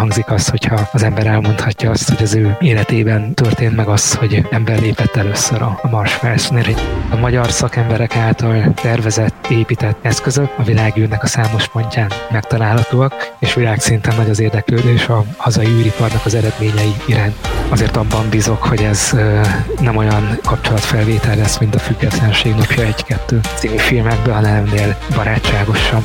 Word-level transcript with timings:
hangzik 0.00 0.30
az, 0.30 0.48
hogyha 0.48 0.88
az 0.92 1.02
ember 1.02 1.26
elmondhatja 1.26 1.90
azt, 1.90 2.08
hogy 2.08 2.22
az 2.22 2.34
ő 2.34 2.56
életében 2.60 3.34
történt 3.34 3.76
meg 3.76 3.88
az, 3.88 4.14
hogy 4.14 4.46
ember 4.50 4.80
lépett 4.80 5.16
először 5.16 5.62
a 5.62 5.80
Mars 5.90 6.12
felszínére. 6.12 6.72
A 7.10 7.16
magyar 7.16 7.50
szakemberek 7.50 8.16
által 8.16 8.74
tervezett, 8.74 9.46
épített 9.48 9.98
eszközök 10.02 10.50
a 10.58 10.62
világűrnek 10.62 11.22
a 11.22 11.26
számos 11.26 11.68
pontján 11.68 12.10
megtalálhatóak, 12.30 13.34
és 13.38 13.54
világszinten 13.54 14.16
nagy 14.16 14.30
az 14.30 14.40
érdeklődés 14.40 15.08
a 15.08 15.24
hazai 15.36 15.66
űriparnak 15.66 16.24
az 16.24 16.34
eredményei 16.34 16.94
iránt. 17.06 17.48
Azért 17.68 17.96
abban 17.96 18.28
bízok, 18.30 18.62
hogy 18.62 18.82
ez 18.82 19.16
nem 19.80 19.96
olyan 19.96 20.38
kapcsolatfelvétel 20.42 21.36
lesz, 21.36 21.58
mint 21.58 21.74
a 21.74 21.78
Függetlenség 21.78 22.54
napja 22.54 22.86
1-2 22.86 23.44
című 23.54 23.76
filmekben, 23.76 24.34
hanem 24.34 24.54
ennél 24.54 24.96
barátságosabb. 25.14 26.04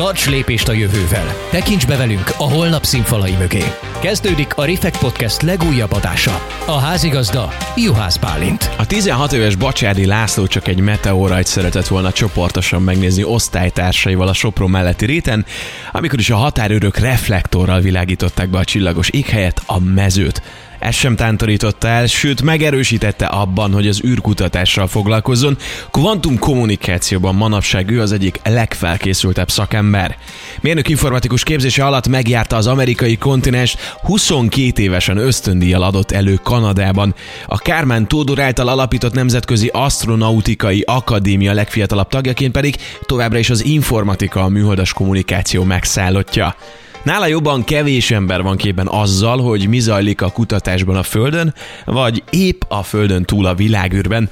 Tarts 0.00 0.28
lépést 0.28 0.68
a 0.68 0.72
jövővel! 0.72 1.34
Tekints 1.50 1.86
be 1.86 1.96
velünk 1.96 2.30
a 2.38 2.50
holnap 2.50 2.84
színfalai 2.84 3.34
mögé! 3.38 3.64
Kezdődik 3.98 4.54
a 4.54 4.64
Refekt 4.64 4.98
Podcast 4.98 5.42
legújabb 5.42 5.92
adása. 5.92 6.46
A 6.66 6.78
házigazda 6.78 7.52
Juhász 7.76 8.16
Bálint. 8.16 8.70
A 8.78 8.86
16 8.86 9.32
éves 9.32 9.56
Bacsádi 9.56 10.06
László 10.06 10.46
csak 10.46 10.68
egy 10.68 10.80
meteorajt 10.80 11.46
szeretett 11.46 11.86
volna 11.86 12.12
csoportosan 12.12 12.82
megnézni 12.82 13.24
osztálytársaival 13.24 14.28
a 14.28 14.32
Sopron 14.32 14.70
melletti 14.70 15.06
réten, 15.06 15.44
amikor 15.92 16.18
is 16.18 16.30
a 16.30 16.36
határőrök 16.36 16.96
reflektorral 16.96 17.80
világították 17.80 18.48
be 18.48 18.58
a 18.58 18.64
csillagos 18.64 19.08
éghelyet, 19.08 19.62
a 19.66 19.80
mezőt. 19.80 20.42
Ez 20.80 20.94
sem 20.94 21.16
tántorította 21.16 21.88
el, 21.88 22.06
sőt 22.06 22.42
megerősítette 22.42 23.26
abban, 23.26 23.72
hogy 23.72 23.88
az 23.88 24.04
űrkutatással 24.04 24.86
foglalkozzon. 24.86 25.56
Kvantum 25.90 26.38
kommunikációban 26.38 27.34
manapság 27.34 27.90
ő 27.90 28.00
az 28.00 28.12
egyik 28.12 28.40
legfelkészültebb 28.44 29.50
szakember. 29.50 30.16
Mérnök 30.60 30.88
informatikus 30.88 31.42
képzése 31.42 31.84
alatt 31.84 32.08
megjárta 32.08 32.56
az 32.56 32.66
amerikai 32.66 33.16
kontinens, 33.16 33.76
22 34.02 34.82
évesen 34.82 35.16
ösztöndíjjal 35.16 35.82
adott 35.82 36.10
elő 36.10 36.38
Kanadában. 36.42 37.14
A 37.46 37.58
Kármán 37.58 38.08
Tódor 38.08 38.40
által 38.40 38.68
alapított 38.68 39.12
Nemzetközi 39.12 39.70
Astronautikai 39.72 40.82
Akadémia 40.86 41.52
legfiatalabb 41.52 42.08
tagjaként 42.08 42.52
pedig 42.52 42.76
továbbra 43.06 43.38
is 43.38 43.50
az 43.50 43.64
informatika 43.64 44.44
a 44.44 44.48
műholdas 44.48 44.92
kommunikáció 44.92 45.64
megszállottja. 45.64 46.56
Nála 47.02 47.26
jobban 47.26 47.64
kevés 47.64 48.10
ember 48.10 48.42
van 48.42 48.56
képen 48.56 48.86
azzal, 48.86 49.38
hogy 49.38 49.68
mi 49.68 49.78
zajlik 49.78 50.22
a 50.22 50.30
kutatásban 50.30 50.96
a 50.96 51.02
Földön, 51.02 51.54
vagy 51.84 52.22
épp 52.30 52.62
a 52.68 52.82
Földön 52.82 53.24
túl 53.24 53.46
a 53.46 53.54
világűrben. 53.54 54.30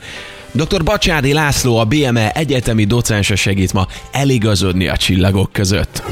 Dr. 0.52 0.84
Bacsádi 0.84 1.32
László, 1.32 1.76
a 1.76 1.84
BME 1.84 2.30
egyetemi 2.30 2.84
docense 2.84 3.36
segít 3.36 3.72
ma 3.72 3.86
eligazodni 4.12 4.88
a 4.88 4.96
csillagok 4.96 5.52
között. 5.52 6.02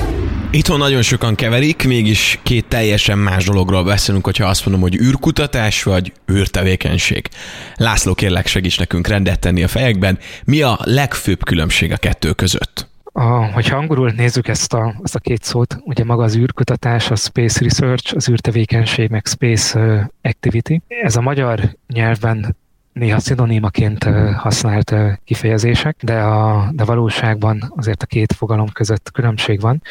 Itthon 0.50 0.78
nagyon 0.78 1.02
sokan 1.02 1.34
keverik, 1.34 1.84
mégis 1.86 2.38
két 2.42 2.64
teljesen 2.68 3.18
más 3.18 3.44
dologról 3.44 3.84
beszélünk, 3.84 4.24
hogyha 4.24 4.46
azt 4.46 4.64
mondom, 4.66 4.82
hogy 4.82 4.96
űrkutatás 4.96 5.82
vagy 5.82 6.12
űrtevékenység. 6.32 7.28
László, 7.76 8.14
kérlek 8.14 8.46
segíts 8.46 8.78
nekünk 8.78 9.06
rendet 9.06 9.40
tenni 9.40 9.62
a 9.62 9.68
fejekben. 9.68 10.18
Mi 10.44 10.62
a 10.62 10.78
legfőbb 10.82 11.44
különbség 11.44 11.92
a 11.92 11.96
kettő 11.96 12.32
között? 12.32 12.95
A, 13.18 13.52
hogyha 13.52 13.76
angolul 13.76 14.12
nézzük 14.16 14.48
ezt 14.48 14.74
a, 14.74 14.94
ezt 15.02 15.14
a 15.14 15.18
két 15.18 15.42
szót, 15.42 15.78
ugye 15.84 16.04
maga 16.04 16.22
az 16.22 16.36
űrkutatás, 16.36 17.10
a 17.10 17.16
space 17.16 17.64
research, 17.64 18.14
az 18.16 18.28
űrtevékenység, 18.28 19.10
meg 19.10 19.26
space 19.26 20.10
activity. 20.22 20.80
Ez 20.88 21.16
a 21.16 21.20
magyar 21.20 21.76
nyelven 21.86 22.56
néha 22.92 23.18
szinonimaként 23.18 24.04
használt 24.36 24.94
kifejezések, 25.24 25.96
de, 26.02 26.18
a, 26.20 26.68
de 26.72 26.84
valóságban 26.84 27.72
azért 27.76 28.02
a 28.02 28.06
két 28.06 28.32
fogalom 28.32 28.68
között 28.72 29.10
különbség 29.12 29.60
van. 29.60 29.82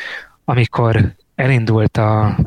Amikor 0.43 1.15
elindult 1.35 1.97
a, 1.97 2.37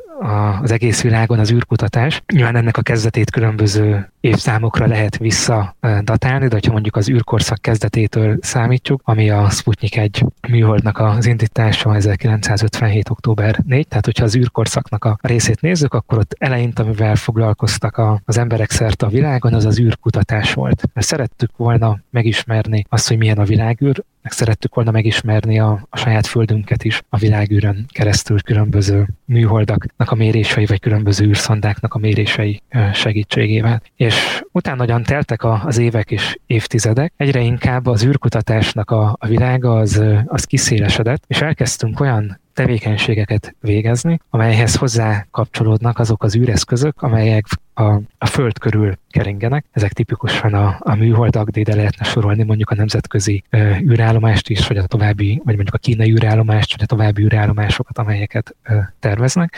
az 0.63 0.71
egész 0.71 1.03
világon 1.03 1.39
az 1.39 1.53
űrkutatás. 1.53 2.23
Nyilván 2.33 2.57
ennek 2.57 2.77
a 2.77 2.83
kezdetét 2.83 3.31
különböző 3.31 4.13
évszámokra 4.21 4.87
lehet 4.87 5.19
visszadatálni, 5.19 6.49
de 6.49 6.59
ha 6.67 6.73
mondjuk 6.73 6.97
az 6.97 7.09
űrkorszak 7.09 7.63
kezdetétől 7.63 8.37
számítjuk, 8.41 9.01
ami 9.05 9.31
a 9.31 9.51
Sputnik 9.51 9.97
egy 9.97 10.25
műholdnak 10.49 10.99
az 10.99 11.27
indítása 11.27 11.95
1957. 11.95 13.11
október 13.11 13.59
4, 13.67 13.89
tehát 13.89 14.05
hogyha 14.05 14.25
az 14.25 14.37
űrkorszaknak 14.37 15.05
a 15.05 15.19
részét 15.23 15.61
nézzük, 15.61 15.95
akkor 15.95 16.19
ott 16.19 16.35
eleint, 16.39 16.79
amivel 16.79 17.17
foglalkoztak 17.17 17.97
a, 17.97 18.21
az 18.25 18.39
emberek 18.39 18.71
szerte 18.71 19.07
a 19.07 19.09
világon, 19.09 19.55
az 19.55 19.65
az 19.65 19.81
űrkutatás 19.81 20.55
volt. 20.55 20.89
Mert 20.95 21.07
szerettük 21.07 21.57
volna 21.57 21.99
megismerni 22.11 22.85
azt, 22.89 23.09
hogy 23.09 23.19
milyen 23.19 23.39
a 23.39 23.45
világűr, 23.45 24.05
meg 24.29 24.37
szerettük 24.37 24.75
volna 24.75 24.91
megismerni 24.91 25.59
a, 25.59 25.87
a 25.91 25.97
saját 25.97 26.27
földünket 26.27 26.85
is 26.85 27.03
a 27.09 27.17
világűrön 27.17 27.87
keresztül 27.89 28.43
különböző 28.43 29.09
műholdaknak 29.25 30.11
a 30.11 30.15
mérései, 30.15 30.67
vagy 30.67 30.81
különböző 30.81 31.27
űrszondáknak 31.27 31.95
a 31.95 31.99
mérései 31.99 32.63
segítségével. 32.93 33.83
És 33.97 34.43
utána 34.53 34.77
nagyon 34.77 35.03
teltek 35.03 35.45
az 35.45 35.79
évek 35.79 36.11
és 36.11 36.39
évtizedek, 36.47 37.13
egyre 37.17 37.41
inkább 37.41 37.87
az 37.87 38.05
űrkutatásnak 38.05 38.91
a, 38.91 39.17
a 39.19 39.27
világa 39.27 39.77
az, 39.77 40.03
az 40.27 40.45
kiszélesedett, 40.45 41.25
és 41.27 41.41
elkezdtünk 41.41 42.01
olyan 42.01 42.41
tevékenységeket 42.59 43.55
végezni, 43.61 44.21
amelyhez 44.31 44.75
hozzá 44.75 45.27
kapcsolódnak 45.31 45.99
azok 45.99 46.23
az 46.23 46.37
űreszközök, 46.37 47.03
amelyek 47.03 47.45
a, 47.75 47.83
a 48.19 48.27
Föld 48.27 48.59
körül 48.59 48.95
keringenek. 49.11 49.65
Ezek 49.71 49.93
tipikusan 49.93 50.55
a, 50.55 50.77
a 50.81 50.95
műholdak, 50.95 51.49
de 51.49 51.61
ide 51.61 51.75
lehetne 51.75 52.05
sorolni 52.05 52.43
mondjuk 52.43 52.71
a 52.71 52.75
nemzetközi 52.75 53.45
ö, 53.51 53.75
űrállomást 53.77 54.49
is, 54.49 54.67
vagy 54.67 54.77
a 54.77 54.87
további, 54.87 55.41
vagy 55.45 55.55
mondjuk 55.55 55.75
a 55.75 55.79
kínai 55.79 56.11
űrállomást, 56.11 56.73
vagy 56.73 56.83
a 56.83 56.87
további 56.87 57.23
űrállomásokat, 57.23 57.99
amelyeket 57.99 58.57
ö, 58.63 58.79
terveznek. 59.01 59.55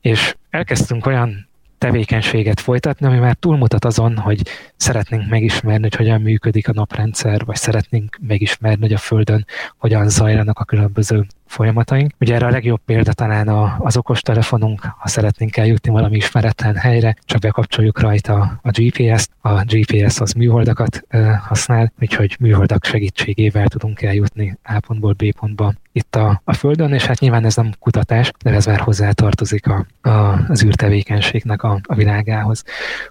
És 0.00 0.34
elkezdtünk 0.50 1.06
olyan 1.06 1.48
tevékenységet 1.78 2.60
folytatni, 2.60 3.06
ami 3.06 3.18
már 3.18 3.34
túlmutat 3.34 3.84
azon, 3.84 4.16
hogy 4.16 4.42
szeretnénk 4.76 5.28
megismerni, 5.28 5.82
hogy 5.82 5.94
hogyan 5.94 6.20
működik 6.20 6.68
a 6.68 6.72
naprendszer, 6.72 7.44
vagy 7.44 7.56
szeretnénk 7.56 8.18
megismerni, 8.20 8.80
hogy 8.80 8.92
a 8.92 8.98
Földön 8.98 9.46
hogyan 9.76 10.08
zajlanak 10.08 10.58
a 10.58 10.64
különböző 10.64 11.26
folyamataink. 11.48 12.12
Ugye 12.20 12.34
erre 12.34 12.46
a 12.46 12.50
legjobb 12.50 12.80
példa 12.84 13.12
talán 13.12 13.48
az 13.78 13.96
okostelefonunk, 13.96 14.80
ha 14.98 15.08
szeretnénk 15.08 15.56
eljutni 15.56 15.90
valami 15.90 16.16
ismeretlen 16.16 16.76
helyre, 16.76 17.16
csak 17.24 17.40
bekapcsoljuk 17.40 18.00
rajta 18.00 18.60
a 18.62 18.70
GPS-t. 18.70 19.30
A 19.40 19.62
GPS 19.64 20.20
az 20.20 20.32
műholdakat 20.32 21.06
használ, 21.40 21.92
úgyhogy 22.00 22.36
műholdak 22.40 22.84
segítségével 22.84 23.68
tudunk 23.68 24.02
eljutni 24.02 24.58
A 24.62 24.80
pontból 24.86 25.12
B 25.12 25.32
pontba 25.38 25.74
itt 25.92 26.14
a, 26.16 26.40
a 26.44 26.52
Földön, 26.52 26.92
és 26.92 27.04
hát 27.04 27.20
nyilván 27.20 27.44
ez 27.44 27.56
nem 27.56 27.72
kutatás, 27.78 28.30
de 28.44 28.50
ez 28.50 28.66
már 28.66 28.80
hozzátartozik 28.80 29.66
a, 29.66 29.86
a, 30.00 30.44
az 30.48 30.64
űrtevékenységnek 30.64 31.62
a, 31.62 31.80
a 31.82 31.94
világához. 31.94 32.64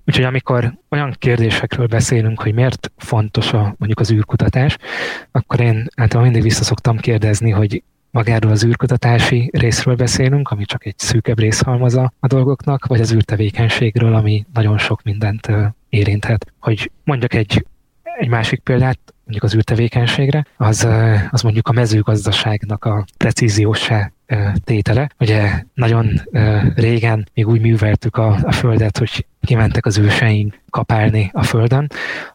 Úgyhogy 0.05 0.25
amikor 0.25 0.73
olyan 0.89 1.15
kérdésekről 1.19 1.87
beszélünk, 1.87 2.41
hogy 2.41 2.53
miért 2.53 2.91
fontos 2.97 3.53
a, 3.53 3.61
mondjuk 3.77 3.99
az 3.99 4.11
űrkutatás, 4.11 4.77
akkor 5.31 5.59
én 5.59 5.87
általában 5.95 6.31
mindig 6.31 6.49
vissza 6.49 6.63
szoktam 6.63 6.97
kérdezni, 6.97 7.49
hogy 7.51 7.83
magáról 8.11 8.51
az 8.51 8.65
űrkutatási 8.65 9.49
részről 9.53 9.95
beszélünk, 9.95 10.49
ami 10.49 10.65
csak 10.65 10.85
egy 10.85 10.97
szűkebb 10.97 11.39
részhalmaza 11.39 12.13
a 12.19 12.27
dolgoknak, 12.27 12.85
vagy 12.85 13.01
az 13.01 13.13
űrtevékenységről, 13.13 14.13
ami 14.15 14.45
nagyon 14.53 14.77
sok 14.77 15.03
mindent 15.03 15.47
érinthet. 15.89 16.53
Hogy 16.59 16.91
mondjak 17.03 17.33
egy, 17.33 17.65
egy 18.03 18.27
másik 18.27 18.59
példát, 18.59 18.99
mondjuk 19.27 19.43
az 19.43 19.55
űrtevékenységre, 19.55 20.45
az, 20.57 20.87
az 21.29 21.41
mondjuk 21.41 21.67
a 21.67 21.71
mezőgazdaságnak 21.71 22.85
a 22.85 23.05
precíziósá 23.17 24.11
tétele. 24.63 25.09
Ugye 25.19 25.63
nagyon 25.73 26.21
régen 26.75 27.29
még 27.33 27.47
úgy 27.47 27.61
műveltük 27.61 28.15
a, 28.17 28.39
a 28.43 28.51
Földet, 28.51 28.97
hogy 28.97 29.25
kimentek 29.41 29.85
az 29.85 29.97
őseink 29.97 30.59
kapálni 30.69 31.29
a 31.33 31.43
Földön. 31.43 31.87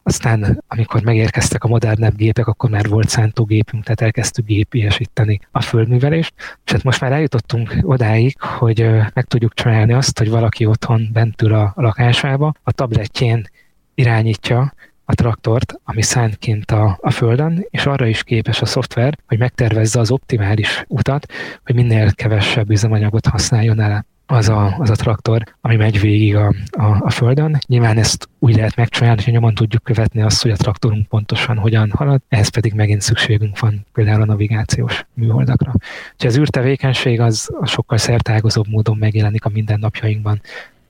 Aztán, 0.03 0.63
amikor 0.67 1.01
megérkeztek 1.03 1.63
a 1.63 1.67
modernebb 1.67 2.15
gépek, 2.15 2.47
akkor 2.47 2.69
már 2.69 2.87
volt 2.87 3.09
szántógépünk, 3.09 3.83
tehát 3.83 4.01
elkezdtük 4.01 4.45
gépiesíteni 4.45 5.39
a 5.51 5.61
földművelést. 5.61 6.33
És 6.65 6.71
hát 6.71 6.83
most 6.83 7.01
már 7.01 7.11
eljutottunk 7.11 7.77
odáig, 7.81 8.39
hogy 8.39 8.89
meg 9.13 9.25
tudjuk 9.25 9.53
csinálni 9.53 9.93
azt, 9.93 10.17
hogy 10.17 10.29
valaki 10.29 10.65
otthon 10.65 11.09
bentül 11.13 11.53
a 11.53 11.73
lakásába, 11.75 12.53
a 12.63 12.71
tabletjén 12.71 13.47
irányítja 13.95 14.73
a 15.05 15.13
traktort, 15.13 15.79
ami 15.83 16.01
szánt 16.01 16.37
kint 16.37 16.71
a, 16.71 16.97
a 17.01 17.11
földön, 17.11 17.65
és 17.69 17.85
arra 17.85 18.05
is 18.05 18.23
képes 18.23 18.61
a 18.61 18.65
szoftver, 18.65 19.17
hogy 19.27 19.37
megtervezze 19.37 19.99
az 19.99 20.11
optimális 20.11 20.83
utat, 20.87 21.25
hogy 21.65 21.75
minél 21.75 22.11
kevesebb 22.11 22.69
üzemanyagot 22.69 23.25
használjon 23.25 23.79
el 23.79 24.05
az 24.25 24.49
a, 24.49 24.75
az 24.79 24.89
a 24.89 24.95
traktor, 24.95 25.43
ami 25.61 25.75
megy 25.75 25.99
végig 25.99 26.35
a, 26.35 26.53
a, 26.71 26.83
a 26.99 27.09
Földön. 27.09 27.57
Nyilván 27.67 27.97
ezt 27.97 28.29
úgy 28.39 28.55
lehet 28.55 28.75
megcsinálni, 28.75 29.23
hogy 29.23 29.33
nyomon 29.33 29.53
tudjuk 29.53 29.83
követni 29.83 30.21
azt, 30.21 30.41
hogy 30.41 30.51
a 30.51 30.55
traktorunk 30.55 31.07
pontosan 31.07 31.57
hogyan 31.57 31.91
halad, 31.95 32.21
ehhez 32.27 32.47
pedig 32.47 32.73
megint 32.73 33.01
szükségünk 33.01 33.59
van 33.59 33.85
például 33.93 34.21
a 34.21 34.25
navigációs 34.25 35.05
műholdakra. 35.13 35.71
Úgyhogy 36.13 36.29
az 36.29 36.37
űrtevékenység 36.37 37.19
az, 37.19 37.49
sokkal 37.63 37.97
szertágozóbb 37.97 38.67
módon 38.67 38.97
megjelenik 38.97 39.45
a 39.45 39.49
mindennapjainkban, 39.49 40.41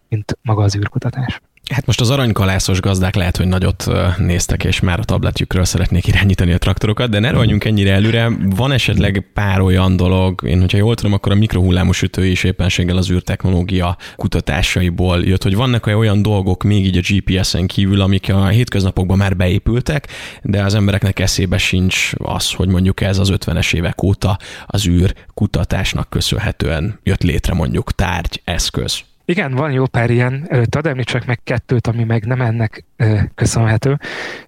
mint 0.09 0.37
maga 0.41 0.63
az 0.63 0.75
űrkutatás. 0.75 1.41
Hát 1.71 1.85
most 1.85 2.01
az 2.01 2.09
aranykalászos 2.09 2.79
gazdák 2.79 3.15
lehet, 3.15 3.37
hogy 3.37 3.47
nagyot 3.47 3.85
néztek, 4.17 4.63
és 4.63 4.79
már 4.79 4.99
a 4.99 5.03
tabletjükről 5.03 5.65
szeretnék 5.65 6.07
irányítani 6.07 6.51
a 6.53 6.57
traktorokat, 6.57 7.09
de 7.09 7.19
ne 7.19 7.29
rohanjunk 7.29 7.65
ennyire 7.65 7.91
előre. 7.91 8.31
Van 8.55 8.71
esetleg 8.71 9.25
pár 9.33 9.61
olyan 9.61 9.95
dolog, 9.95 10.41
én 10.45 10.59
hogyha 10.59 10.77
jól 10.77 10.95
tudom, 10.95 11.13
akkor 11.13 11.31
a 11.31 11.35
mikrohullámú 11.35 11.91
sütő 11.91 12.25
is 12.25 12.43
éppenséggel 12.43 12.97
az 12.97 13.11
űrtechnológia 13.11 13.97
kutatásaiból 14.15 15.23
jött, 15.23 15.43
hogy 15.43 15.55
vannak 15.55 15.85
olyan 15.85 16.21
dolgok 16.21 16.63
még 16.63 16.85
így 16.85 16.97
a 16.97 17.01
GPS-en 17.07 17.67
kívül, 17.67 18.01
amik 18.01 18.33
a 18.33 18.47
hétköznapokban 18.47 19.17
már 19.17 19.35
beépültek, 19.35 20.07
de 20.41 20.63
az 20.63 20.73
embereknek 20.73 21.19
eszébe 21.19 21.57
sincs 21.57 22.11
az, 22.17 22.51
hogy 22.51 22.67
mondjuk 22.67 23.01
ez 23.01 23.17
az 23.17 23.31
50-es 23.33 23.73
évek 23.73 24.03
óta 24.03 24.37
az 24.65 24.87
űr 24.87 25.13
kutatásnak 25.33 26.09
köszönhetően 26.09 26.99
jött 27.03 27.23
létre 27.23 27.53
mondjuk 27.53 27.91
tárgy, 27.91 28.41
eszköz. 28.43 29.03
Igen, 29.25 29.55
van 29.55 29.71
jó 29.71 29.85
pár 29.85 30.09
ilyen. 30.09 30.45
Előtt 30.47 30.75
ad 30.75 30.87
említsek 30.87 31.25
meg 31.25 31.39
kettőt, 31.43 31.87
ami 31.87 32.03
meg 32.03 32.25
nem 32.25 32.41
ennek 32.41 32.85
ö, 32.95 33.19
köszönhető, 33.35 33.99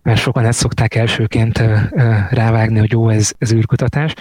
mert 0.01 0.19
sokan 0.19 0.45
ezt 0.45 0.59
szokták 0.59 0.95
elsőként 0.95 1.59
ö, 1.59 1.77
ö, 1.91 2.13
rávágni, 2.29 2.79
hogy 2.79 2.91
jó, 2.91 3.09
ez, 3.09 3.31
ez 3.37 3.53
űrkutatás. 3.53 4.13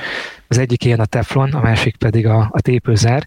Az 0.48 0.58
egyik 0.58 0.84
ilyen 0.84 1.00
a 1.00 1.04
teflon, 1.04 1.52
a 1.52 1.60
másik 1.60 1.96
pedig 1.96 2.26
a, 2.26 2.48
a 2.52 2.60
tépőzár 2.60 3.26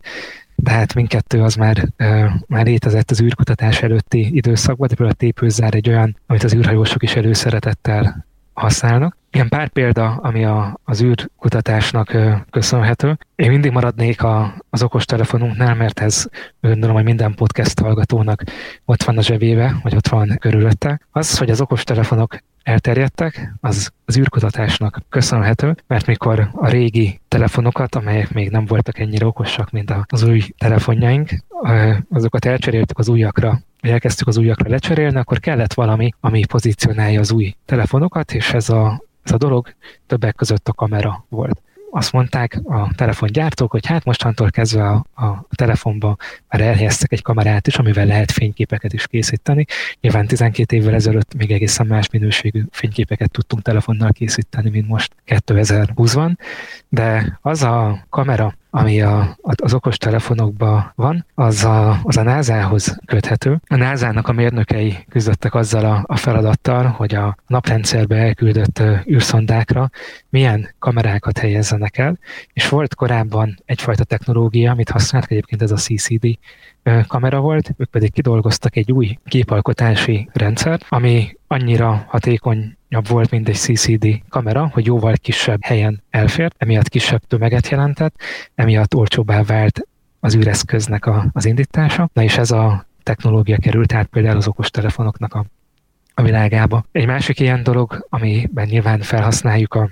de 0.59 0.71
hát 0.71 0.93
mindkettő 0.93 1.41
az 1.41 1.55
már, 1.55 1.87
ö, 1.97 2.25
már 2.47 2.65
létezett 2.65 3.11
az 3.11 3.21
űrkutatás 3.21 3.81
előtti 3.81 4.35
időszakban, 4.35 4.87
de 4.87 4.95
például 4.95 5.17
a 5.19 5.19
tépőzár 5.19 5.75
egy 5.75 5.89
olyan, 5.89 6.17
amit 6.27 6.43
az 6.43 6.53
űrhajósok 6.53 7.03
is 7.03 7.15
előszeretettel 7.15 8.25
használnak. 8.53 9.17
Ilyen 9.37 9.49
pár 9.49 9.67
példa, 9.67 10.09
ami 10.11 10.45
a, 10.45 10.79
az 10.83 11.01
űrkutatásnak 11.01 12.17
köszönhető. 12.49 13.17
Én 13.35 13.49
mindig 13.49 13.71
maradnék 13.71 14.23
a, 14.23 14.53
az 14.69 14.83
okostelefonunknál, 14.83 15.75
mert 15.75 15.99
ez 15.99 16.25
gondolom, 16.61 16.95
hogy 16.95 17.03
minden 17.03 17.33
podcast 17.33 17.79
hallgatónak 17.79 18.43
ott 18.85 19.03
van 19.03 19.17
a 19.17 19.21
zsebébe, 19.21 19.79
vagy 19.83 19.95
ott 19.95 20.07
van 20.07 20.37
körülötte. 20.39 20.99
Az, 21.11 21.37
hogy 21.37 21.49
az 21.49 21.61
okostelefonok 21.61 22.37
elterjedtek, 22.63 23.53
az 23.61 23.91
az 24.05 24.17
űrkutatásnak 24.17 25.01
köszönhető, 25.09 25.75
mert 25.87 26.05
mikor 26.05 26.49
a 26.53 26.69
régi 26.69 27.19
telefonokat, 27.27 27.95
amelyek 27.95 28.33
még 28.33 28.49
nem 28.49 28.65
voltak 28.65 28.99
ennyire 28.99 29.25
okosak, 29.25 29.71
mint 29.71 29.93
az 30.07 30.23
új 30.23 30.43
telefonjaink, 30.57 31.29
azokat 32.09 32.45
elcseréltük 32.45 32.99
az 32.99 33.09
újakra, 33.09 33.59
elkezdtük 33.81 34.27
az 34.27 34.37
újakra 34.37 34.69
lecserélni, 34.69 35.17
akkor 35.17 35.39
kellett 35.39 35.73
valami, 35.73 36.09
ami 36.19 36.45
pozícionálja 36.45 37.19
az 37.19 37.31
új 37.31 37.55
telefonokat, 37.65 38.33
és 38.33 38.53
ez 38.53 38.69
a, 38.69 39.05
ez 39.27 39.33
a 39.33 39.37
dolog 39.37 39.73
többek 40.07 40.35
között 40.35 40.67
a 40.67 40.73
kamera 40.73 41.25
volt 41.29 41.61
azt 41.91 42.11
mondták 42.11 42.59
a 42.63 42.91
telefongyártók, 42.95 43.71
hogy 43.71 43.85
hát 43.85 44.05
mostantól 44.05 44.49
kezdve 44.49 44.87
a, 44.87 45.23
a 45.23 45.45
telefonba 45.55 46.15
már 46.49 46.61
elhelyeztek 46.61 47.11
egy 47.11 47.21
kamerát 47.21 47.67
is, 47.67 47.77
amivel 47.77 48.05
lehet 48.05 48.31
fényképeket 48.31 48.93
is 48.93 49.07
készíteni. 49.07 49.65
Nyilván 50.01 50.27
12 50.27 50.75
évvel 50.75 50.93
ezelőtt 50.93 51.35
még 51.35 51.51
egészen 51.51 51.87
más 51.87 52.09
minőségű 52.09 52.63
fényképeket 52.71 53.31
tudtunk 53.31 53.61
telefonnal 53.61 54.11
készíteni, 54.11 54.69
mint 54.69 54.87
most 54.87 55.15
2020-ban, 55.27 56.37
de 56.89 57.39
az 57.41 57.63
a 57.63 58.05
kamera, 58.09 58.53
ami 58.77 59.01
a, 59.01 59.37
az 59.41 59.73
okos 59.73 59.97
telefonokban 59.97 60.91
van, 60.95 61.25
az 61.33 61.63
a, 61.63 61.99
az 62.03 62.17
a 62.17 62.23
NASA-hoz 62.23 62.99
köthető. 63.05 63.61
A 63.67 63.75
NASA-nak 63.75 64.27
a 64.27 64.31
mérnökei 64.31 64.97
küzdöttek 65.09 65.53
azzal 65.53 65.85
a, 65.85 66.03
a 66.07 66.15
feladattal, 66.15 66.85
hogy 66.85 67.15
a 67.15 67.37
naprendszerbe 67.47 68.15
elküldött 68.15 68.81
űrszondákra 69.09 69.89
milyen 70.29 70.73
kamerákat 70.79 71.37
helyezzenek 71.37 71.97
el, 71.97 72.19
és 72.53 72.69
volt 72.69 72.95
korábban 72.95 73.59
egyfajta 73.65 74.03
technológia, 74.03 74.71
amit 74.71 74.89
használtak 74.89 75.31
egyébként 75.31 75.61
ez 75.61 75.71
a 75.71 75.75
CCD 75.75 76.37
kamera 77.07 77.39
volt, 77.39 77.73
ők 77.77 77.89
pedig 77.89 78.11
kidolgoztak 78.11 78.75
egy 78.75 78.91
új 78.91 79.17
képalkotási 79.25 80.29
rendszert, 80.33 80.85
ami 80.89 81.37
annyira 81.47 82.05
hatékonyabb 82.07 83.07
volt, 83.07 83.31
mint 83.31 83.49
egy 83.49 83.55
CCD 83.55 84.21
kamera, 84.29 84.69
hogy 84.73 84.85
jóval 84.85 85.13
kisebb 85.21 85.63
helyen 85.63 86.03
elfért, 86.09 86.55
emiatt 86.57 86.89
kisebb 86.89 87.21
tömeget 87.27 87.67
jelentett, 87.67 88.15
emiatt 88.55 88.95
olcsóbbá 88.95 89.43
vált 89.43 89.87
az 90.19 90.35
űreszköznek 90.35 91.05
a, 91.05 91.25
az 91.33 91.45
indítása. 91.45 92.09
Na 92.13 92.23
és 92.23 92.37
ez 92.37 92.51
a 92.51 92.85
technológia 93.03 93.57
került 93.57 93.93
át 93.93 94.07
például 94.07 94.37
az 94.37 94.47
okostelefonoknak 94.47 95.33
a, 95.33 95.45
a 96.13 96.21
világába. 96.21 96.85
Egy 96.91 97.05
másik 97.05 97.39
ilyen 97.39 97.63
dolog, 97.63 98.05
amiben 98.09 98.67
nyilván 98.67 99.01
felhasználjuk 99.01 99.73
a 99.73 99.89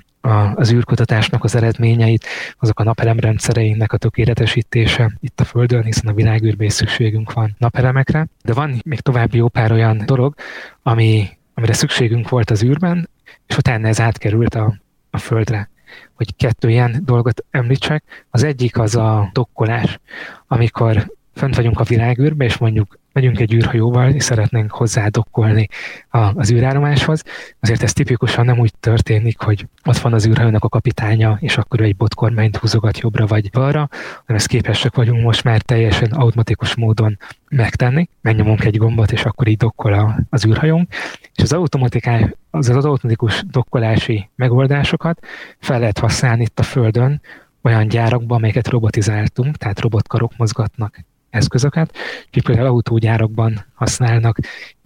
az 0.56 0.72
űrkutatásnak 0.72 1.44
az 1.44 1.56
eredményeit, 1.56 2.25
azok 2.60 2.80
a 2.80 2.83
napelemrendszereinknek 2.83 3.94
a 3.94 3.98
tökéletesítése 3.98 5.12
itt 5.19 5.39
a 5.39 5.44
Földön, 5.44 5.83
hiszen 5.83 6.07
a 6.07 6.13
világűrben 6.13 6.68
is 6.68 6.74
szükségünk 6.74 7.33
van 7.33 7.56
napelemekre. 7.57 8.27
De 8.44 8.54
van 8.54 8.81
még 8.86 9.00
további 9.00 9.38
jó 9.38 9.48
pár 9.48 9.72
olyan 9.72 10.01
dolog, 10.06 10.36
ami, 10.83 11.27
amire 11.54 11.74
szükségünk 11.74 12.30
volt 12.30 12.50
az 12.50 12.63
űrben, 12.63 13.10
és 13.48 13.57
utána 13.57 13.88
ez 13.88 14.01
átkerült 14.01 14.56
a, 14.56 14.75
a 15.10 15.18
Földre 15.18 15.69
hogy 16.13 16.36
kettő 16.36 16.69
ilyen 16.69 17.01
dolgot 17.06 17.45
említsek. 17.51 18.25
Az 18.30 18.44
egyik 18.44 18.77
az 18.77 18.95
a 18.95 19.30
dokkolás, 19.33 20.00
amikor 20.48 21.12
fönt 21.33 21.56
vagyunk 21.56 21.80
a 21.80 21.83
világűrbe, 21.83 22.45
és 22.45 22.57
mondjuk 22.57 23.00
megyünk 23.15 23.39
egy 23.39 23.53
űrhajóval, 23.53 24.09
és 24.09 24.23
szeretnénk 24.23 24.71
hozzádokkolni 24.71 25.67
az 26.09 26.51
űrállomáshoz. 26.51 27.21
Azért 27.59 27.83
ez 27.83 27.94
tipikusan 27.94 28.45
nem 28.45 28.59
úgy 28.59 28.73
történik, 28.79 29.39
hogy 29.39 29.67
ott 29.85 29.97
van 29.97 30.13
az 30.13 30.27
űrhajónak 30.27 30.63
a 30.63 30.69
kapitánya, 30.69 31.38
és 31.41 31.57
akkor 31.57 31.81
ő 31.81 31.83
egy 31.83 31.95
botkormányt 31.95 32.57
húzogat 32.57 33.00
jobbra 33.00 33.25
vagy 33.25 33.50
balra, 33.50 33.89
hanem 34.25 34.35
ezt 34.35 34.47
képesek 34.47 34.95
vagyunk 34.95 35.23
most 35.23 35.44
már 35.44 35.62
teljesen 35.62 36.12
automatikus 36.12 36.75
módon 36.75 37.17
megtenni. 37.50 38.09
Megnyomunk 38.21 38.63
egy 38.63 38.77
gombot, 38.77 39.12
és 39.12 39.25
akkor 39.25 39.47
így 39.47 39.57
dokkol 39.57 40.25
az 40.29 40.45
űrhajónk. 40.45 40.89
És 41.35 41.44
az 41.44 41.53
automatiká, 41.53 42.29
az, 42.50 42.69
az 42.69 42.85
automatikus 42.85 43.44
dokkolási 43.51 44.29
megoldásokat 44.35 45.19
fel 45.59 45.79
lehet 45.79 46.00
használni 46.00 46.41
itt 46.41 46.59
a 46.59 46.63
Földön, 46.63 47.21
olyan 47.62 47.88
gyárakban, 47.88 48.38
amelyeket 48.38 48.67
robotizáltunk, 48.67 49.56
tehát 49.56 49.79
robotkarok 49.79 50.38
mozgatnak 50.38 51.06
eszközöket, 51.36 51.96
akik 52.28 52.44
például 52.44 52.68
autógyárokban 52.68 53.66
használnak 53.74 54.38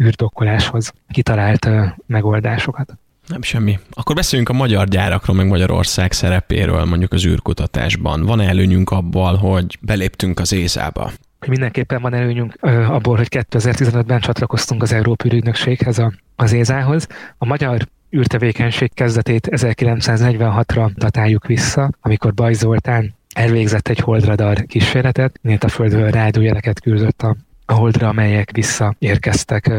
űrdokkoláshoz 0.04 0.94
kitalált 1.10 1.70
megoldásokat. 2.06 2.98
Nem 3.28 3.42
semmi. 3.42 3.80
Akkor 3.92 4.16
beszéljünk 4.16 4.50
a 4.50 4.54
magyar 4.54 4.88
gyárakról, 4.88 5.36
meg 5.36 5.48
Magyarország 5.48 6.12
szerepéről 6.12 6.86
mondjuk 6.86 7.14
az 7.14 7.26
űrkutatásban. 7.26 8.26
Van 8.26 8.40
előnyünk 8.40 8.90
abból, 8.90 9.36
hogy 9.36 9.78
beléptünk 9.82 10.40
az 10.40 10.52
ÉSA-ba? 10.52 11.12
Mindenképpen 11.48 12.02
van 12.02 12.14
előnyünk 12.14 12.56
abból, 12.88 13.18
hogy 13.18 13.28
2015-ben 13.30 14.20
csatlakoztunk 14.20 14.82
az 14.82 14.94
Európai 14.94 15.32
Ügynökséghez, 15.32 16.02
az 16.36 16.52
ÉSA-hoz. 16.52 17.08
A 17.38 17.46
magyar 17.46 17.88
űrtevékenység 18.16 18.94
kezdetét 18.94 19.48
1946-ra 19.52 20.92
datáljuk 20.96 21.46
vissza, 21.46 21.90
amikor 22.02 22.34
Baj 22.34 22.54
Zoltán 22.54 23.14
elvégzett 23.36 23.88
egy 23.88 24.00
holdradar 24.00 24.66
kísérletet, 24.66 25.40
mint 25.42 25.64
a 25.64 25.70
Földről 25.70 26.10
rádiójeleket 26.10 26.82
küldött 26.82 27.22
a, 27.22 27.36
holdra, 27.74 28.08
amelyek 28.08 28.52
visszaérkeztek 28.52 29.72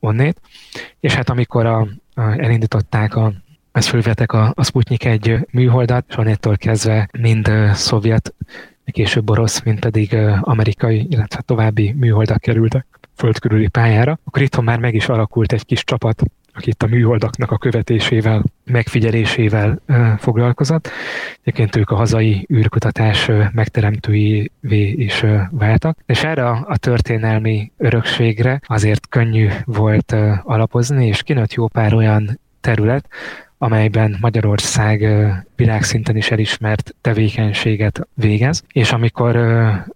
onnét. 0.00 0.40
És 1.00 1.14
hát 1.14 1.30
amikor 1.30 1.66
a, 1.66 1.78
a, 2.14 2.20
elindították 2.20 3.16
a 3.16 3.32
ezt 3.72 3.88
fölvetek 3.88 4.32
a, 4.32 4.52
a 4.54 4.64
Sputnik 4.64 5.04
egy 5.04 5.38
műholdat, 5.50 6.04
és 6.08 6.16
onnétól 6.16 6.56
kezdve 6.56 7.08
mind 7.18 7.50
szovjet, 7.72 8.34
később 8.84 9.30
orosz, 9.30 9.62
mint 9.62 9.80
pedig 9.80 10.16
amerikai, 10.40 11.06
illetve 11.10 11.40
további 11.40 11.92
műholdak 11.92 12.40
kerültek 12.40 12.86
földkörüli 13.16 13.68
pályára, 13.68 14.18
akkor 14.24 14.42
itthon 14.42 14.64
már 14.64 14.78
meg 14.78 14.94
is 14.94 15.08
alakult 15.08 15.52
egy 15.52 15.64
kis 15.64 15.84
csapat, 15.84 16.22
aki 16.54 16.68
itt 16.68 16.82
a 16.82 16.86
műholdaknak 16.86 17.50
a 17.50 17.58
követésével, 17.58 18.42
megfigyelésével 18.64 19.80
foglalkozott. 20.18 20.88
Egyébként 21.40 21.76
ők 21.76 21.90
a 21.90 21.96
hazai 21.96 22.46
űrkutatás 22.52 23.30
megteremtőivé 23.52 24.90
is 24.90 25.24
váltak. 25.50 25.98
És 26.06 26.24
erre 26.24 26.48
a 26.48 26.76
történelmi 26.76 27.72
örökségre 27.76 28.60
azért 28.66 29.08
könnyű 29.08 29.48
volt 29.64 30.16
alapozni, 30.42 31.06
és 31.06 31.22
kinőtt 31.22 31.52
jó 31.52 31.66
pár 31.66 31.94
olyan 31.94 32.40
terület, 32.60 33.08
amelyben 33.62 34.16
Magyarország 34.20 35.06
világszinten 35.56 36.16
is 36.16 36.30
elismert 36.30 36.94
tevékenységet 37.00 38.08
végez, 38.14 38.62
és 38.72 38.92
amikor 38.92 39.36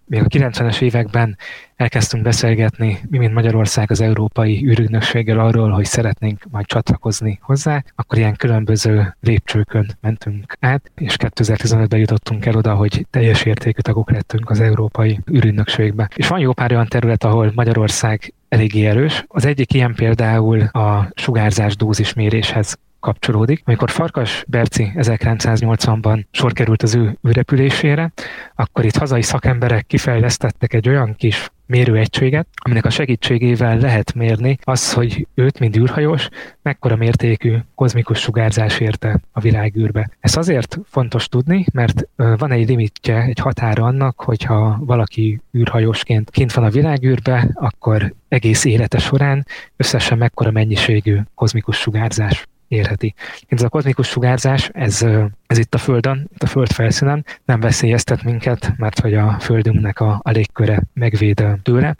még 0.05 0.21
a 0.21 0.27
90-es 0.27 0.81
években 0.81 1.37
elkezdtünk 1.75 2.23
beszélgetni, 2.23 2.99
mi 3.09 3.17
mint 3.17 3.33
Magyarország 3.33 3.91
az 3.91 4.01
Európai 4.01 4.65
űrügynökséggel 4.65 5.39
arról, 5.39 5.69
hogy 5.69 5.85
szeretnénk 5.85 6.43
majd 6.51 6.65
csatlakozni 6.65 7.39
hozzá, 7.41 7.83
akkor 7.95 8.17
ilyen 8.17 8.35
különböző 8.35 9.15
lépcsőkön 9.21 9.97
mentünk 10.01 10.57
át, 10.59 10.91
és 10.95 11.15
2015-ben 11.17 11.99
jutottunk 11.99 12.45
el 12.45 12.55
oda, 12.55 12.73
hogy 12.73 13.05
teljes 13.09 13.43
értékű 13.43 13.81
tagok 13.81 14.11
lettünk 14.11 14.49
az 14.49 14.59
Európai 14.59 15.19
űrügynökségbe. 15.31 16.09
És 16.15 16.27
van 16.27 16.39
jó 16.39 16.53
pár 16.53 16.71
olyan 16.71 16.87
terület, 16.87 17.23
ahol 17.23 17.51
Magyarország 17.55 18.33
eléggé 18.49 18.85
erős. 18.85 19.25
Az 19.27 19.45
egyik 19.45 19.73
ilyen 19.73 19.93
például 19.95 20.61
a 20.61 21.11
sugárzás 21.15 21.75
dózisméréshez 21.75 22.77
kapcsolódik. 23.05 23.61
Amikor 23.65 23.91
Farkas 23.91 24.43
Berci 24.47 24.91
1980-ban 24.95 26.25
sor 26.31 26.53
került 26.53 26.83
az 26.83 26.95
ő 26.95 27.17
űrrepülésére, 27.27 28.11
akkor 28.55 28.85
itt 28.85 28.95
hazai 28.95 29.21
szakemberek 29.21 29.85
kifejlesztettek 29.85 30.73
egy 30.73 30.89
olyan 30.89 31.15
kis 31.15 31.49
mérőegységet, 31.67 32.47
aminek 32.53 32.85
a 32.85 32.89
segítségével 32.89 33.77
lehet 33.77 34.13
mérni 34.13 34.57
az, 34.63 34.93
hogy 34.93 35.27
őt, 35.33 35.59
mint 35.59 35.77
űrhajós, 35.77 36.27
mekkora 36.61 36.95
mértékű 36.95 37.57
kozmikus 37.75 38.19
sugárzás 38.19 38.79
érte 38.79 39.19
a 39.31 39.39
világűrbe. 39.39 40.09
Ez 40.19 40.37
azért 40.37 40.77
fontos 40.85 41.27
tudni, 41.27 41.65
mert 41.73 42.07
van 42.15 42.51
egy 42.51 42.67
limitje, 42.67 43.21
egy 43.21 43.39
határa 43.39 43.83
annak, 43.83 44.21
hogyha 44.21 44.77
valaki 44.79 45.41
űrhajósként 45.57 46.29
kint 46.29 46.53
van 46.53 46.65
a 46.65 46.69
világűrbe, 46.69 47.49
akkor 47.53 48.13
egész 48.27 48.65
élete 48.65 48.97
során 48.97 49.45
összesen 49.75 50.17
mekkora 50.17 50.51
mennyiségű 50.51 51.19
kozmikus 51.35 51.77
sugárzás 51.77 52.47
érheti. 52.67 53.13
Ez 53.47 53.61
a 53.61 53.69
kozmikus 53.69 54.07
sugárzás, 54.07 54.69
ez, 54.73 55.05
ez 55.47 55.57
itt 55.57 55.73
a 55.73 55.77
Földön, 55.77 56.29
itt 56.33 56.43
a 56.43 56.47
Föld 56.47 56.71
felszínen 56.71 57.25
nem 57.45 57.59
veszélyeztet 57.59 58.23
minket, 58.23 58.73
mert 58.77 58.99
hogy 58.99 59.13
a 59.13 59.37
Földünknek 59.39 59.99
a, 59.99 60.19
a 60.23 60.31
légköre 60.31 60.81
megvéd 60.93 61.45
tőle. 61.63 61.95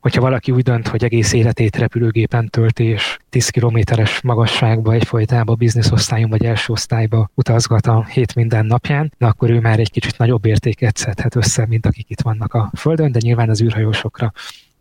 Hogyha 0.00 0.20
valaki 0.20 0.52
úgy 0.52 0.62
dönt, 0.62 0.88
hogy 0.88 1.04
egész 1.04 1.32
életét 1.32 1.76
repülőgépen 1.76 2.48
tölti, 2.48 2.84
és 2.84 3.16
10 3.28 3.48
kilométeres 3.48 4.20
magasságba, 4.20 4.92
egyfolytában 4.92 5.56
bizniszosztályon 5.58 6.30
vagy 6.30 6.44
első 6.44 6.72
osztályba 6.72 7.30
utazgat 7.34 7.86
a 7.86 8.04
hét 8.04 8.34
minden 8.34 8.66
napján, 8.66 9.12
na 9.18 9.26
akkor 9.26 9.50
ő 9.50 9.60
már 9.60 9.78
egy 9.78 9.90
kicsit 9.90 10.18
nagyobb 10.18 10.44
értéket 10.44 10.96
szedhet 10.96 11.36
össze, 11.36 11.66
mint 11.66 11.86
akik 11.86 12.10
itt 12.10 12.20
vannak 12.20 12.54
a 12.54 12.70
Földön, 12.76 13.12
de 13.12 13.18
nyilván 13.22 13.48
az 13.48 13.62
űrhajósokra 13.62 14.32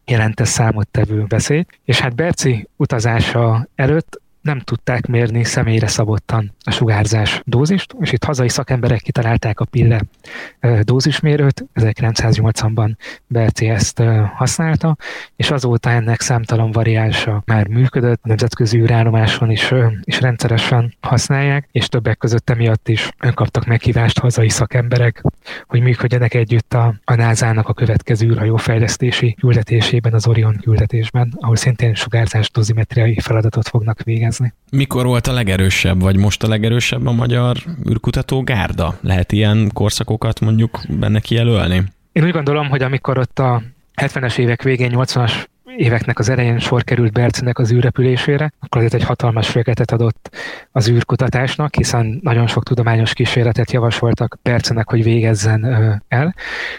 jelente 0.06 0.44
számottevő 0.44 1.26
veszélyt. 1.28 1.80
És 1.86 2.00
hát 2.00 2.16
Berci 2.16 2.68
utazása 2.76 3.68
előtt 3.76 4.22
nem 4.50 4.60
tudták 4.60 5.06
mérni 5.08 5.44
személyre 5.44 5.88
szabottan 5.88 6.54
a 6.64 6.72
sugárzás 6.72 7.42
dózist, 7.46 7.96
és 8.00 8.12
itt 8.12 8.24
hazai 8.24 8.50
szakemberek 8.50 9.02
kitalálták 9.02 9.60
a 9.60 9.66
pille 9.66 10.02
dózismérőt, 10.82 11.66
1980-ban 11.76 12.96
BLC 13.28 13.62
ezt 13.62 14.04
használta, 14.36 14.98
és 15.36 15.52
azóta 15.52 15.90
ennek 15.90 16.22
számtalan 16.22 16.72
variánsa 16.72 17.44
már 17.46 17.68
működött, 17.68 18.20
a 18.24 18.28
nemzetközi 18.28 18.78
űrállomáson 18.78 19.52
is, 19.52 19.74
is 20.04 20.22
rendszeresen 20.22 20.94
használják, 21.02 21.68
és 21.72 21.88
többek 21.88 22.18
között 22.18 22.50
emiatt 22.50 22.88
is 22.88 23.10
kaptak 23.34 23.66
meghívást 23.66 24.20
hazai 24.20 24.50
szakemberek, 24.50 25.24
hogy 25.68 25.82
működjenek 25.82 26.34
együtt 26.34 26.74
a, 26.74 26.96
a 27.04 27.16
NASA-nak 27.16 27.68
a 27.68 27.74
következő 27.74 28.28
űrhajó 28.28 28.56
fejlesztési 28.56 29.36
küldetésében, 29.40 30.14
az 30.14 30.28
Orion 30.28 30.58
küldetésben, 30.62 31.34
ahol 31.40 31.56
szintén 31.56 31.94
sugárzás 31.94 32.52
dozimetriai 32.52 33.20
feladatot 33.20 33.68
fognak 33.68 34.04
végezni 34.04 34.39
létezni. 34.40 34.54
Mikor 34.72 35.06
volt 35.06 35.28
a 35.28 35.34
legerősebb, 35.34 36.02
vagy 36.02 36.18
most 36.18 36.44
a 36.44 36.48
legerősebb 36.48 37.06
a 37.08 37.12
magyar 37.12 37.58
űrkutató 37.90 38.44
gárda? 38.44 38.98
Lehet 39.02 39.32
ilyen 39.32 39.70
korszakokat 39.74 40.40
mondjuk 40.40 40.80
benne 40.90 41.20
kijelölni? 41.20 41.84
Én 42.12 42.24
úgy 42.24 42.32
gondolom, 42.32 42.70
hogy 42.70 42.82
amikor 42.82 43.18
ott 43.18 43.40
a 43.40 43.62
70-es 44.02 44.38
évek 44.38 44.64
végén, 44.64 44.92
80-as 44.94 45.46
éveknek 45.76 46.20
az 46.20 46.30
elején 46.30 46.60
sor 46.60 46.84
került 46.84 47.12
Bercinek 47.12 47.60
az 47.60 47.72
űrrepülésére, 47.72 48.54
akkor 48.60 48.78
azért 48.78 48.94
egy 48.94 49.04
hatalmas 49.04 49.50
féketet 49.50 49.92
adott 49.92 50.38
az 50.72 50.90
űrkutatásnak, 50.90 51.76
hiszen 51.76 52.20
nagyon 52.24 52.48
sok 52.48 52.64
tudományos 52.64 53.14
kísérletet 53.14 53.72
javasoltak 53.72 54.38
Bercinek, 54.42 54.90
hogy 54.90 55.04
végezzen 55.04 55.66
el. 56.08 56.36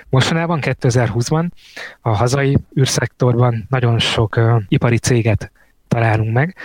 Mostanában 0.09 0.59
2020-ban 0.63 1.49
a 2.01 2.09
hazai 2.17 2.57
űrszektorban 2.79 3.67
nagyon 3.69 3.99
sok 3.99 4.41
ipari 4.69 4.99
céget 4.99 5.53
találunk 5.89 6.33
meg, 6.33 6.57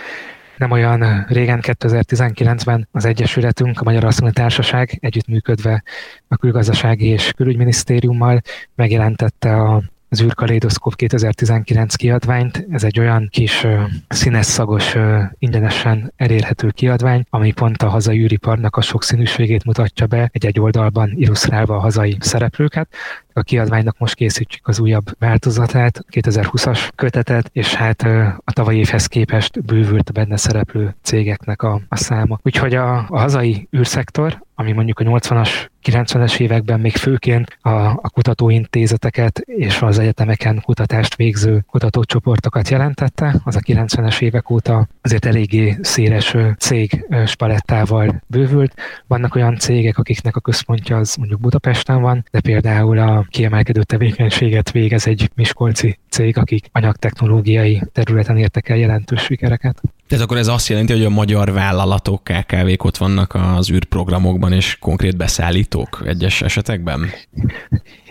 nem 0.56 0.70
olyan 0.70 1.26
régen, 1.28 1.58
2019-ben 1.62 2.88
az 2.92 3.04
Egyesületünk, 3.04 3.80
a 3.80 3.84
Magyar 3.84 4.04
Asztalmi 4.04 4.32
Társaság 4.32 4.98
együttműködve 5.00 5.82
a 6.28 6.36
külgazdasági 6.36 7.06
és 7.06 7.32
külügyminisztériummal 7.36 8.40
megjelentette 8.74 9.56
a 9.56 9.82
az 10.08 10.22
űrkalédoszkóp 10.22 10.94
2019 10.94 11.94
kiadványt. 11.94 12.66
Ez 12.70 12.84
egy 12.84 13.00
olyan 13.00 13.28
kis 13.30 13.66
színes 14.08 14.46
szagos, 14.46 14.96
ingyenesen 15.38 16.12
elérhető 16.16 16.70
kiadvány, 16.70 17.24
ami 17.30 17.52
pont 17.52 17.82
a 17.82 17.88
hazai 17.88 18.18
űriparnak 18.18 18.76
a 18.76 18.80
sokszínűségét 18.80 19.64
mutatja 19.64 20.06
be, 20.06 20.28
egy-egy 20.32 20.60
oldalban 20.60 21.12
illusztrálva 21.14 21.76
a 21.76 21.80
hazai 21.80 22.16
szereplőket. 22.20 22.88
A 23.36 23.42
kiadványnak 23.42 23.98
most 23.98 24.14
készítjük 24.14 24.68
az 24.68 24.80
újabb 24.80 25.04
változatát, 25.18 26.04
2020-as 26.10 26.88
kötetet, 26.94 27.50
és 27.52 27.74
hát 27.74 28.02
a 28.44 28.52
tavalyi 28.52 28.78
évhez 28.78 29.06
képest 29.06 29.64
bővült 29.64 30.08
a 30.08 30.12
benne 30.12 30.36
szereplő 30.36 30.96
cégeknek 31.02 31.62
a, 31.62 31.80
a 31.88 31.96
száma. 31.96 32.38
Úgyhogy 32.42 32.74
a, 32.74 32.96
a 32.96 33.18
hazai 33.18 33.68
űrszektor, 33.76 34.44
ami 34.54 34.72
mondjuk 34.72 34.98
a 34.98 35.04
80-as 35.04 35.68
90-es 35.86 36.40
években 36.40 36.80
még 36.80 36.96
főként 36.96 37.58
a, 37.60 37.70
a 37.70 38.10
kutatóintézeteket 38.12 39.38
és 39.38 39.82
az 39.82 39.98
egyetemeken 39.98 40.60
kutatást 40.60 41.16
végző 41.16 41.64
kutatócsoportokat 41.70 42.68
jelentette. 42.68 43.40
Az 43.44 43.56
a 43.56 43.60
90-es 43.60 44.20
évek 44.20 44.50
óta 44.50 44.88
azért 45.02 45.24
eléggé 45.24 45.76
széles 45.80 46.36
cég 46.58 47.06
spalettával 47.26 48.22
bővült. 48.26 48.74
Vannak 49.06 49.34
olyan 49.34 49.56
cégek, 49.56 49.98
akiknek 49.98 50.36
a 50.36 50.40
központja 50.40 50.96
az 50.96 51.14
mondjuk 51.14 51.40
Budapesten 51.40 52.00
van, 52.00 52.24
de 52.30 52.40
például 52.40 52.98
a 52.98 53.25
kiemelkedő 53.28 53.82
tevékenységet 53.82 54.70
végez 54.70 55.06
egy 55.06 55.30
miskolci 55.34 55.98
cég, 56.08 56.38
akik 56.38 56.68
anyagtechnológiai 56.72 57.82
területen 57.92 58.36
értek 58.36 58.68
el 58.68 58.76
jelentős 58.76 59.22
sikereket. 59.22 59.82
Tehát 60.06 60.24
akkor 60.24 60.36
ez 60.36 60.48
azt 60.48 60.68
jelenti, 60.68 60.92
hogy 60.92 61.04
a 61.04 61.10
magyar 61.10 61.52
vállalatok, 61.52 62.24
KKV-k 62.24 62.84
ott 62.84 62.96
vannak 62.96 63.34
az 63.34 63.70
űrprogramokban 63.70 64.52
és 64.52 64.76
konkrét 64.78 65.16
beszállítók 65.16 66.02
egyes 66.06 66.42
esetekben? 66.42 67.10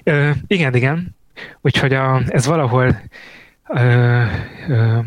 Ö, 0.03 0.29
igen, 0.48 0.75
igen. 0.75 1.15
Úgyhogy 1.62 1.93
a, 1.93 2.22
ez 2.27 2.45
valahol 2.45 3.01
ö, 3.69 4.24
ö, 4.67 5.00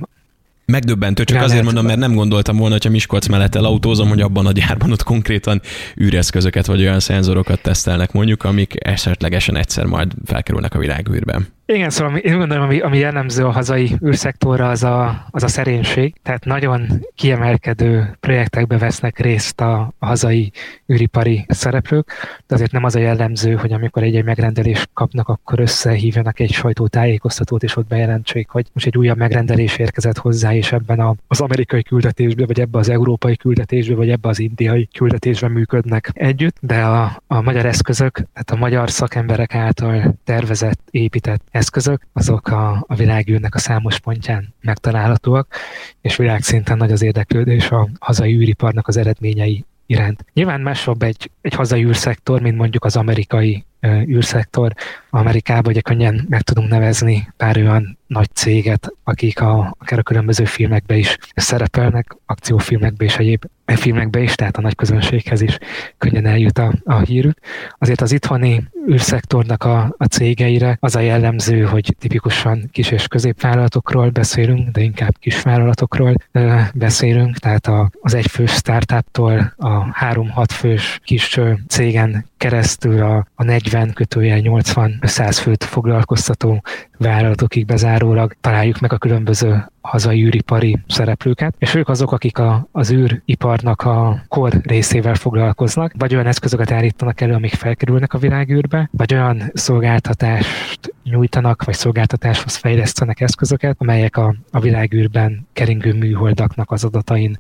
Megdöbbentő, 0.73 1.25
csak 1.25 1.43
azért 1.43 1.65
mondom, 1.65 1.87
mert 1.87 1.99
nem 1.99 2.15
gondoltam 2.15 2.57
volna, 2.57 2.73
hogyha 2.73 2.91
Miskolc 2.91 3.27
mellett 3.27 3.55
elautózom, 3.55 4.09
hogy 4.09 4.21
abban 4.21 4.47
a 4.47 4.53
gyárban 4.53 4.93
ott 4.93 5.03
konkrétan 5.03 5.61
űreszközöket 6.01 6.67
vagy 6.67 6.81
olyan 6.81 7.01
szenzorokat 7.01 7.63
tesztelnek 7.63 8.13
mondjuk, 8.13 8.45
amik 8.45 8.75
esetlegesen 8.79 9.57
egyszer 9.57 9.85
majd 9.85 10.13
felkerülnek 10.25 10.75
a 10.75 10.79
világűrbe. 10.79 11.41
Igen, 11.73 11.91
szóval 11.91 12.17
én 12.17 12.39
gondolom, 12.39 12.65
ami, 12.65 12.81
ami 12.81 12.99
jellemző 12.99 13.45
a 13.45 13.51
hazai 13.51 13.97
űrszektorra, 14.05 14.69
az 14.69 14.83
a, 14.83 15.27
az 15.31 15.43
a 15.43 15.49
szerénység. 15.49 16.15
Tehát 16.23 16.45
nagyon 16.45 16.87
kiemelkedő 17.15 18.17
projektekbe 18.21 18.79
vesznek 18.79 19.19
részt 19.19 19.61
a, 19.61 19.93
a 19.99 20.07
hazai 20.07 20.53
űripari 20.93 21.45
szereplők, 21.49 22.13
de 22.47 22.55
azért 22.55 22.73
nem 22.73 22.85
az 22.85 22.95
a 22.95 22.99
jellemző, 22.99 23.55
hogy 23.55 23.73
amikor 23.73 24.03
egy-egy 24.03 24.25
megrendelést 24.25 24.89
kapnak, 24.93 25.29
akkor 25.29 25.61
összehívjanak 25.61 26.41
egy 26.41 26.53
sajtótájékoztatót, 26.53 27.63
és 27.63 27.77
ott 27.77 27.87
bejelentsék, 27.87 28.49
hogy 28.49 28.67
most 28.73 28.87
egy 28.87 28.99
újabb 28.99 29.17
megrendelés 29.17 29.77
érkezett 29.77 30.19
hozzá, 30.19 30.55
és 30.55 30.73
ebben 30.73 31.01
a, 31.01 31.15
az 31.27 31.41
amerikai 31.41 31.83
küldetésbe, 31.83 32.47
vagy 32.47 32.61
ebbe 32.61 32.79
az 32.79 32.89
európai 32.89 33.37
küldetésbe, 33.37 33.95
vagy 33.95 34.11
ebbe 34.11 34.29
az 34.29 34.39
indiai 34.39 34.89
küldetésbe 34.97 35.49
működnek 35.49 36.11
együtt, 36.13 36.57
de 36.61 36.83
a, 36.83 37.23
a 37.27 37.41
magyar 37.41 37.67
eszközök, 37.67 38.13
tehát 38.15 38.51
a 38.51 38.57
magyar 38.57 38.91
szakemberek 38.91 39.55
által 39.55 40.15
tervezett, 40.25 40.81
épített 40.91 41.43
eszközök, 41.59 42.03
azok 42.13 42.49
a, 42.49 42.85
a 42.87 42.95
világűrnek 42.95 43.55
a 43.55 43.59
számos 43.59 43.99
pontján 43.99 44.55
megtalálhatóak, 44.61 45.55
és 46.01 46.17
világszinten 46.17 46.77
nagy 46.77 46.93
az 46.93 47.03
érdeklődés 47.03 47.71
a 47.71 47.89
hazai 48.01 48.35
űriparnak 48.35 48.89
az 48.89 48.97
eredményei 48.97 49.65
iránt. 49.87 50.25
Nyilván 50.33 50.61
másabb 50.61 51.03
egy, 51.03 51.31
egy 51.41 51.55
hazai 51.55 51.85
űrszektor, 51.85 52.41
mint 52.41 52.57
mondjuk 52.57 52.85
az 52.85 52.97
amerikai 52.97 53.65
űrszektor. 53.87 54.73
Amerikában 55.11 55.73
ugye 55.73 55.81
könnyen 55.81 56.27
meg 56.29 56.43
tudunk 56.43 56.69
nevezni 56.69 57.29
pár 57.37 57.57
olyan 57.57 57.99
nagy 58.07 58.29
céget, 58.33 58.93
akik 59.05 59.41
a, 59.41 59.77
akár 59.79 59.99
a 59.99 60.03
különböző 60.03 60.45
filmekbe 60.45 60.97
is 60.97 61.17
szerepelnek, 61.35 62.17
akciófilmekbe 62.27 63.05
és 63.05 63.17
egyéb 63.17 63.45
filmekbe 63.77 64.21
is, 64.21 64.35
tehát 64.35 64.57
a 64.57 64.61
nagy 64.61 64.75
közönséghez 64.75 65.41
is 65.41 65.59
könnyen 65.99 66.27
eljut 66.27 66.59
a, 66.59 66.73
a 66.85 66.99
hírük. 66.99 67.39
Azért 67.79 68.01
az 68.01 68.13
itthoni 68.13 68.65
űrszektornak 68.91 69.65
a, 69.65 69.95
a 69.97 70.05
cégeire 70.05 70.77
az 70.81 70.97
a 70.97 71.01
jellemző, 71.01 71.63
hogy 71.63 71.95
tipikusan 71.99 72.69
kis 72.73 72.91
és 72.91 73.07
középvállalatokról 73.07 74.11
beszélünk, 74.11 74.69
de 74.69 74.81
inkább 74.81 75.19
kisvállalatokról 75.19 76.15
ö, 76.33 76.61
beszélünk, 76.75 77.39
tehát 77.39 77.67
a, 77.67 77.91
az 78.01 78.15
egyfős 78.15 78.51
startuptól 78.51 79.55
a 79.57 79.89
három-hat 79.93 80.53
fős 80.53 81.01
kis 81.05 81.41
cégen 81.69 82.27
keresztül 82.39 83.03
a, 83.03 83.27
a 83.35 83.45
40 83.45 83.93
kötője 83.93 84.41
80-100 84.43 85.39
főt 85.41 85.65
foglalkoztató 85.65 86.63
vállalatokig 86.99 87.67
bezárólag 87.67 88.35
találjuk 88.41 88.79
meg 88.79 88.93
a 88.93 88.99
különböző 88.99 89.65
hazai 89.81 90.25
űripari 90.25 90.79
szereplőket, 90.89 91.55
és 91.59 91.75
ők 91.75 91.89
azok, 91.89 92.13
akik 92.13 92.39
a, 92.39 92.69
az 92.73 92.93
űriparnak 92.93 93.83
a 93.83 94.25
kor 94.29 94.53
részével 94.63 95.15
foglalkoznak, 95.15 95.93
vagy 95.99 96.15
olyan 96.15 96.27
eszközöket 96.27 96.71
állítanak 96.71 97.21
elő, 97.21 97.33
amik 97.33 97.53
felkerülnek 97.53 98.13
a 98.13 98.19
világűrbe, 98.19 98.89
vagy 98.93 99.15
olyan 99.15 99.51
szolgáltatást 99.55 100.95
nyújtanak, 101.03 101.65
vagy 101.65 101.75
szolgáltatáshoz 101.75 102.57
fejlesztenek 102.57 103.21
eszközöket, 103.21 103.77
amelyek 103.79 104.17
a, 104.17 104.35
a 104.51 104.61
világűrben 104.61 105.47
keringő 105.53 105.93
műholdaknak 105.93 106.71
az 106.71 106.85
adatain, 106.85 107.39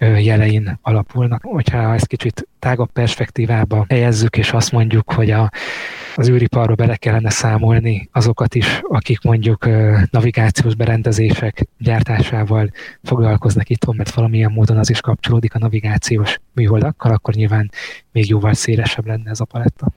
jelein 0.00 0.78
alapulnak. 0.82 1.42
Hogyha 1.42 1.94
ezt 1.94 2.06
kicsit 2.06 2.48
tágabb 2.58 2.90
perspektívába 2.92 3.84
helyezzük, 3.88 4.29
és 4.36 4.52
azt 4.52 4.72
mondjuk, 4.72 5.12
hogy 5.12 5.30
a, 5.30 5.50
az 6.16 6.28
űriparba 6.28 6.74
bele 6.74 6.96
kellene 6.96 7.30
számolni 7.30 8.08
azokat 8.12 8.54
is, 8.54 8.80
akik 8.88 9.22
mondjuk 9.22 9.68
navigációs 10.10 10.74
berendezések 10.74 11.66
gyártásával 11.78 12.70
foglalkoznak 13.02 13.68
itthon, 13.68 13.96
mert 13.96 14.14
valamilyen 14.14 14.52
módon 14.52 14.78
az 14.78 14.90
is 14.90 15.00
kapcsolódik 15.00 15.54
a 15.54 15.58
navigációs 15.58 16.40
műholdakkal, 16.52 17.12
akkor 17.12 17.34
nyilván 17.34 17.70
még 18.12 18.28
jóval 18.28 18.54
szélesebb 18.54 19.06
lenne 19.06 19.30
ez 19.30 19.40
a 19.40 19.44
paletta. 19.44 19.92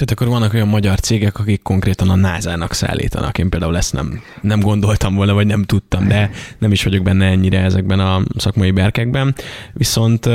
Tehát 0.00 0.14
akkor 0.14 0.38
vannak 0.38 0.54
olyan 0.54 0.68
magyar 0.68 1.00
cégek, 1.00 1.38
akik 1.38 1.62
konkrétan 1.62 2.08
a 2.08 2.14
NASA-nak 2.14 2.72
szállítanak. 2.72 3.38
Én 3.38 3.48
például 3.48 3.76
ezt 3.76 3.92
nem, 3.92 4.22
nem 4.40 4.60
gondoltam 4.60 5.14
volna, 5.14 5.34
vagy 5.34 5.46
nem 5.46 5.62
tudtam, 5.62 6.08
de 6.08 6.30
nem 6.58 6.72
is 6.72 6.84
vagyok 6.84 7.02
benne 7.02 7.26
ennyire 7.26 7.60
ezekben 7.60 8.00
a 8.00 8.22
szakmai 8.36 8.70
berkekben. 8.70 9.34
Viszont 9.72 10.28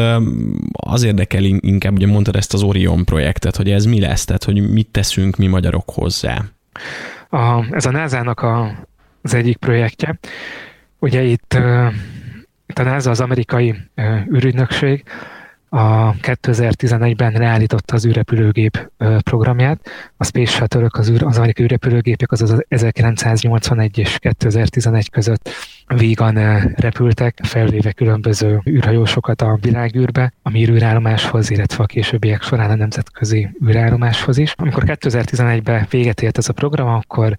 az 0.72 1.04
érdekel 1.04 1.44
inkább, 1.44 1.94
ugye 1.94 2.08
mondtad 2.08 2.36
ezt 2.36 2.54
az 2.54 2.64
Orion 2.64 3.06
projektet, 3.06 3.56
hogy 3.56 3.72
ez 3.72 3.86
mi 3.86 4.00
lesz, 4.00 4.26
tehát 4.26 4.44
hogy 4.44 4.72
mit 4.72 4.88
teszünk 4.88 5.38
mi 5.38 5.48
magyarok 5.48 5.90
hozzá. 5.90 6.46
A, 7.30 7.74
ez 7.76 7.86
a 7.86 7.92
NASA-nak 7.92 8.42
a, 8.42 8.86
az 9.22 9.34
egyik 9.34 9.58
projektje. 9.58 10.20
Ugye 11.00 11.22
itt, 11.24 11.58
itt 12.68 12.80
a 12.80 12.84
NASA 12.84 13.10
az 13.10 13.20
amerikai 13.20 13.76
űrügynökség, 14.34 15.04
a 15.70 16.14
2011-ben 16.14 17.32
leállította 17.32 17.96
az 17.96 18.06
űrrepülőgép 18.06 18.92
programját. 19.24 19.90
A 20.18 20.24
Space 20.24 20.52
Shuttle, 20.52 20.88
az, 20.90 21.10
űr, 21.10 21.24
az 21.24 21.38
amerikai 21.38 21.64
űrrepülőgépek 21.64 22.32
az, 22.32 22.42
az 22.42 22.66
1981 22.68 23.98
és 23.98 24.18
2011 24.20 25.10
között 25.10 25.50
vígan 25.88 26.36
repültek, 26.76 27.40
felvéve 27.44 27.92
különböző 27.92 28.62
űrhajósokat 28.70 29.42
a 29.42 29.58
világűrbe, 29.62 30.34
a 30.42 30.50
Mir 30.50 30.70
űrállomáshoz, 30.70 31.50
illetve 31.50 31.84
a 31.84 31.88
későbbiek 31.88 32.42
során 32.42 32.70
a 32.70 32.76
nemzetközi 32.76 33.50
űrállomáshoz 33.68 34.38
is. 34.38 34.54
Amikor 34.58 34.84
2011-ben 34.86 35.88
véget 35.90 36.22
ért 36.22 36.38
ez 36.38 36.50
a 36.50 36.54
program, 36.54 36.88
akkor 36.88 37.36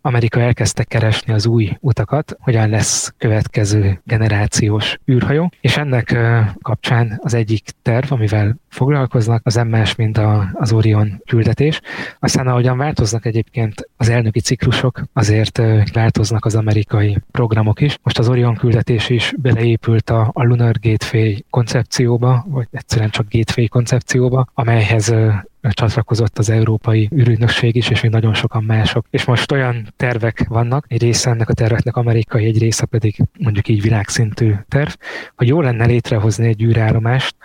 Amerika 0.00 0.40
elkezdte 0.40 0.84
keresni 0.84 1.32
az 1.32 1.46
új 1.46 1.76
utakat, 1.80 2.36
hogyan 2.40 2.68
lesz 2.68 3.14
következő 3.18 4.00
generációs 4.04 4.98
űrhajó, 5.10 5.50
és 5.60 5.76
ennek 5.76 6.18
kapcsán 6.62 7.18
az 7.22 7.34
egyik 7.34 7.70
terv, 7.82 8.12
amivel 8.12 8.56
foglalkoznak, 8.78 9.40
az 9.44 9.54
MS, 9.54 9.94
mint 9.94 10.18
a, 10.18 10.50
az 10.52 10.72
Orion 10.72 11.22
küldetés. 11.26 11.80
Aztán 12.18 12.46
ahogyan 12.46 12.78
változnak 12.78 13.26
egyébként 13.26 13.88
az 13.96 14.08
elnöki 14.08 14.40
ciklusok, 14.40 15.02
azért 15.12 15.62
változnak 15.92 16.44
az 16.44 16.54
amerikai 16.54 17.18
programok 17.30 17.80
is. 17.80 17.98
Most 18.02 18.18
az 18.18 18.28
Orion 18.28 18.54
küldetés 18.54 19.08
is 19.08 19.32
beleépült 19.36 20.10
a, 20.10 20.30
a 20.32 20.44
Lunar 20.44 20.74
Gateway 20.80 21.34
koncepcióba, 21.50 22.44
vagy 22.48 22.66
egyszerűen 22.70 23.10
csak 23.10 23.26
Gateway 23.28 23.68
koncepcióba, 23.68 24.46
amelyhez 24.54 25.14
csatlakozott 25.60 26.38
az 26.38 26.50
Európai 26.50 27.08
űrügynökség 27.14 27.76
is, 27.76 27.90
és 27.90 28.00
még 28.00 28.10
nagyon 28.10 28.34
sokan 28.34 28.64
mások. 28.64 29.06
És 29.10 29.24
most 29.24 29.52
olyan 29.52 29.86
tervek 29.96 30.44
vannak, 30.48 30.84
egy 30.88 31.02
része 31.02 31.30
ennek 31.30 31.48
a 31.48 31.54
terveknek 31.54 31.96
amerikai, 31.96 32.44
egy 32.44 32.58
része 32.58 32.86
pedig 32.86 33.16
mondjuk 33.38 33.68
így 33.68 33.82
világszintű 33.82 34.54
terv, 34.68 34.90
hogy 35.36 35.48
jó 35.48 35.60
lenne 35.60 35.84
létrehozni 35.86 36.46
egy 36.46 36.62
űrállomást, 36.62 37.36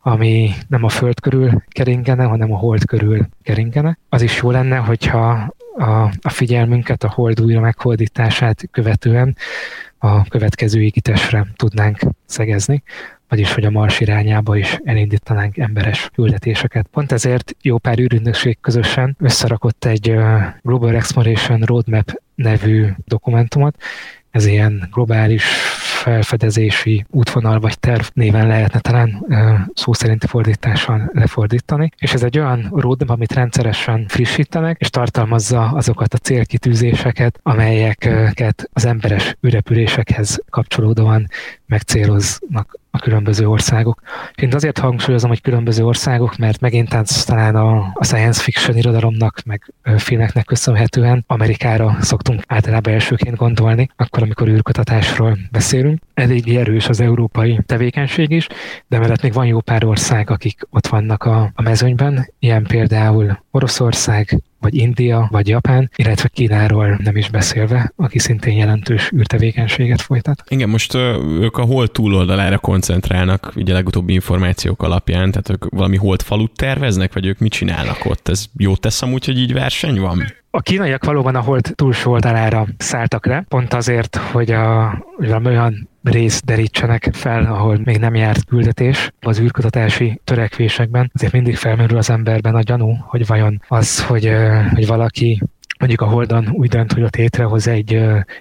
ami 0.00 0.50
nem 0.68 0.84
a 0.84 0.88
Föld 0.88 1.20
körül 1.20 1.62
keringene, 1.68 2.24
hanem 2.24 2.52
a 2.52 2.56
Hold 2.56 2.84
körül 2.84 3.28
keringene. 3.42 3.98
Az 4.08 4.22
is 4.22 4.42
jó 4.42 4.50
lenne, 4.50 4.76
hogyha 4.76 5.54
a, 5.78 6.12
a 6.22 6.28
figyelmünket 6.28 7.04
a 7.04 7.10
Hold 7.10 7.40
újra 7.40 7.60
meghódítását 7.60 8.68
követően 8.70 9.36
a 9.98 10.24
következő 10.28 10.82
égitesre 10.82 11.46
tudnánk 11.56 11.98
szegezni, 12.26 12.82
vagyis 13.28 13.54
hogy 13.54 13.64
a 13.64 13.70
Mars 13.70 14.00
irányába 14.00 14.56
is 14.56 14.78
elindítanánk 14.84 15.56
emberes 15.56 16.10
küldetéseket. 16.14 16.86
Pont 16.90 17.12
ezért 17.12 17.56
jó 17.62 17.78
pár 17.78 17.98
űrügynökség 17.98 18.58
közösen 18.60 19.16
összerakott 19.20 19.84
egy 19.84 20.16
Global 20.62 20.94
Exploration 20.94 21.60
Roadmap 21.60 22.20
nevű 22.34 22.86
dokumentumot, 23.04 23.76
ez 24.38 24.46
ilyen 24.46 24.88
globális 24.92 25.44
felfedezési 26.02 27.04
útvonal 27.10 27.60
vagy 27.60 27.78
terv 27.78 28.04
néven 28.12 28.46
lehetne 28.46 28.80
talán 28.80 29.26
szó 29.74 29.92
szerinti 29.92 30.26
fordítással 30.26 31.10
lefordítani. 31.12 31.90
És 31.98 32.12
ez 32.12 32.22
egy 32.22 32.38
olyan 32.38 32.72
roadmap, 32.74 33.16
amit 33.16 33.32
rendszeresen 33.32 34.04
frissítenek, 34.08 34.80
és 34.80 34.90
tartalmazza 34.90 35.62
azokat 35.62 36.14
a 36.14 36.18
célkitűzéseket, 36.18 37.40
amelyeket 37.42 38.68
az 38.72 38.84
emberes 38.84 39.36
ürepülésekhez 39.40 40.40
kapcsolódóan 40.50 41.26
megcéloznak 41.66 42.78
a 42.90 42.98
különböző 42.98 43.48
országok. 43.48 44.00
Én 44.34 44.54
azért 44.54 44.78
hangsúlyozom, 44.78 45.28
hogy 45.28 45.40
különböző 45.40 45.84
országok, 45.84 46.36
mert 46.36 46.60
megint 46.60 46.96
talán 47.26 47.56
a, 47.56 47.90
a 47.94 48.04
science 48.04 48.42
fiction 48.42 48.76
irodalomnak, 48.76 49.42
meg 49.44 49.72
filmeknek 49.96 50.44
köszönhetően 50.44 51.24
Amerikára 51.26 51.96
szoktunk 52.00 52.42
általában 52.46 52.92
elsőként 52.92 53.36
gondolni, 53.36 53.88
akkor, 53.96 54.22
amikor 54.22 54.48
űrkutatásról 54.48 55.38
beszélünk. 55.50 56.00
Elég 56.14 56.56
erős 56.56 56.88
az 56.88 57.00
európai 57.00 57.60
tevékenység 57.66 58.30
is, 58.30 58.46
de 58.86 58.98
mellett 58.98 59.22
még 59.22 59.32
van 59.32 59.46
jó 59.46 59.60
pár 59.60 59.84
ország, 59.84 60.30
akik 60.30 60.66
ott 60.70 60.86
vannak 60.86 61.24
a, 61.24 61.50
a 61.54 61.62
mezőnyben, 61.62 62.32
ilyen 62.38 62.64
például 62.64 63.38
Oroszország, 63.58 64.42
vagy 64.60 64.74
India, 64.74 65.28
vagy 65.30 65.48
Japán, 65.48 65.90
illetve 65.96 66.28
Kínáról 66.28 66.98
nem 67.02 67.16
is 67.16 67.30
beszélve, 67.30 67.92
aki 67.96 68.18
szintén 68.18 68.56
jelentős 68.56 69.10
űrtevékenységet 69.16 70.00
folytat. 70.00 70.42
Igen, 70.48 70.68
most 70.68 70.94
ők 71.40 71.56
a 71.56 71.62
hold 71.64 71.90
túloldalára 71.90 72.58
koncentrálnak, 72.58 73.52
ugye 73.56 73.72
legutóbbi 73.72 74.12
információk 74.12 74.82
alapján, 74.82 75.30
tehát 75.30 75.50
ők 75.50 75.64
valami 75.70 75.96
hold 75.96 76.22
falut 76.22 76.56
terveznek, 76.56 77.12
vagy 77.12 77.26
ők 77.26 77.38
mit 77.38 77.52
csinálnak 77.52 78.04
ott? 78.04 78.28
Ez 78.28 78.44
jó 78.56 78.76
tesz 78.76 79.02
amúgy, 79.02 79.24
hogy 79.24 79.38
így 79.38 79.52
verseny 79.52 80.00
van? 80.00 80.24
A 80.50 80.60
kínaiak 80.60 81.04
valóban 81.04 81.34
a 81.34 81.40
hold 81.40 81.72
túlsó 81.74 82.12
oldalára 82.12 82.66
szálltak 82.76 83.26
le, 83.26 83.44
pont 83.48 83.74
azért, 83.74 84.16
hogy 84.16 84.50
a, 84.50 84.98
valami 85.16 85.46
olyan 85.46 85.88
részt 86.10 86.44
derítsenek 86.44 87.08
fel, 87.12 87.44
ahol 87.44 87.80
még 87.84 87.98
nem 87.98 88.14
járt 88.14 88.44
küldetés 88.44 89.10
az 89.20 89.40
űrkutatási 89.40 90.20
törekvésekben. 90.24 91.10
Azért 91.14 91.32
mindig 91.32 91.56
felmerül 91.56 91.96
az 91.96 92.10
emberben 92.10 92.54
a 92.54 92.62
gyanú, 92.62 92.96
hogy 93.00 93.26
vajon 93.26 93.62
az, 93.68 94.04
hogy, 94.04 94.32
hogy 94.74 94.86
valaki 94.86 95.42
mondjuk 95.78 96.00
a 96.00 96.06
Holdon 96.06 96.48
úgy 96.52 96.68
dönt, 96.68 96.92
hogy 96.92 97.02
ott 97.02 97.16
létrehoz 97.16 97.66
egy, 97.66 97.94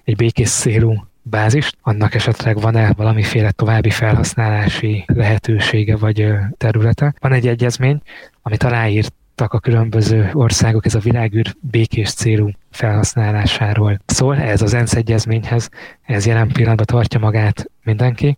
egy 0.03 0.15
békés 0.15 0.47
szélú 0.47 1.07
bázist, 1.21 1.77
annak 1.81 2.13
esetleg 2.13 2.61
van-e 2.61 2.93
valamiféle 2.93 3.51
további 3.51 3.89
felhasználási 3.89 5.03
lehetősége 5.07 5.97
vagy 5.97 6.33
területe. 6.57 7.13
Van 7.19 7.33
egy 7.33 7.47
egyezmény, 7.47 8.01
amit 8.41 8.63
aláírt 8.63 9.13
a 9.41 9.59
különböző 9.59 10.29
országok, 10.33 10.85
ez 10.85 10.95
a 10.95 10.99
világűr 10.99 11.55
békés 11.59 12.13
célú 12.13 12.49
felhasználásáról 12.71 13.99
szól. 14.05 14.37
Ez 14.37 14.61
az 14.61 14.73
ENSZ 14.73 14.95
egyezményhez, 14.95 15.69
ez 16.01 16.25
jelen 16.25 16.47
pillanatban 16.47 16.85
tartja 16.85 17.19
magát 17.19 17.69
mindenki. 17.83 18.35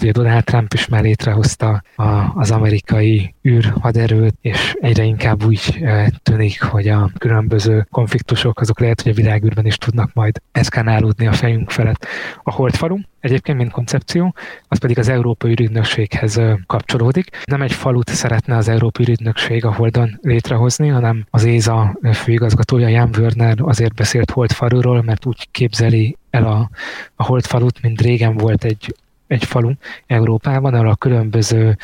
Ugye 0.00 0.12
Donald 0.12 0.44
Trump 0.44 0.72
is 0.72 0.88
már 0.88 1.02
létrehozta 1.02 1.82
a, 1.96 2.02
az 2.34 2.50
amerikai 2.50 3.34
űrhaderőt, 3.48 4.34
és 4.40 4.76
egyre 4.80 5.02
inkább 5.02 5.44
úgy 5.44 5.84
tűnik, 6.22 6.62
hogy 6.62 6.88
a 6.88 7.10
különböző 7.18 7.86
konfliktusok 7.90 8.60
azok 8.60 8.80
lehet, 8.80 9.00
hogy 9.00 9.12
a 9.12 9.14
világűrben 9.14 9.66
is 9.66 9.76
tudnak 9.76 10.10
majd 10.14 10.40
eszkánálódni 10.52 11.26
a 11.26 11.32
fejünk 11.32 11.70
felett. 11.70 12.06
A 12.42 12.52
holdfalu 12.52 12.98
egyébként, 13.20 13.58
mint 13.58 13.70
koncepció, 13.72 14.34
az 14.68 14.78
pedig 14.78 14.98
az 14.98 15.08
Európai 15.08 15.50
Ürügynökséghez 15.50 16.40
kapcsolódik. 16.66 17.30
Nem 17.44 17.62
egy 17.62 17.72
falut 17.72 18.08
szeretne 18.08 18.56
az 18.56 18.68
Európai 18.68 19.04
Ürügynökség 19.04 19.64
a 19.64 19.74
Holdon 19.74 20.18
létrehozni, 20.22 20.88
hanem 20.88 21.26
az 21.30 21.44
ÉZA 21.44 21.98
főigazgatója 22.12 22.88
Jan 22.88 23.10
Wörner 23.18 23.56
azért 23.58 23.94
beszélt 23.94 24.30
Holdfaluról, 24.30 25.02
mert 25.02 25.26
úgy 25.26 25.48
képzeli 25.50 26.16
el 26.30 26.44
a, 26.44 26.70
a 27.14 27.24
Holdfalut, 27.24 27.82
mint 27.82 28.00
régen 28.00 28.36
volt 28.36 28.64
egy 28.64 28.94
egy 29.26 29.44
falu 29.44 29.72
Európában, 30.06 30.74
ahol 30.74 30.88
a 30.88 30.94
különböző 30.94 31.76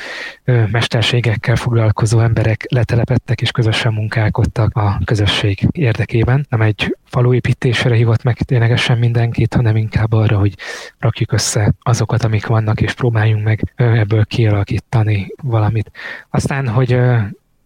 mesterségekkel 0.44 1.57
foglalkozó 1.57 2.20
emberek 2.20 2.64
letelepettek 2.68 3.40
és 3.40 3.50
közösen 3.50 3.92
munkálkodtak 3.92 4.76
a 4.76 5.00
közösség 5.05 5.68
érdekében. 5.70 6.46
Nem 6.48 6.61
egy 6.61 6.96
faluépítésre 7.05 7.94
hívott 7.94 8.22
meg 8.22 8.37
ténylegesen 8.37 8.98
mindenkit, 8.98 9.55
hanem 9.55 9.76
inkább 9.76 10.12
arra, 10.12 10.38
hogy 10.38 10.55
rakjuk 10.98 11.33
össze 11.33 11.72
azokat, 11.83 12.24
amik 12.24 12.46
vannak, 12.46 12.81
és 12.81 12.92
próbáljunk 12.94 13.44
meg 13.44 13.72
ebből 13.76 14.24
kialakítani 14.24 15.26
valamit. 15.42 15.90
Aztán, 16.31 16.68
hogy 16.68 16.98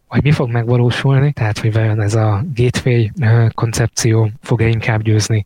hogy 0.06 0.22
mi 0.22 0.32
fog 0.32 0.50
megvalósulni, 0.50 1.32
tehát 1.32 1.58
hogy 1.58 1.72
vajon 1.72 2.00
ez 2.00 2.14
a 2.14 2.44
gateway 2.54 3.10
koncepció 3.54 4.30
fog-e 4.42 4.68
inkább 4.68 5.02
győzni, 5.02 5.42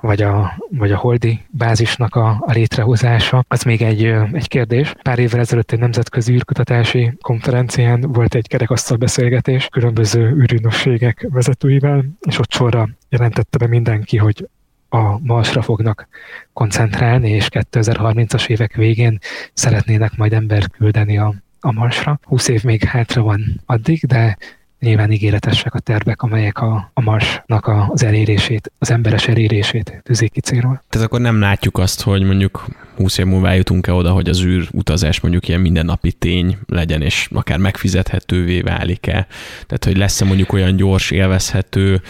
vagy 0.00 0.22
a, 0.22 0.52
vagy 0.70 0.92
a 0.92 0.96
holdi 0.96 1.40
bázisnak 1.50 2.14
a, 2.14 2.28
a 2.46 2.52
létrehozása, 2.52 3.44
az 3.48 3.62
még 3.62 3.82
egy, 3.82 4.04
egy 4.32 4.48
kérdés. 4.48 4.94
Pár 5.02 5.18
évvel 5.18 5.40
ezelőtt 5.40 5.72
egy 5.72 5.78
nemzetközi 5.78 6.32
űrkutatási 6.32 7.12
konferencián 7.20 8.00
volt 8.00 8.34
egy 8.34 8.48
kerekasztal 8.48 8.96
beszélgetés 8.96 9.66
különböző 9.66 10.30
űrügynökségek 10.30 11.26
vezetőivel, 11.30 12.04
és 12.20 12.38
ott 12.38 12.52
sorra 12.52 12.88
jelentette 13.08 13.58
be 13.58 13.66
mindenki, 13.66 14.16
hogy 14.16 14.48
a 14.88 15.18
Marsra 15.18 15.62
fognak 15.62 16.08
koncentrálni, 16.52 17.30
és 17.30 17.48
2030-as 17.50 18.48
évek 18.48 18.74
végén 18.74 19.18
szeretnének 19.52 20.16
majd 20.16 20.32
embert 20.32 20.70
küldeni 20.70 21.18
a, 21.18 21.34
a 21.60 21.72
Marsra. 21.72 22.20
20 22.22 22.48
év 22.48 22.64
még 22.64 22.84
hátra 22.84 23.22
van 23.22 23.60
addig, 23.66 24.06
de 24.06 24.36
nyilván 24.80 25.10
ígéretesek 25.10 25.74
a 25.74 25.78
tervek, 25.78 26.22
amelyek 26.22 26.58
a, 26.58 26.90
a 26.94 27.00
Marsnak 27.00 27.70
az 27.88 28.04
elérését, 28.04 28.72
az 28.78 28.90
emberes 28.90 29.28
elérését 29.28 30.00
tűzik 30.02 30.32
ki 30.32 30.40
célról. 30.40 30.82
Tehát 30.88 31.06
akkor 31.06 31.20
nem 31.20 31.40
látjuk 31.40 31.78
azt, 31.78 32.02
hogy 32.02 32.22
mondjuk 32.22 32.66
20 33.00 33.18
év 33.18 33.26
múlva 33.26 33.48
eljutunk-e 33.48 33.92
oda, 33.92 34.10
hogy 34.10 34.28
az 34.28 34.42
űr 34.42 34.68
utazás 34.72 35.20
mondjuk 35.20 35.48
ilyen 35.48 35.60
mindennapi 35.60 36.12
tény 36.12 36.58
legyen, 36.66 37.02
és 37.02 37.28
akár 37.32 37.58
megfizethetővé 37.58 38.60
válik-e. 38.60 39.26
Tehát, 39.66 39.84
hogy 39.84 39.96
lesz-e 39.96 40.24
mondjuk 40.24 40.52
olyan 40.52 40.76
gyors, 40.76 41.10
élvezhető, 41.10 42.02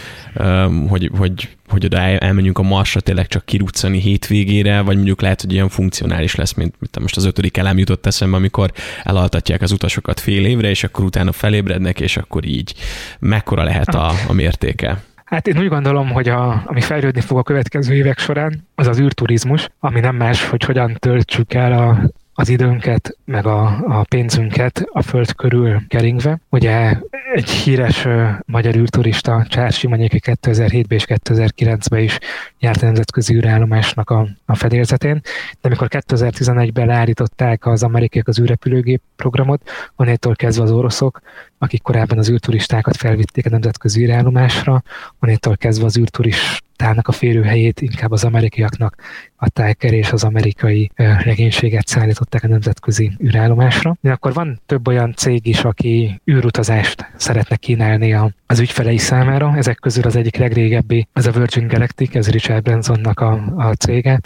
hogy, 0.87 1.11
hogy 1.17 1.49
hogy 1.67 1.85
oda 1.85 1.97
elmenjünk 1.97 2.57
a 2.57 2.61
Marsra 2.61 2.99
tényleg 2.99 3.27
csak 3.27 3.45
kiruccani 3.45 3.99
hétvégére, 3.99 4.81
vagy 4.81 4.95
mondjuk 4.95 5.21
lehet, 5.21 5.41
hogy 5.41 5.53
ilyen 5.53 5.69
funkcionális 5.69 6.35
lesz, 6.35 6.53
mint, 6.53 6.75
mint 6.79 6.99
most 6.99 7.17
az 7.17 7.25
ötödik 7.25 7.57
elem 7.57 7.77
jutott 7.77 8.05
eszembe, 8.05 8.35
amikor 8.37 8.71
elaltatják 9.03 9.61
az 9.61 9.71
utasokat 9.71 10.19
fél 10.19 10.45
évre, 10.45 10.69
és 10.69 10.83
akkor 10.83 11.05
utána 11.05 11.31
felébrednek, 11.31 11.99
és 11.99 12.17
akkor 12.17 12.45
így 12.45 12.73
mekkora 13.19 13.63
lehet 13.63 13.95
a, 13.95 14.11
a 14.27 14.33
mértéke? 14.33 15.03
Hát 15.31 15.47
én 15.47 15.57
úgy 15.57 15.67
gondolom, 15.67 16.09
hogy 16.09 16.29
a, 16.29 16.63
ami 16.65 16.81
fejlődni 16.81 17.21
fog 17.21 17.37
a 17.37 17.43
következő 17.43 17.93
évek 17.93 18.19
során, 18.19 18.67
az 18.75 18.87
az 18.87 18.99
űrturizmus, 18.99 19.69
ami 19.79 19.99
nem 19.99 20.15
más, 20.15 20.49
hogy 20.49 20.63
hogyan 20.63 20.93
töltsük 20.99 21.53
el 21.53 21.71
a 21.71 22.11
az 22.41 22.49
időnket, 22.49 23.17
meg 23.25 23.45
a, 23.45 23.65
a 23.87 24.05
pénzünket 24.09 24.83
a 24.91 25.01
föld 25.01 25.35
körül 25.35 25.81
keringve. 25.87 26.39
Ugye 26.49 26.97
egy 27.33 27.49
híres 27.49 28.05
uh, 28.05 28.29
magyar 28.45 28.75
űrturista, 28.75 29.45
Csár 29.49 29.71
Simanyéki 29.71 30.19
2007-ben 30.23 30.97
és 30.97 31.05
2009-ben 31.07 32.01
is 32.01 32.17
járt 32.59 32.81
a 32.81 32.85
nemzetközi 32.85 33.35
űrállomásnak 33.35 34.09
a, 34.09 34.27
a 34.45 34.55
fedélzetén, 34.55 35.21
de 35.61 35.67
amikor 35.67 35.87
2011-ben 35.89 36.87
leállították 36.87 37.65
az 37.65 37.83
amerikaiak 37.83 38.27
az 38.27 38.39
űrrepülőgép 38.39 39.01
programot, 39.15 39.61
onnétól 39.95 40.35
kezdve 40.35 40.63
az 40.63 40.71
oroszok, 40.71 41.21
akik 41.57 41.81
korábban 41.81 42.17
az 42.17 42.29
űrturistákat 42.29 42.95
felvitték 42.95 43.45
a 43.45 43.49
nemzetközi 43.49 44.03
űrállomásra, 44.03 44.83
onnétól 45.19 45.57
kezdve 45.57 45.85
az 45.85 45.97
űrturist 45.97 46.63
tának 46.81 47.07
a 47.07 47.11
férőhelyét 47.11 47.81
inkább 47.81 48.11
az 48.11 48.23
amerikaiaknak 48.23 48.95
adták 49.35 49.83
el, 49.83 49.93
és 49.93 50.11
az 50.11 50.23
amerikai 50.23 50.91
legénységet 51.23 51.87
szállították 51.87 52.43
a 52.43 52.47
nemzetközi 52.47 53.11
űrállomásra. 53.23 53.97
De 54.01 54.11
akkor 54.11 54.33
van 54.33 54.61
több 54.65 54.87
olyan 54.87 55.13
cég 55.13 55.47
is, 55.47 55.63
aki 55.63 56.21
űrutazást 56.31 57.11
szeretne 57.15 57.55
kínálni 57.55 58.13
az 58.45 58.59
ügyfelei 58.59 58.97
számára. 58.97 59.53
Ezek 59.57 59.77
közül 59.77 60.03
az 60.03 60.15
egyik 60.15 60.35
legrégebbi, 60.35 61.07
ez 61.13 61.25
a 61.25 61.31
Virgin 61.31 61.67
Galactic, 61.67 62.15
ez 62.15 62.29
Richard 62.29 62.63
Bransonnak 62.63 63.19
a, 63.19 63.31
a 63.57 63.73
cége, 63.73 64.19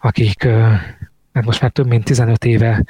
akik 0.00 0.48
hát 1.32 1.44
most 1.44 1.60
már 1.60 1.70
több 1.70 1.86
mint 1.86 2.04
15 2.04 2.44
éve 2.44 2.84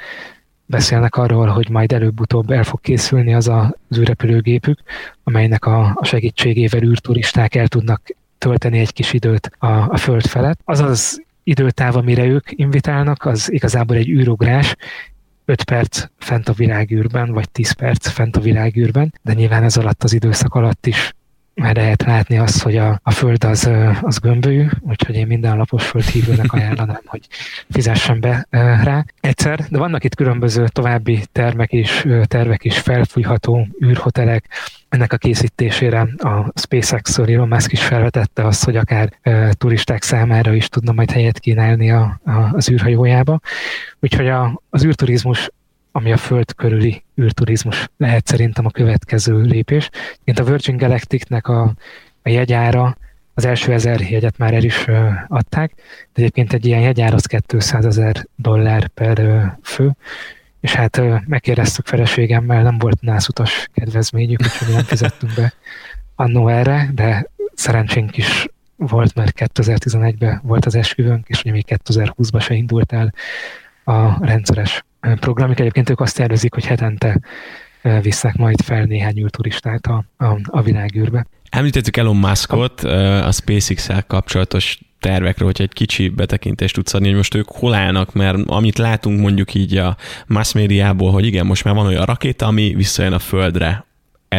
beszélnek 0.65 1.15
arról, 1.15 1.47
hogy 1.47 1.69
majd 1.69 1.91
előbb-utóbb 1.91 2.51
el 2.51 2.63
fog 2.63 2.81
készülni 2.81 3.33
az 3.33 3.47
az 3.47 3.97
űrrepülőgépük, 3.97 4.79
amelynek 5.23 5.65
a, 5.65 5.91
a 5.95 6.05
segítségével 6.05 6.83
űrturisták 6.83 7.55
el 7.55 7.67
tudnak 7.67 8.01
tölteni 8.37 8.79
egy 8.79 8.93
kis 8.93 9.13
időt 9.13 9.51
a, 9.57 9.67
a 9.67 9.97
föld 9.97 10.25
felett. 10.27 10.59
Az 10.63 10.79
az 10.79 11.23
időtáv, 11.43 11.95
amire 11.95 12.25
ők 12.25 12.51
invitálnak, 12.51 13.25
az 13.25 13.51
igazából 13.51 13.95
egy 13.95 14.09
űrugrás, 14.09 14.75
5 15.45 15.63
perc 15.63 16.05
fent 16.17 16.49
a 16.49 16.53
világűrben, 16.53 17.31
vagy 17.31 17.49
10 17.49 17.71
perc 17.71 18.07
fent 18.07 18.35
a 18.35 18.39
világűrben, 18.39 19.13
de 19.21 19.33
nyilván 19.33 19.63
ez 19.63 19.77
alatt 19.77 20.03
az 20.03 20.13
időszak 20.13 20.53
alatt 20.53 20.85
is 20.85 21.13
már 21.55 21.75
lehet 21.75 22.03
látni 22.03 22.37
azt, 22.37 22.61
hogy 22.61 22.77
a, 22.77 22.99
a 23.03 23.11
föld 23.11 23.43
az, 23.43 23.69
az 24.01 24.17
gömbölyű, 24.17 24.65
úgyhogy 24.79 25.15
én 25.15 25.27
minden 25.27 25.57
lapos 25.57 25.85
földhívőnek 25.85 26.53
ajánlanám, 26.53 27.01
hogy 27.05 27.27
fizessen 27.69 28.19
be 28.19 28.47
rá 28.83 29.05
egyszer, 29.19 29.59
de 29.69 29.77
vannak 29.77 30.03
itt 30.03 30.15
különböző 30.15 30.67
további 30.67 31.23
termek 31.31 31.71
és 31.71 32.07
tervek 32.23 32.63
is, 32.63 32.79
felfújható 32.79 33.67
űrhotelek, 33.85 34.45
ennek 34.89 35.13
a 35.13 35.17
készítésére 35.17 35.99
a 36.17 36.51
SpaceX-ről 36.55 37.33
Elon 37.33 37.47
Musk 37.47 37.71
is 37.71 37.83
felvetette 37.83 38.45
azt, 38.45 38.63
hogy 38.63 38.75
akár 38.75 39.13
e, 39.21 39.53
turisták 39.53 40.03
számára 40.03 40.53
is 40.53 40.67
tudna 40.67 40.91
majd 40.91 41.11
helyet 41.11 41.39
kínálni 41.39 41.91
a, 41.91 42.19
a, 42.25 42.31
az 42.31 42.69
űrhajójába. 42.69 43.39
Úgyhogy 43.99 44.27
a, 44.27 44.61
az 44.69 44.85
űrturizmus 44.85 45.49
ami 45.95 46.11
a 46.11 46.17
föld 46.17 46.55
körüli 46.55 47.03
űrturizmus 47.21 47.89
lehet 47.97 48.27
szerintem 48.27 48.65
a 48.65 48.69
következő 48.69 49.41
lépés. 49.41 49.89
Mint 50.23 50.39
a 50.39 50.43
Virgin 50.43 50.77
Galacticnek 50.77 51.47
a, 51.47 51.73
a 52.23 52.29
jegyára, 52.29 52.97
az 53.33 53.45
első 53.45 53.73
ezer 53.73 54.01
jegyet 54.01 54.37
már 54.37 54.53
el 54.53 54.63
is 54.63 54.85
adták, 55.27 55.73
de 56.13 56.21
egyébként 56.21 56.53
egy 56.53 56.65
ilyen 56.65 56.81
jegyár 56.81 57.13
az 57.13 57.25
200 57.47 57.85
ezer 57.85 58.27
dollár 58.35 58.87
per 58.87 59.51
fő, 59.63 59.95
és 60.59 60.73
hát 60.73 60.97
uh, 60.97 61.17
megkérdeztük 61.25 61.85
feleségemmel, 61.85 62.63
nem 62.63 62.77
volt 62.77 63.01
nászutas 63.01 63.67
kedvezményük, 63.73 64.41
úgyhogy 64.41 64.73
nem 64.73 64.83
fizettünk 64.83 65.33
be 65.35 65.53
annó 66.15 66.47
erre, 66.47 66.89
de 66.93 67.25
szerencsénk 67.53 68.17
is 68.17 68.47
volt, 68.75 69.15
mert 69.15 69.33
2011-ben 69.53 70.41
volt 70.43 70.65
az 70.65 70.75
esküvőnk, 70.75 71.27
és 71.27 71.41
ugye 71.41 71.51
még 71.51 71.65
2020-ban 71.67 72.41
se 72.41 72.53
indult 72.53 72.91
el 72.91 73.13
a 73.83 74.25
rendszeres 74.25 74.83
programjuk. 75.19 75.59
Egyébként 75.59 75.89
ők 75.89 75.99
azt 75.99 76.15
tervezik, 76.15 76.53
hogy 76.53 76.65
hetente 76.65 77.19
visznek 78.01 78.35
majd 78.35 78.61
fel 78.61 78.83
néhány 78.83 79.19
űrturistát 79.19 79.85
a, 79.85 80.05
a, 80.17 80.39
a 80.45 80.61
világűrbe. 80.61 81.25
Említettük 81.49 81.97
Elon 81.97 82.15
Muskot, 82.15 82.83
a 83.23 83.31
SpaceX-el 83.31 84.03
kapcsolatos 84.03 84.79
tervekről, 84.99 85.47
hogyha 85.47 85.63
egy 85.63 85.73
kicsi 85.73 86.09
betekintést 86.09 86.75
tudsz 86.75 86.93
adni, 86.93 87.07
hogy 87.07 87.15
most 87.15 87.35
ők 87.35 87.49
hol 87.49 87.73
állnak, 87.73 88.13
mert 88.13 88.37
amit 88.45 88.77
látunk 88.77 89.19
mondjuk 89.19 89.53
így 89.53 89.77
a 89.77 89.97
mass 90.27 90.51
médiából, 90.53 91.11
hogy 91.11 91.25
igen, 91.25 91.45
most 91.45 91.63
már 91.63 91.75
van 91.75 91.85
olyan 91.85 92.05
rakéta, 92.05 92.45
ami 92.45 92.73
visszajön 92.75 93.13
a 93.13 93.19
Földre. 93.19 93.84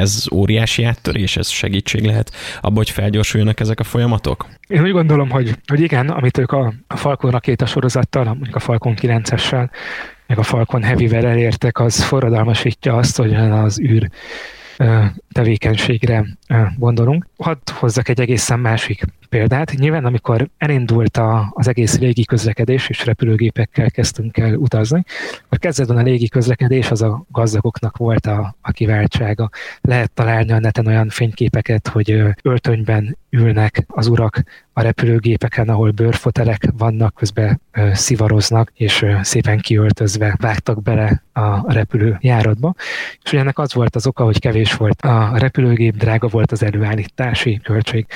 Ez 0.01 0.25
óriási 0.33 0.85
áttörés, 0.85 1.37
ez 1.37 1.49
segítség 1.49 2.05
lehet 2.05 2.33
abban, 2.61 2.77
hogy 2.77 2.91
felgyorsuljanak 2.91 3.61
ezek 3.61 3.81
a 3.81 3.85
folyamatok? 3.85 4.47
Én 4.69 4.83
úgy 4.83 4.91
gondolom, 4.91 5.31
hogy, 5.31 5.55
hogy 5.67 5.81
igen, 5.81 6.09
amit 6.09 6.39
ők 6.39 6.53
a, 6.53 6.73
a 6.87 6.97
Falcon 6.97 7.31
rakéta 7.31 7.67
sorozattal, 7.67 8.25
mondjuk 8.25 8.57
a 8.57 8.61
Falcon 8.61 8.95
9-essel 9.01 9.71
meg 10.27 10.39
a 10.39 10.43
Falcon 10.43 10.83
Heavy-vel 10.83 11.27
elértek, 11.27 11.79
az 11.81 12.03
forradalmasítja 12.03 12.97
azt, 12.97 13.17
hogy 13.17 13.35
az 13.35 13.81
űr 13.81 14.11
tevékenységre 15.33 16.27
gondolunk. 16.77 17.27
Hadd 17.37 17.71
hozzak 17.73 18.09
egy 18.09 18.21
egészen 18.21 18.59
másik 18.59 19.05
példát. 19.37 19.72
Nyilván, 19.72 20.05
amikor 20.05 20.49
elindult 20.59 21.16
a, 21.16 21.53
az 21.55 21.68
egész 21.68 21.99
légi 21.99 22.25
közlekedés, 22.25 22.88
és 22.88 23.05
repülőgépekkel 23.05 23.90
kezdtünk 23.90 24.37
el 24.37 24.55
utazni, 24.55 25.05
akkor 25.44 25.59
kezdetben 25.59 25.96
a 25.96 26.03
légi 26.03 26.29
közlekedés 26.29 26.90
az 26.90 27.03
a 27.03 27.25
gazdagoknak 27.31 27.96
volt 27.96 28.27
a, 28.27 28.57
a 28.61 28.70
kiváltsága. 28.70 29.51
Lehet 29.81 30.11
találni 30.11 30.53
a 30.53 30.59
neten 30.59 30.87
olyan 30.87 31.09
fényképeket, 31.09 31.88
hogy 31.88 32.22
öltönyben 32.42 33.16
ülnek 33.31 33.85
az 33.87 34.07
urak 34.07 34.42
a 34.72 34.81
repülőgépeken, 34.81 35.68
ahol 35.68 35.90
bőrfotelek 35.90 36.68
vannak, 36.77 37.14
közben 37.14 37.61
ö, 37.72 37.90
szivaroznak, 37.92 38.70
és 38.75 39.03
ö, 39.03 39.14
szépen 39.22 39.59
kiöltözve 39.59 40.37
vágtak 40.40 40.83
bele 40.83 41.22
a 41.33 41.72
repülőjáratba. 41.72 42.75
És 43.22 43.33
ennek 43.33 43.59
az 43.59 43.75
volt 43.75 43.96
az 43.96 44.07
oka, 44.07 44.25
hogy 44.25 44.38
kevés 44.38 44.75
volt 44.75 45.01
a 45.01 45.33
repülőgép, 45.38 45.96
drága 45.96 46.29
volt 46.29 46.53
az 46.53 46.62
előállítási 46.62 47.61
költség. 47.62 48.07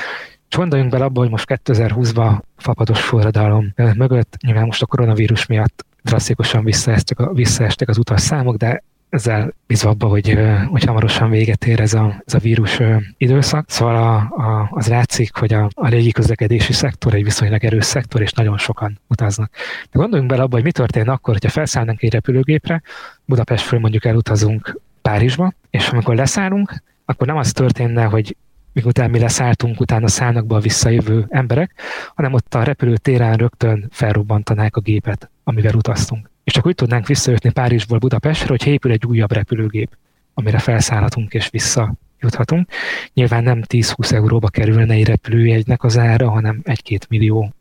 És 0.50 0.56
gondoljunk 0.56 0.90
bele 0.92 1.04
abba, 1.04 1.20
hogy 1.20 1.30
most 1.30 1.60
2020-ban 1.64 2.40
fapados 2.56 3.00
forradalom 3.00 3.72
mögött, 3.96 4.36
nyilván 4.42 4.64
most 4.64 4.82
a 4.82 4.86
koronavírus 4.86 5.46
miatt 5.46 5.84
drasztikusan 6.02 6.64
visszaestek, 6.64 7.18
a, 7.18 7.32
visszaestek 7.32 7.88
az 7.88 7.98
utasszámok, 7.98 8.56
de 8.56 8.82
ezzel 9.08 9.52
bízva 9.66 9.90
abba, 9.90 10.06
hogy, 10.06 10.38
hogy 10.66 10.84
hamarosan 10.84 11.30
véget 11.30 11.66
ér 11.66 11.80
ez 11.80 11.94
a, 11.94 12.22
ez 12.26 12.34
a 12.34 12.38
vírus 12.38 12.80
időszak. 13.16 13.70
Szóval 13.70 13.96
a, 13.96 14.16
a, 14.16 14.68
az 14.70 14.88
látszik, 14.88 15.36
hogy 15.36 15.52
a, 15.52 15.68
a 15.74 15.88
légiközlekedési 15.88 16.72
szektor 16.72 17.14
egy 17.14 17.24
viszonylag 17.24 17.64
erős 17.64 17.84
szektor, 17.84 18.20
és 18.20 18.32
nagyon 18.32 18.58
sokan 18.58 18.98
utaznak. 19.06 19.50
De 19.82 19.98
gondoljunk 19.98 20.30
bele 20.30 20.42
abba, 20.42 20.54
hogy 20.54 20.64
mi 20.64 20.72
történne 20.72 21.12
akkor, 21.12 21.32
hogyha 21.32 21.48
felszállnánk 21.48 22.02
egy 22.02 22.12
repülőgépre, 22.12 22.82
Budapestről 23.24 23.80
mondjuk 23.80 24.04
elutazunk 24.04 24.80
Párizsba, 25.02 25.52
és 25.70 25.88
amikor 25.88 26.14
leszállunk, 26.14 26.82
akkor 27.04 27.26
nem 27.26 27.36
az 27.36 27.52
történne, 27.52 28.04
hogy 28.04 28.36
miután 28.72 29.10
mi 29.10 29.18
leszálltunk, 29.18 29.80
utána 29.80 30.08
szállnak 30.08 30.46
be 30.46 30.54
a 30.54 30.60
visszajövő 30.60 31.26
emberek, 31.28 31.74
hanem 32.14 32.32
ott 32.32 32.54
a 32.54 32.62
repülőtéren 32.62 33.34
rögtön 33.34 33.86
felrobbantanák 33.90 34.76
a 34.76 34.80
gépet, 34.80 35.30
amivel 35.44 35.74
utaztunk. 35.74 36.30
És 36.44 36.52
csak 36.52 36.66
úgy 36.66 36.74
tudnánk 36.74 37.06
visszajutni 37.06 37.50
Párizsból 37.50 37.98
Budapestre, 37.98 38.48
hogy 38.48 38.66
épül 38.66 38.90
egy 38.90 39.06
újabb 39.06 39.32
repülőgép, 39.32 39.96
amire 40.34 40.58
felszállhatunk 40.58 41.34
és 41.34 41.48
visszajuthatunk. 41.50 42.68
Nyilván 43.14 43.42
nem 43.42 43.62
10-20 43.68 44.12
euróba 44.12 44.48
kerülne 44.48 44.94
egy 44.94 45.06
repülőjegynek 45.06 45.84
az 45.84 45.98
ára, 45.98 46.30
hanem 46.30 46.60
1-2 46.64 47.08
millió 47.08 47.52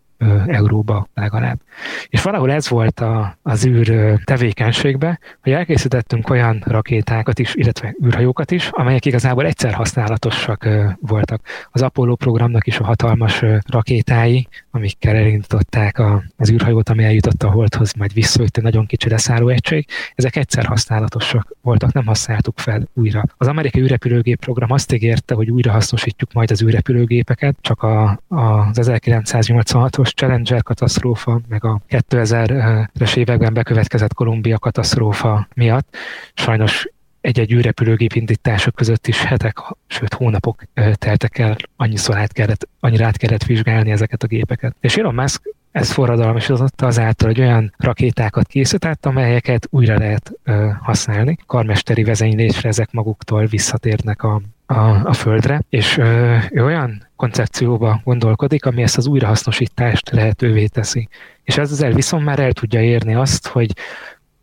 euróba 0.47 1.07
legalább. 1.13 1.59
És 2.07 2.21
valahol 2.21 2.51
ez 2.51 2.69
volt 2.69 2.99
a, 2.99 3.37
az 3.41 3.65
űr 3.65 4.19
tevékenységbe, 4.23 5.19
hogy 5.41 5.51
elkészítettünk 5.51 6.29
olyan 6.29 6.63
rakétákat 6.65 7.39
is, 7.39 7.55
illetve 7.55 7.95
űrhajókat 8.05 8.51
is, 8.51 8.69
amelyek 8.71 9.05
igazából 9.05 9.45
egyszer 9.45 9.73
használatosak 9.73 10.67
voltak. 11.01 11.41
Az 11.71 11.81
Apollo 11.81 12.15
programnak 12.15 12.67
is 12.67 12.79
a 12.79 12.83
hatalmas 12.83 13.43
rakétái, 13.67 14.47
amikkel 14.71 15.15
elindították 15.15 15.99
a, 15.99 16.23
az 16.37 16.51
űrhajót, 16.51 16.89
ami 16.89 17.03
eljutott 17.03 17.43
a 17.43 17.51
Holdhoz, 17.51 17.93
majd 17.93 18.13
visszajött 18.13 18.57
egy 18.57 18.63
nagyon 18.63 18.85
kicsi 18.85 19.09
leszálló 19.09 19.47
egység, 19.47 19.87
ezek 20.15 20.35
egyszer 20.35 20.65
használatosak 20.65 21.55
voltak, 21.61 21.93
nem 21.93 22.05
használtuk 22.05 22.59
fel 22.59 22.89
újra. 22.93 23.23
Az 23.37 23.47
amerikai 23.47 23.81
űrrepülőgép 23.81 24.39
program 24.39 24.71
azt 24.71 24.93
ígérte, 24.93 25.33
hogy 25.33 25.49
újra 25.49 25.71
hasznosítjuk 25.71 26.33
majd 26.33 26.51
az 26.51 26.63
űrrepülőgépeket, 26.63 27.57
csak 27.61 27.83
a, 27.83 28.19
a, 28.27 28.35
az 28.35 28.89
1986-os 28.91 30.08
halálos 30.09 30.13
Challenger 30.13 30.63
katasztrófa, 30.63 31.41
meg 31.47 31.63
a 31.63 31.81
2000-es 31.89 33.15
években 33.15 33.53
bekövetkezett 33.53 34.13
Kolumbia 34.13 34.57
katasztrófa 34.57 35.47
miatt 35.55 35.95
sajnos 36.33 36.87
egy-egy 37.21 37.53
űrrepülőgép 37.53 38.13
indítások 38.13 38.75
között 38.75 39.07
is 39.07 39.23
hetek, 39.23 39.57
sőt 39.87 40.13
hónapok 40.13 40.63
teltek 40.93 41.37
el, 41.37 41.55
annyiszor 41.75 42.17
át 42.17 42.33
kellett, 42.33 42.67
annyira 42.79 43.05
át 43.05 43.17
kellett 43.17 43.43
vizsgálni 43.43 43.91
ezeket 43.91 44.23
a 44.23 44.27
gépeket. 44.27 44.75
És 44.79 44.97
Elon 44.97 45.13
Musk 45.13 45.41
ez 45.71 45.91
forradalmasította 45.91 46.85
azáltal, 46.85 47.27
hogy 47.27 47.39
olyan 47.39 47.73
rakétákat 47.77 48.47
készített, 48.47 49.05
amelyeket 49.05 49.67
újra 49.69 49.97
lehet 49.97 50.31
ö, 50.43 50.69
használni. 50.81 51.37
Karmesteri 51.45 52.03
vezénylésre 52.03 52.69
ezek 52.69 52.91
maguktól 52.91 53.45
visszatérnek 53.45 54.23
a, 54.23 54.41
a, 54.69 55.07
a 55.07 55.13
földre, 55.13 55.61
és 55.69 55.97
ö, 55.97 56.37
ő 56.51 56.63
olyan 56.63 57.07
koncepcióba 57.15 58.01
gondolkodik, 58.03 58.65
ami 58.65 58.81
ezt 58.81 58.97
az 58.97 59.07
újrahasznosítást 59.07 60.09
lehetővé 60.09 60.65
teszi. 60.65 61.07
És 61.43 61.57
ezzel 61.57 61.91
viszont 61.91 62.23
már 62.23 62.39
el 62.39 62.51
tudja 62.51 62.81
érni 62.81 63.15
azt, 63.15 63.47
hogy 63.47 63.73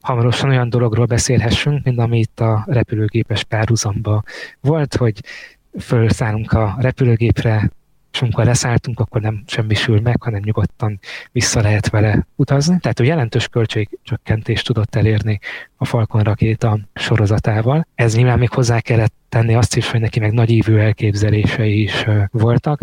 hamarosan 0.01 0.49
olyan 0.51 0.69
dologról 0.69 1.05
beszélhessünk, 1.07 1.85
mint 1.85 1.99
ami 1.99 2.19
itt 2.19 2.41
a 2.41 2.65
repülőgépes 2.67 3.45
párhuzamba 3.45 4.23
volt, 4.61 4.97
hogy 4.97 5.21
felszállunk 5.79 6.53
a 6.53 6.77
repülőgépre, 6.79 7.71
és 8.17 8.23
amikor 8.23 8.45
leszálltunk, 8.45 9.01
akkor 9.01 9.21
nem 9.21 9.43
semmisül 9.47 10.01
meg, 10.01 10.23
hanem 10.23 10.41
nyugodtan 10.45 10.99
vissza 11.33 11.61
lehet 11.61 11.89
vele 11.89 12.27
utazni. 12.37 12.79
Tehát 12.81 13.01
ő 13.01 13.05
jelentős 13.05 13.49
költségcsökkentést 13.49 14.67
tudott 14.67 14.95
elérni 14.95 15.39
a 15.77 15.85
Falcon 15.85 16.23
rakéta 16.23 16.79
sorozatával. 16.95 17.87
Ez 17.95 18.17
nyilván 18.17 18.39
még 18.39 18.51
hozzá 18.51 18.81
kellett 18.81 19.15
tenni 19.29 19.55
azt 19.55 19.77
is, 19.77 19.91
hogy 19.91 20.01
neki 20.01 20.21
meg 20.21 20.33
nagy 20.33 20.51
ívű 20.51 20.77
elképzelései 20.77 21.83
is 21.83 22.05
voltak, 22.31 22.81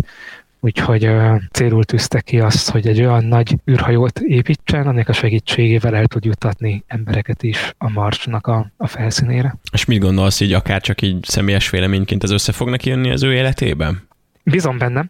úgyhogy 0.60 1.10
célul 1.52 1.84
tűzte 1.84 2.22
ki 2.22 2.40
azt, 2.40 2.70
hogy 2.70 2.88
egy 2.88 3.02
olyan 3.02 3.26
nagy 3.26 3.56
űrhajót 3.72 4.20
építsen, 4.20 4.88
annak 4.88 5.10
a 5.10 5.14
segítségével 5.14 5.96
el 5.96 6.06
tud 6.06 6.26
jutatni 6.26 6.84
embereket 6.88 7.44
is 7.44 7.74
a 7.78 7.90
Marsnak 7.90 8.48
a, 8.48 8.72
a 8.78 8.88
felszínére. 8.88 9.56
És 9.72 9.86
mit 9.86 10.00
gondolsz 10.00 10.40
így, 10.40 10.54
akár 10.54 10.82
csak 10.82 11.02
így 11.02 11.24
személyes 11.24 11.70
véleményként 11.70 12.24
ez 12.24 12.32
össze 12.32 12.52
fog 12.52 12.70
neki 12.70 12.90
jönni 12.90 13.12
az 13.12 13.24
ő 13.24 13.34
életében? 13.34 14.12
Bízom 14.44 14.78
benne, 14.78 15.06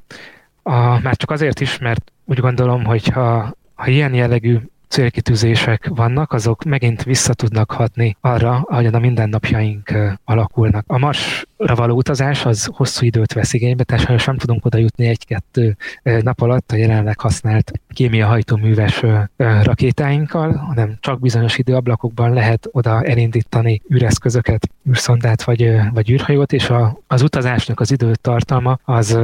a, 0.63 0.99
már 0.99 1.15
csak 1.15 1.31
azért 1.31 1.59
is, 1.59 1.77
mert 1.77 2.11
úgy 2.25 2.39
gondolom, 2.39 2.83
hogy 2.83 3.07
ha, 3.07 3.55
ha 3.73 3.87
ilyen 3.87 4.13
jellegű 4.13 4.57
célkitűzések 4.93 5.87
vannak, 5.95 6.31
azok 6.31 6.63
megint 6.63 7.03
vissza 7.03 7.33
tudnak 7.33 7.71
hatni 7.71 8.17
arra, 8.21 8.65
ahogyan 8.69 8.93
a 8.93 8.99
mindennapjaink 8.99 9.93
alakulnak. 10.23 10.83
A 10.87 10.97
Marsra 10.97 11.75
való 11.75 11.95
utazás 11.95 12.45
az 12.45 12.69
hosszú 12.73 13.05
időt 13.05 13.33
vesz 13.33 13.53
igénybe, 13.53 13.83
tehát 13.83 14.25
nem 14.25 14.37
tudunk 14.37 14.65
oda 14.65 14.77
jutni 14.77 15.05
egy-kettő 15.05 15.77
nap 16.03 16.41
alatt 16.41 16.71
a 16.71 16.75
jelenleg 16.75 17.19
használt 17.19 17.71
kémia 17.89 18.27
hajtóműves 18.27 19.03
rakétáinkkal, 19.37 20.53
hanem 20.53 20.97
csak 20.99 21.19
bizonyos 21.19 21.57
időablakokban 21.57 22.33
lehet 22.33 22.69
oda 22.71 23.03
elindítani 23.03 23.81
űreszközöket, 23.93 24.69
űrszondát 24.89 25.43
vagy, 25.43 25.75
vagy 25.93 26.11
űrhajót, 26.11 26.53
és 26.53 26.69
a, 26.69 26.99
az 27.07 27.21
utazásnak 27.21 27.79
az 27.79 27.91
időtartalma 27.91 28.79
az 28.83 29.17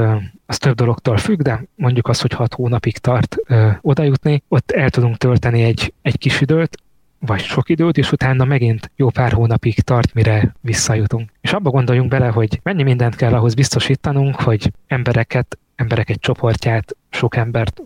az 0.49 0.57
több 0.57 0.75
dologtól 0.75 1.17
függ, 1.17 1.41
de 1.41 1.63
mondjuk 1.75 2.07
az, 2.07 2.21
hogy 2.21 2.31
hat 2.31 2.53
hónapig 2.53 2.97
tart 2.97 3.35
ö, 3.47 3.69
oda 3.81 4.03
jutni, 4.03 4.43
ott 4.47 4.71
el 4.71 4.89
tudunk 4.89 5.17
tölteni 5.17 5.63
egy, 5.63 5.93
egy 6.01 6.17
kis 6.17 6.41
időt, 6.41 6.77
vagy 7.19 7.39
sok 7.39 7.69
időt, 7.69 7.97
és 7.97 8.12
utána 8.12 8.45
megint 8.45 8.91
jó 8.95 9.09
pár 9.09 9.31
hónapig 9.31 9.79
tart, 9.79 10.13
mire 10.13 10.55
visszajutunk. 10.62 11.29
És 11.41 11.53
abba 11.53 11.69
gondoljunk 11.69 12.09
bele, 12.09 12.27
hogy 12.27 12.59
mennyi 12.63 12.83
mindent 12.83 13.15
kell 13.15 13.33
ahhoz 13.33 13.53
biztosítanunk, 13.53 14.35
hogy 14.35 14.71
embereket, 14.88 15.57
emberek 15.75 16.09
egy 16.09 16.19
csoportját, 16.19 16.95
sok 17.09 17.35
embert 17.35 17.81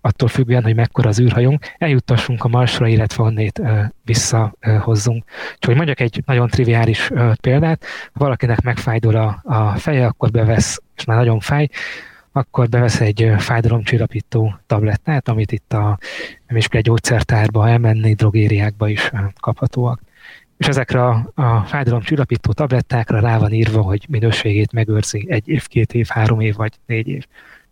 attól 0.00 0.28
függően, 0.28 0.62
hogy 0.62 0.74
mekkora 0.74 1.08
az 1.08 1.20
űrhajónk, 1.20 1.64
eljuttassunk 1.78 2.44
a 2.44 2.48
Marsra, 2.48 2.86
illetve 2.86 3.22
onnét 3.22 3.62
visszahozzunk. 4.04 5.24
Csak 5.26 5.64
hogy 5.64 5.76
mondjak 5.76 6.00
egy 6.00 6.22
nagyon 6.26 6.48
triviális 6.48 7.10
példát, 7.40 7.84
ha 8.12 8.24
valakinek 8.24 8.60
megfájdul 8.60 9.16
a, 9.16 9.40
a 9.44 9.76
feje, 9.76 10.06
akkor 10.06 10.30
bevesz, 10.30 10.80
és 10.98 11.04
már 11.04 11.16
nagyon 11.16 11.40
fáj, 11.40 11.68
akkor 12.32 12.68
bevesz 12.68 13.00
egy 13.00 13.32
fájdalomcsillapító 13.38 14.54
tablettát, 14.66 15.28
amit 15.28 15.52
itt 15.52 15.72
a 15.72 15.98
nem 16.46 16.56
is 16.56 16.68
kell 16.68 16.80
gyógyszertárba 16.80 17.68
elmenni, 17.68 18.14
drogériákba 18.14 18.88
is 18.88 19.10
kaphatóak. 19.40 20.00
És 20.56 20.66
ezekre 20.66 21.04
a, 21.04 21.30
a 21.34 21.60
fájdalomcsillapító 21.60 22.52
tablettákra 22.52 23.20
rá 23.20 23.38
van 23.38 23.52
írva, 23.52 23.82
hogy 23.82 24.06
minőségét 24.08 24.72
megőrzi 24.72 25.26
egy 25.30 25.48
év, 25.48 25.66
két 25.66 25.94
év, 25.94 26.06
három 26.06 26.40
év 26.40 26.54
vagy 26.54 26.72
négy 26.86 27.08
év. 27.08 27.26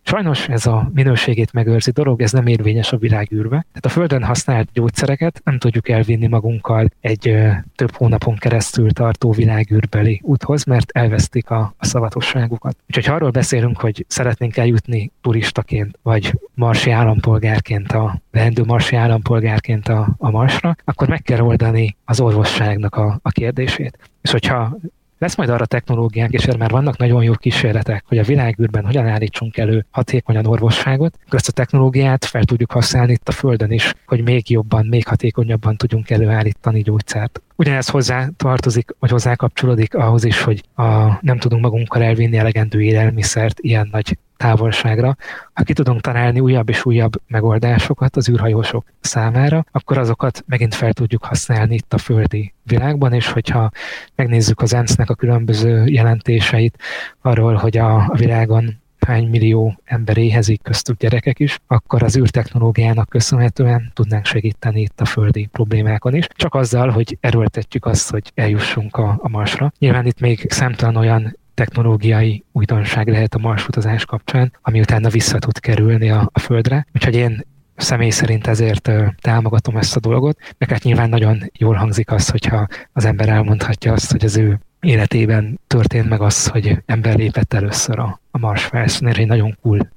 Sajnos 0.09 0.49
ez 0.49 0.65
a 0.65 0.89
minőségét 0.93 1.53
megőrzi 1.53 1.91
dolog, 1.91 2.21
ez 2.21 2.31
nem 2.31 2.47
érvényes 2.47 2.91
a 2.91 2.97
világűrbe. 2.97 3.49
Tehát 3.49 3.85
a 3.85 3.89
Földön 3.89 4.23
használt 4.23 4.69
gyógyszereket 4.73 5.41
nem 5.43 5.57
tudjuk 5.57 5.89
elvinni 5.89 6.27
magunkkal 6.27 6.89
egy 7.01 7.27
ö, 7.27 7.49
több 7.75 7.95
hónapon 7.95 8.35
keresztül 8.35 8.91
tartó 8.91 9.31
világűrbeli 9.31 10.21
úthoz, 10.23 10.63
mert 10.63 10.91
elvesztik 10.91 11.49
a, 11.49 11.73
a 11.77 11.85
szavatosságukat. 11.85 12.77
Úgyhogy 12.87 13.05
ha 13.05 13.13
arról 13.13 13.29
beszélünk, 13.29 13.79
hogy 13.79 14.05
szeretnénk 14.07 14.57
eljutni 14.57 15.11
turistaként, 15.21 15.99
vagy 16.01 16.33
marsi 16.53 16.91
állampolgárként, 16.91 17.91
a 17.91 18.21
leendő 18.31 18.63
marsi 18.63 18.95
állampolgárként 18.95 19.87
a, 19.87 20.15
a 20.17 20.29
Marsra, 20.29 20.75
akkor 20.83 21.07
meg 21.07 21.21
kell 21.21 21.39
oldani 21.39 21.97
az 22.05 22.19
orvosságnak 22.19 22.95
a, 22.95 23.19
a 23.21 23.29
kérdését. 23.29 23.97
És 24.21 24.31
hogyha 24.31 24.77
lesz 25.17 25.35
majd 25.35 25.49
arra 25.49 25.65
technológiánk, 25.65 26.31
és 26.31 26.45
erre 26.45 26.57
már 26.57 26.69
vannak 26.69 26.97
nagyon 26.97 27.23
jó 27.23 27.33
kísérletek, 27.33 28.03
hogy 28.07 28.17
a 28.17 28.23
világűrben 28.23 28.85
hogyan 28.85 29.07
állítsunk 29.07 29.57
elő 29.57 29.85
hatékonyan 29.89 30.45
orvosságot. 30.45 31.17
Ezt 31.29 31.47
a 31.47 31.51
technológiát 31.51 32.25
fel 32.25 32.43
tudjuk 32.43 32.71
használni 32.71 33.11
itt 33.11 33.27
a 33.27 33.31
Földön 33.31 33.71
is, 33.71 33.93
hogy 34.05 34.23
még 34.23 34.49
jobban, 34.49 34.85
még 34.85 35.07
hatékonyabban 35.07 35.75
tudjunk 35.75 36.09
előállítani 36.09 36.81
gyógyszert. 36.81 37.41
Ugyanez 37.55 37.87
hozzá 37.87 38.29
tartozik, 38.37 38.95
vagy 38.99 39.09
hozzá 39.09 39.35
kapcsolódik 39.35 39.95
ahhoz 39.95 40.23
is, 40.23 40.41
hogy 40.41 40.63
a, 40.75 41.17
nem 41.21 41.37
tudunk 41.37 41.61
magunkkal 41.61 42.03
elvinni 42.03 42.37
elegendő 42.37 42.81
élelmiszert 42.81 43.59
ilyen 43.59 43.89
nagy 43.91 44.17
távolságra. 44.37 45.15
Ha 45.53 45.63
ki 45.63 45.73
tudunk 45.73 46.01
találni 46.01 46.39
újabb 46.39 46.69
és 46.69 46.85
újabb 46.85 47.13
megoldásokat 47.27 48.15
az 48.15 48.29
űrhajósok 48.29 48.85
számára, 48.99 49.65
akkor 49.71 49.97
azokat 49.97 50.43
megint 50.47 50.75
fel 50.75 50.93
tudjuk 50.93 51.23
használni 51.23 51.75
itt 51.75 51.93
a 51.93 51.97
földi 51.97 52.53
világban, 52.63 53.13
és 53.13 53.31
hogyha 53.31 53.71
megnézzük 54.15 54.61
az 54.61 54.73
ENSZ-nek 54.73 55.09
a 55.09 55.15
különböző 55.15 55.85
jelentéseit 55.85 56.77
arról, 57.21 57.53
hogy 57.53 57.77
a, 57.77 58.11
világon 58.17 58.79
hány 59.07 59.27
millió 59.29 59.79
ember 59.83 60.17
éhezik, 60.17 60.61
köztük 60.61 60.97
gyerekek 60.97 61.39
is, 61.39 61.59
akkor 61.67 62.03
az 62.03 62.17
űrtechnológiának 62.17 63.09
köszönhetően 63.09 63.91
tudnánk 63.93 64.25
segíteni 64.25 64.81
itt 64.81 65.01
a 65.01 65.05
földi 65.05 65.45
problémákon 65.51 66.15
is. 66.15 66.27
Csak 66.35 66.55
azzal, 66.55 66.89
hogy 66.89 67.17
erőltetjük 67.21 67.85
azt, 67.85 68.09
hogy 68.09 68.31
eljussunk 68.35 68.97
a, 68.97 69.17
a 69.21 69.29
Marsra. 69.29 69.71
Nyilván 69.79 70.05
itt 70.05 70.19
még 70.19 70.45
számtalan 70.49 70.95
olyan 70.95 71.37
technológiai 71.57 72.43
újdonság 72.51 73.07
lehet 73.07 73.35
a 73.35 73.39
marsutazás 73.39 74.05
kapcsán, 74.05 74.53
ami 74.61 74.79
utána 74.79 75.09
vissza 75.09 75.39
tud 75.39 75.59
kerülni 75.59 76.09
a, 76.09 76.29
a 76.33 76.39
Földre. 76.39 76.87
Úgyhogy 76.93 77.15
én 77.15 77.45
személy 77.75 78.09
szerint 78.09 78.47
ezért 78.47 78.91
támogatom 79.21 79.77
ezt 79.77 79.95
a 79.95 79.99
dolgot, 79.99 80.37
meg 80.57 80.69
hát 80.69 80.83
nyilván 80.83 81.09
nagyon 81.09 81.51
jól 81.57 81.75
hangzik 81.75 82.11
az, 82.11 82.29
hogyha 82.29 82.67
az 82.93 83.05
ember 83.05 83.29
elmondhatja 83.29 83.93
azt, 83.93 84.11
hogy 84.11 84.25
az 84.25 84.37
ő 84.37 84.59
életében 84.79 85.59
történt 85.67 86.09
meg 86.09 86.21
az, 86.21 86.47
hogy 86.47 86.81
ember 86.85 87.15
lépett 87.15 87.53
először 87.53 87.99
a, 87.99 88.19
a 88.31 88.37
Mars 88.37 88.63
felszínére, 88.63 89.21
egy 89.21 89.27
nagyon 89.27 89.57
cool 89.61 89.91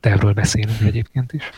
tervről 0.00 0.32
beszélünk 0.32 0.78
hm. 0.78 0.86
egyébként 0.86 1.32
is. 1.32 1.50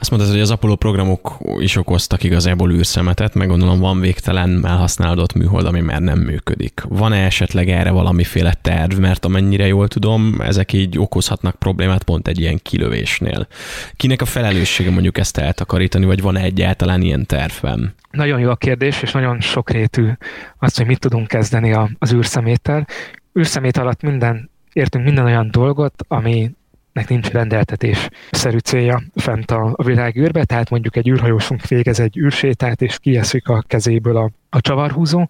Azt 0.00 0.10
mondtad, 0.10 0.32
hogy 0.32 0.40
az 0.40 0.50
Apollo 0.50 0.76
programok 0.76 1.38
is 1.58 1.76
okoztak 1.76 2.22
igazából 2.22 2.72
űrszemetet, 2.72 3.34
meg 3.34 3.48
gondolom 3.48 3.78
van 3.78 4.00
végtelen 4.00 4.66
elhasználódott 4.66 5.32
műhold, 5.32 5.66
ami 5.66 5.80
már 5.80 6.00
nem 6.00 6.18
működik. 6.18 6.82
Van-e 6.88 7.24
esetleg 7.24 7.68
erre 7.68 7.90
valamiféle 7.90 8.54
terv, 8.62 8.98
mert 8.98 9.24
amennyire 9.24 9.66
jól 9.66 9.88
tudom, 9.88 10.40
ezek 10.40 10.72
így 10.72 10.98
okozhatnak 10.98 11.54
problémát 11.54 12.02
pont 12.02 12.28
egy 12.28 12.40
ilyen 12.40 12.58
kilövésnél. 12.62 13.46
Kinek 13.96 14.20
a 14.20 14.24
felelőssége 14.24 14.90
mondjuk 14.90 15.18
ezt 15.18 15.38
eltakarítani, 15.38 16.04
vagy 16.04 16.22
van-e 16.22 16.40
egyáltalán 16.40 17.02
ilyen 17.02 17.26
tervben? 17.26 17.94
Nagyon 18.10 18.40
jó 18.40 18.50
a 18.50 18.56
kérdés, 18.56 19.02
és 19.02 19.12
nagyon 19.12 19.40
sokrétű 19.40 20.08
az, 20.58 20.76
hogy 20.76 20.86
mit 20.86 21.00
tudunk 21.00 21.26
kezdeni 21.26 21.76
az 21.98 22.12
űrszeméttel. 22.12 22.86
űrszemét 23.38 23.76
alatt 23.76 24.02
minden 24.02 24.50
értünk 24.72 25.04
minden 25.04 25.24
olyan 25.24 25.48
dolgot, 25.50 26.04
ami 26.08 26.50
nek 26.98 27.08
nincs 27.08 27.28
rendeltetés 27.30 28.08
szerű 28.30 28.58
célja 28.58 29.02
fent 29.14 29.50
a, 29.50 29.72
a 29.76 29.84
világűrbe, 29.84 30.44
tehát 30.44 30.70
mondjuk 30.70 30.96
egy 30.96 31.08
űrhajósunk 31.08 31.66
végez 31.66 32.00
egy 32.00 32.18
űrsétát, 32.18 32.82
és 32.82 32.98
kieszik 32.98 33.48
a 33.48 33.62
kezéből 33.66 34.16
a, 34.16 34.30
a 34.50 34.60
csavarhúzó, 34.60 35.28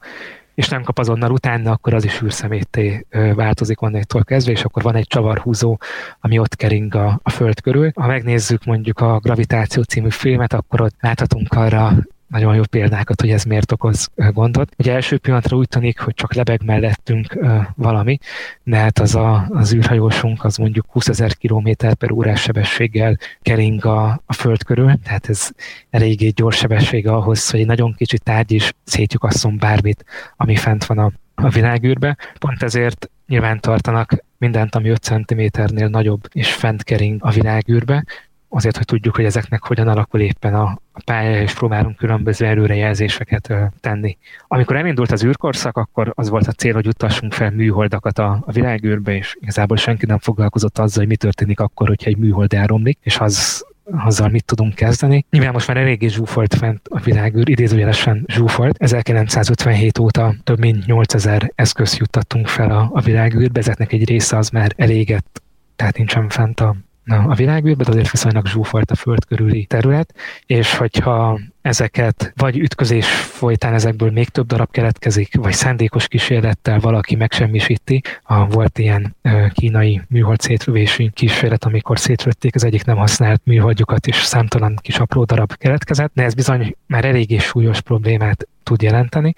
és 0.55 0.69
nem 0.69 0.83
kap 0.83 0.99
azonnal 0.99 1.31
utána, 1.31 1.71
akkor 1.71 1.95
az 1.95 2.05
is 2.05 2.23
űrszemétté 2.23 3.07
változik 3.35 3.81
onnantól 3.81 4.25
kezdve, 4.25 4.53
és 4.53 4.65
akkor 4.65 4.83
van 4.83 4.95
egy 4.95 5.07
csavarhúzó, 5.07 5.79
ami 6.21 6.39
ott 6.39 6.57
kering 6.57 6.95
a, 6.95 7.21
a 7.23 7.31
Föld 7.31 7.61
körül. 7.61 7.91
Ha 7.95 8.07
megnézzük 8.07 8.65
mondjuk 8.65 9.01
a 9.01 9.19
Gravitáció 9.19 9.83
című 9.83 10.11
filmet, 10.11 10.53
akkor 10.53 10.81
ott 10.81 10.95
láthatunk 11.01 11.53
arra 11.53 11.93
nagyon 12.29 12.55
jó 12.55 12.63
példákat, 12.71 13.21
hogy 13.21 13.31
ez 13.31 13.45
miért 13.45 13.73
okoz 13.73 14.09
gondot. 14.15 14.75
Ugye 14.79 14.93
első 14.93 15.19
pillanatra 15.19 15.57
úgy 15.57 15.69
tűnik, 15.69 16.01
hogy 16.01 16.15
csak 16.15 16.35
lebeg 16.35 16.63
mellettünk 16.65 17.39
valami, 17.75 18.19
de 18.63 18.77
hát 18.77 18.99
az 18.99 19.15
a, 19.15 19.47
az 19.51 19.75
űrhajósunk 19.75 20.45
az 20.45 20.57
mondjuk 20.57 20.87
20 20.91 21.09
ezer 21.09 21.37
km 21.37 21.71
per 21.99 22.13
órás 22.13 22.41
sebességgel 22.41 23.19
kering 23.43 23.85
a, 23.85 24.23
a 24.27 24.33
föld 24.33 24.65
körül, 24.65 24.93
tehát 25.03 25.29
ez 25.29 25.51
eléggé 25.91 26.29
gyors 26.29 26.57
sebesség 26.57 27.07
ahhoz, 27.07 27.51
hogy 27.51 27.61
egy 27.61 27.67
nagyon 27.67 27.95
kicsi 27.95 28.19
tárgy 28.19 28.53
is 28.53 28.73
szétjukasszon 28.85 29.59
bármit, 29.59 30.05
ami 30.37 30.57
fent 30.57 30.85
van 30.85 30.99
a, 30.99 31.13
a 31.35 31.49
világűrbe. 31.49 32.17
Pont 32.39 32.63
ezért 32.63 33.11
nyilván 33.27 33.61
tartanak 33.61 34.25
mindent, 34.39 34.75
ami 34.75 34.89
5 34.89 35.03
cm-nél 35.03 35.89
nagyobb 35.89 36.21
és 36.33 36.53
fent 36.53 36.83
kering 36.83 37.25
a 37.25 37.31
világűrbe, 37.31 38.05
azért, 38.49 38.77
hogy 38.77 38.87
tudjuk, 38.87 39.17
hogy 39.17 39.25
ezeknek 39.25 39.65
hogyan 39.65 39.89
alakul 39.89 40.21
éppen 40.21 40.55
a, 40.55 40.79
a 40.93 41.01
pálya, 41.05 41.41
és 41.41 41.55
próbálunk 41.55 41.97
különböző 41.97 42.47
előrejelzéseket 42.47 43.55
tenni. 43.81 44.17
Amikor 44.49 44.77
elindult 44.77 45.13
az 45.13 45.25
űrkorszak, 45.25 45.77
akkor 45.77 46.13
az 46.15 46.29
volt 46.29 46.47
a 46.47 46.53
cél, 46.53 46.75
hogy 46.75 46.87
utassunk 46.87 47.33
fel 47.33 47.51
műholdakat 47.51 48.19
a, 48.19 48.43
a 48.47 48.53
világűrbe, 48.53 49.15
és 49.17 49.37
igazából 49.41 49.77
senki 49.77 50.07
nem 50.07 50.19
foglalkozott 50.19 50.79
azzal, 50.79 50.99
hogy 50.99 51.09
mi 51.09 51.17
történik 51.17 51.61
akkor, 51.61 51.89
hogyha 51.89 52.11
egy 52.11 52.17
műhold 52.17 52.53
elromlik, 52.53 52.99
és 53.03 53.19
az 53.19 53.67
azzal 53.91 54.29
mit 54.29 54.45
tudunk 54.45 54.75
kezdeni. 54.75 55.25
Nyilván 55.31 55.53
most 55.53 55.67
már 55.67 55.77
eléggé 55.77 56.07
zsúfolt 56.07 56.55
fent 56.55 56.81
a 56.89 57.01
világűr, 57.01 57.49
idézőjelesen 57.49 58.25
zsúfolt. 58.27 58.77
1957 58.79 59.99
óta 59.99 60.35
több 60.45 60.59
mint 60.59 60.87
8000 60.87 61.53
eszközt 61.55 61.97
juttattunk 61.97 62.47
fel 62.47 62.71
a, 62.71 62.91
a 62.93 63.01
világűrbe, 63.01 63.61
ezeknek 63.61 63.93
egy 63.93 64.09
része 64.09 64.37
az 64.37 64.49
már 64.49 64.73
elégett, 64.77 65.43
tehát 65.77 65.97
nincsen 65.97 66.29
fent 66.29 66.61
a 66.61 66.77
a 67.09 67.35
világűrben, 67.35 67.87
azért 67.87 68.11
viszonylag 68.11 68.47
zsúfolt 68.47 68.91
a 68.91 68.95
föld 68.95 69.25
körüli 69.25 69.65
terület, 69.65 70.15
és 70.47 70.77
hogyha 70.77 71.41
ezeket 71.63 72.33
vagy 72.37 72.59
ütközés 72.59 73.07
folytán 73.11 73.75
ezekből 73.75 74.11
még 74.11 74.29
több 74.29 74.47
darab 74.47 74.71
keletkezik, 74.71 75.35
vagy 75.37 75.53
szándékos 75.53 76.09
kísérlettel 76.09 76.79
valaki 76.79 77.17
megsemmisíti. 77.17 78.03
A, 78.23 78.47
volt 78.47 78.79
ilyen 78.79 79.17
kínai 79.53 80.01
műhold 80.09 80.41
szétrövési 80.41 81.11
kísérlet, 81.15 81.65
amikor 81.65 81.99
szétrötték 81.99 82.55
az 82.55 82.65
egyik 82.65 82.85
nem 82.85 82.97
használt 82.97 83.41
műholdjukat, 83.45 84.07
és 84.07 84.17
számtalan 84.17 84.79
kis 84.83 84.99
apró 84.99 85.25
darab 85.25 85.57
keletkezett, 85.57 86.13
de 86.15 86.23
ez 86.23 86.35
bizony 86.35 86.77
már 86.87 87.05
eléggé 87.05 87.39
súlyos 87.39 87.81
problémát 87.81 88.49
tud 88.69 88.83
jelenteni. 88.83 89.35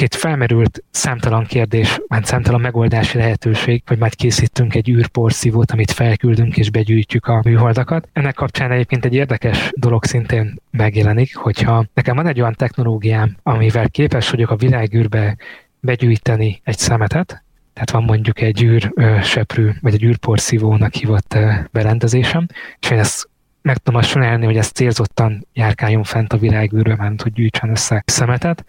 Itt 0.00 0.14
felmerült 0.14 0.84
számtalan 0.90 1.44
kérdés, 1.44 2.00
már 2.08 2.24
számtalan 2.24 2.60
megoldási 2.60 3.18
lehetőség, 3.18 3.82
hogy 3.86 3.98
majd 3.98 4.14
készítünk 4.14 4.74
egy 4.74 4.88
űrporszívót, 4.88 5.70
amit 5.70 5.90
felküldünk 5.90 6.56
és 6.56 6.70
begyűjtjük 6.70 7.26
a 7.26 7.40
műholdakat. 7.44 8.08
Ennek 8.12 8.34
kapcsán 8.34 8.70
egyébként 8.70 9.04
egy 9.04 9.14
érdekes 9.14 9.70
dolog 9.74 10.04
szintén 10.04 10.60
megjelenik, 10.70 11.36
hogyha 11.36 11.84
nekem 11.94 12.16
van 12.16 12.26
egy 12.26 12.40
olyan 12.40 12.54
technológiám, 12.54 13.36
amivel 13.42 13.88
képes 13.88 14.30
vagyok 14.30 14.50
a 14.50 14.56
világűrbe 14.56 15.36
begyűjteni 15.80 16.60
egy 16.64 16.78
szemetet, 16.78 17.44
tehát 17.72 17.90
van 17.90 18.02
mondjuk 18.02 18.40
egy 18.40 18.62
űr 18.62 18.92
seprű, 19.22 19.70
vagy 19.80 19.94
egy 19.94 20.04
űrporszívónak 20.04 20.94
hívott 20.94 21.38
berendezésem, 21.72 22.46
és 22.80 22.90
én 22.90 22.98
ezt 22.98 23.28
meg 23.62 23.76
tudom 23.76 24.00
azt 24.00 24.10
csinálni, 24.10 24.44
hogy 24.44 24.56
ez 24.56 24.68
célzottan 24.68 25.46
járkáljon 25.52 26.02
fent 26.02 26.32
a 26.32 26.38
világűrbe, 26.38 26.96
mert 26.96 27.22
hogy 27.22 27.32
gyűjtsen 27.32 27.70
össze 27.70 28.02
szemetet, 28.06 28.64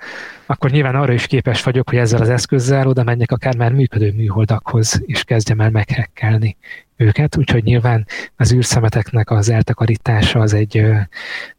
akkor 0.45 0.71
nyilván 0.71 0.95
arra 0.95 1.13
is 1.13 1.27
képes 1.27 1.63
vagyok, 1.63 1.89
hogy 1.89 1.97
ezzel 1.97 2.21
az 2.21 2.29
eszközzel 2.29 2.87
oda 2.87 3.03
menjek 3.03 3.31
akár 3.31 3.55
már 3.57 3.73
működő 3.73 4.13
műholdakhoz, 4.15 5.01
és 5.05 5.23
kezdjem 5.23 5.61
el 5.61 5.69
meghekkelni 5.69 6.57
őket, 6.95 7.37
úgyhogy 7.37 7.63
nyilván 7.63 8.07
az 8.35 8.53
űrszemeteknek 8.53 9.29
az 9.29 9.49
eltakarítása 9.49 10.39
az 10.39 10.53
egy, 10.53 10.85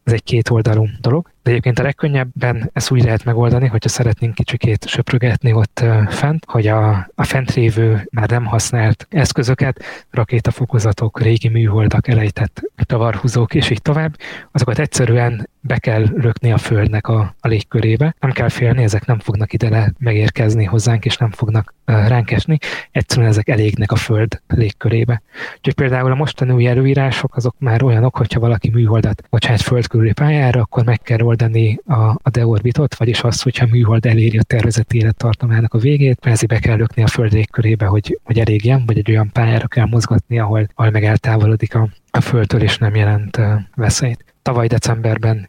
az 0.05 0.13
egy 0.13 0.23
kétoldalú 0.23 0.87
dolog. 1.01 1.31
De 1.43 1.51
egyébként 1.51 1.79
a 1.79 1.83
legkönnyebben 1.83 2.71
ezt 2.73 2.91
úgy 2.91 3.05
lehet 3.05 3.25
megoldani, 3.25 3.67
hogyha 3.67 3.89
szeretnénk 3.89 4.35
kicsikét 4.35 4.89
söprögetni 4.89 5.53
ott 5.53 5.85
fent, 6.09 6.45
hogy 6.49 6.67
a, 6.67 7.11
a 7.15 7.25
fent 7.25 7.55
lévő, 7.55 8.09
már 8.11 8.31
nem 8.31 8.45
használt 8.45 9.07
eszközöket, 9.11 9.85
rakétafokozatok, 10.11 11.21
régi 11.21 11.49
műholdak, 11.49 12.09
elejtett 12.09 12.63
tavarhúzók 12.77 13.55
és 13.55 13.71
így 13.71 13.83
tovább, 13.83 14.17
azokat 14.53 14.79
egyszerűen 14.79 15.49
be 15.61 15.79
kell 15.79 16.05
rökni 16.17 16.53
a 16.53 16.59
Földnek 16.59 17.09
a, 17.09 17.35
a 17.41 17.49
légkörébe. 17.49 18.15
Nem 18.21 18.31
kell 18.31 18.49
félni, 18.49 18.83
ezek 18.83 19.07
nem 19.07 19.19
fognak 19.19 19.53
ide 19.53 19.69
le 19.69 19.93
megérkezni 19.99 20.65
hozzánk, 20.65 21.05
és 21.05 21.17
nem 21.17 21.31
fognak 21.31 21.75
ránk 21.85 22.31
esni. 22.31 22.59
Egyszerűen 22.91 23.29
ezek 23.29 23.49
elégnek 23.49 23.93
a 23.93 23.97
Föld 23.97 24.41
légkörébe. 24.47 25.23
Úgyhogy 25.57 25.75
például 25.75 26.11
a 26.11 26.15
mostani 26.15 26.53
új 26.53 26.67
előírások 26.67 27.37
azok 27.37 27.55
már 27.59 27.83
olyanok, 27.83 28.17
hogyha 28.17 28.41
valaki 28.41 28.71
műholdat 28.71 29.23
bocsánat 29.31 29.61
Föld 29.61 29.87
körüli 29.93 30.13
pályára, 30.13 30.61
akkor 30.61 30.85
meg 30.85 31.01
kell 31.01 31.21
oldani 31.21 31.79
a, 31.87 31.95
a 32.23 32.31
deorbitot, 32.31 32.95
vagyis 32.95 33.21
azt, 33.21 33.43
hogyha 33.43 33.67
műhold 33.67 34.07
eléri 34.07 34.39
a 34.39 34.43
tervezett 34.43 34.93
élettartamának 34.93 35.75
a 35.75 35.79
végét, 35.79 36.19
persze 36.19 36.47
be 36.47 36.59
kell 36.59 36.77
lökni 36.77 37.03
a 37.03 37.07
Föld 37.07 37.33
légkörébe, 37.33 37.87
hogy, 37.87 38.19
hogy 38.25 38.39
elégjen, 38.39 38.83
vagy 38.87 38.99
egy 38.99 39.11
olyan 39.11 39.31
pályára 39.33 39.67
kell 39.67 39.87
mozgatni, 39.87 40.39
ahol, 40.39 40.69
ahol 40.75 40.91
meg 40.91 41.05
eltávolodik 41.05 41.75
a, 41.75 41.89
a 42.11 42.21
Földtől, 42.21 42.63
és 42.63 42.79
nem 42.79 42.95
jelent 42.95 43.41
veszélyt 43.75 44.25
tavaly 44.43 44.67
decemberben 44.67 45.49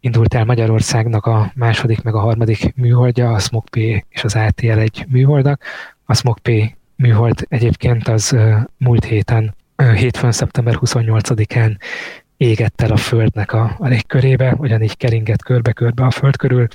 indult 0.00 0.34
el 0.34 0.44
Magyarországnak 0.44 1.26
a 1.26 1.52
második 1.54 2.02
meg 2.02 2.14
a 2.14 2.20
harmadik 2.20 2.74
műholdja, 2.74 3.32
a 3.32 3.38
SMOG-P 3.38 3.76
és 4.08 4.24
az 4.24 4.34
ATL 4.34 4.78
egy 4.78 5.04
műholdak. 5.08 5.62
A 6.04 6.14
SMOG-P 6.14 6.50
műhold 6.96 7.46
egyébként 7.48 8.08
az 8.08 8.36
múlt 8.78 9.04
héten, 9.04 9.54
hétfőn 9.76 10.32
szeptember 10.32 10.78
28-án 10.80 11.76
égett 12.36 12.80
el 12.80 12.90
a 12.90 12.96
Földnek 12.96 13.52
a, 13.52 13.76
a 13.78 13.86
légkörébe, 13.86 14.54
ugyanígy 14.58 14.96
keringett 14.96 15.42
körbe-körbe 15.42 16.04
a 16.04 16.10
Föld 16.10 16.36
körül. 16.36 16.66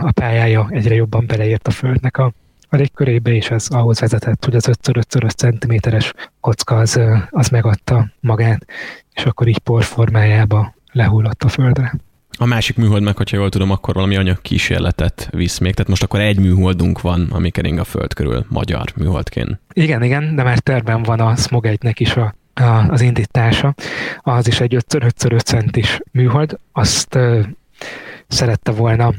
A 0.00 0.10
pályája 0.10 0.68
egyre 0.70 0.94
jobban 0.94 1.26
beleért 1.26 1.66
a 1.66 1.70
Földnek 1.70 2.16
a, 2.16 2.32
a 2.68 2.76
légkörébe, 2.76 3.30
és 3.30 3.50
ez 3.50 3.68
ahhoz 3.68 4.00
vezetett, 4.00 4.44
hogy 4.44 4.54
az 4.54 4.66
5x5 4.66 5.36
centiméteres 5.36 6.12
kocka 6.40 6.76
az, 6.76 7.00
az 7.30 7.48
megadta 7.48 8.10
magát, 8.20 8.66
és 9.12 9.24
akkor 9.24 9.46
így 9.46 9.58
por 9.58 9.84
formájába 9.84 10.74
lehullott 10.92 11.42
a 11.42 11.48
földre. 11.48 11.94
A 12.40 12.44
másik 12.46 12.76
műhold 12.76 13.02
meg, 13.02 13.16
hogyha 13.16 13.36
jól 13.36 13.48
tudom, 13.48 13.70
akkor 13.70 13.94
valami 13.94 14.16
anyag 14.16 14.40
kísérletet 14.42 15.28
visz 15.32 15.58
még. 15.58 15.74
Tehát 15.74 15.88
most 15.88 16.02
akkor 16.02 16.20
egy 16.20 16.38
műholdunk 16.38 17.00
van, 17.00 17.28
ami 17.30 17.50
kering 17.50 17.78
a 17.78 17.84
Föld 17.84 18.14
körül, 18.14 18.44
magyar 18.48 18.92
műholdként. 18.96 19.60
Igen, 19.72 20.02
igen, 20.02 20.34
de 20.34 20.42
már 20.42 20.58
terben 20.58 21.02
van 21.02 21.20
a 21.20 21.36
Smog 21.36 21.66
1-nek 21.68 21.94
is 21.96 22.16
a 22.16 22.34
az 22.88 23.00
indítása, 23.00 23.74
az 24.20 24.46
is 24.46 24.60
egy 24.60 24.76
5x5 24.88 25.44
centis 25.44 26.00
műhold, 26.12 26.58
azt 26.72 27.18
szerette 28.28 28.70
volna 28.70 29.12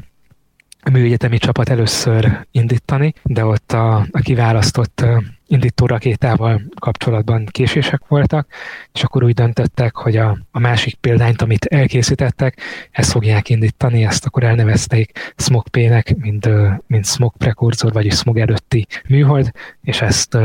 a 0.82 0.90
műegyetemi 0.90 1.38
csapat 1.38 1.68
először 1.68 2.46
indítani, 2.50 3.12
de 3.22 3.44
ott 3.44 3.72
a, 3.72 3.96
a 3.96 4.20
kiválasztott 4.22 5.04
indító 5.46 5.86
rakétával 5.86 6.62
kapcsolatban 6.78 7.46
késések 7.46 8.00
voltak, 8.08 8.46
és 8.92 9.02
akkor 9.02 9.24
úgy 9.24 9.34
döntöttek, 9.34 9.96
hogy 9.96 10.16
a, 10.16 10.38
a 10.50 10.58
másik 10.58 10.94
példányt, 10.94 11.42
amit 11.42 11.64
elkészítettek, 11.64 12.60
ezt 12.90 13.10
fogják 13.10 13.48
indítani, 13.48 14.04
ezt 14.04 14.26
akkor 14.26 14.44
elnevezték 14.44 15.32
Smog 15.36 15.68
P-nek, 15.68 16.16
mint, 16.16 16.48
mint 16.86 17.06
Smog 17.06 17.32
prekurzor, 17.36 17.92
vagyis 17.92 18.14
Smog 18.14 18.38
előtti 18.38 18.86
műhold, 19.08 19.50
és 19.82 20.00
ezt 20.02 20.38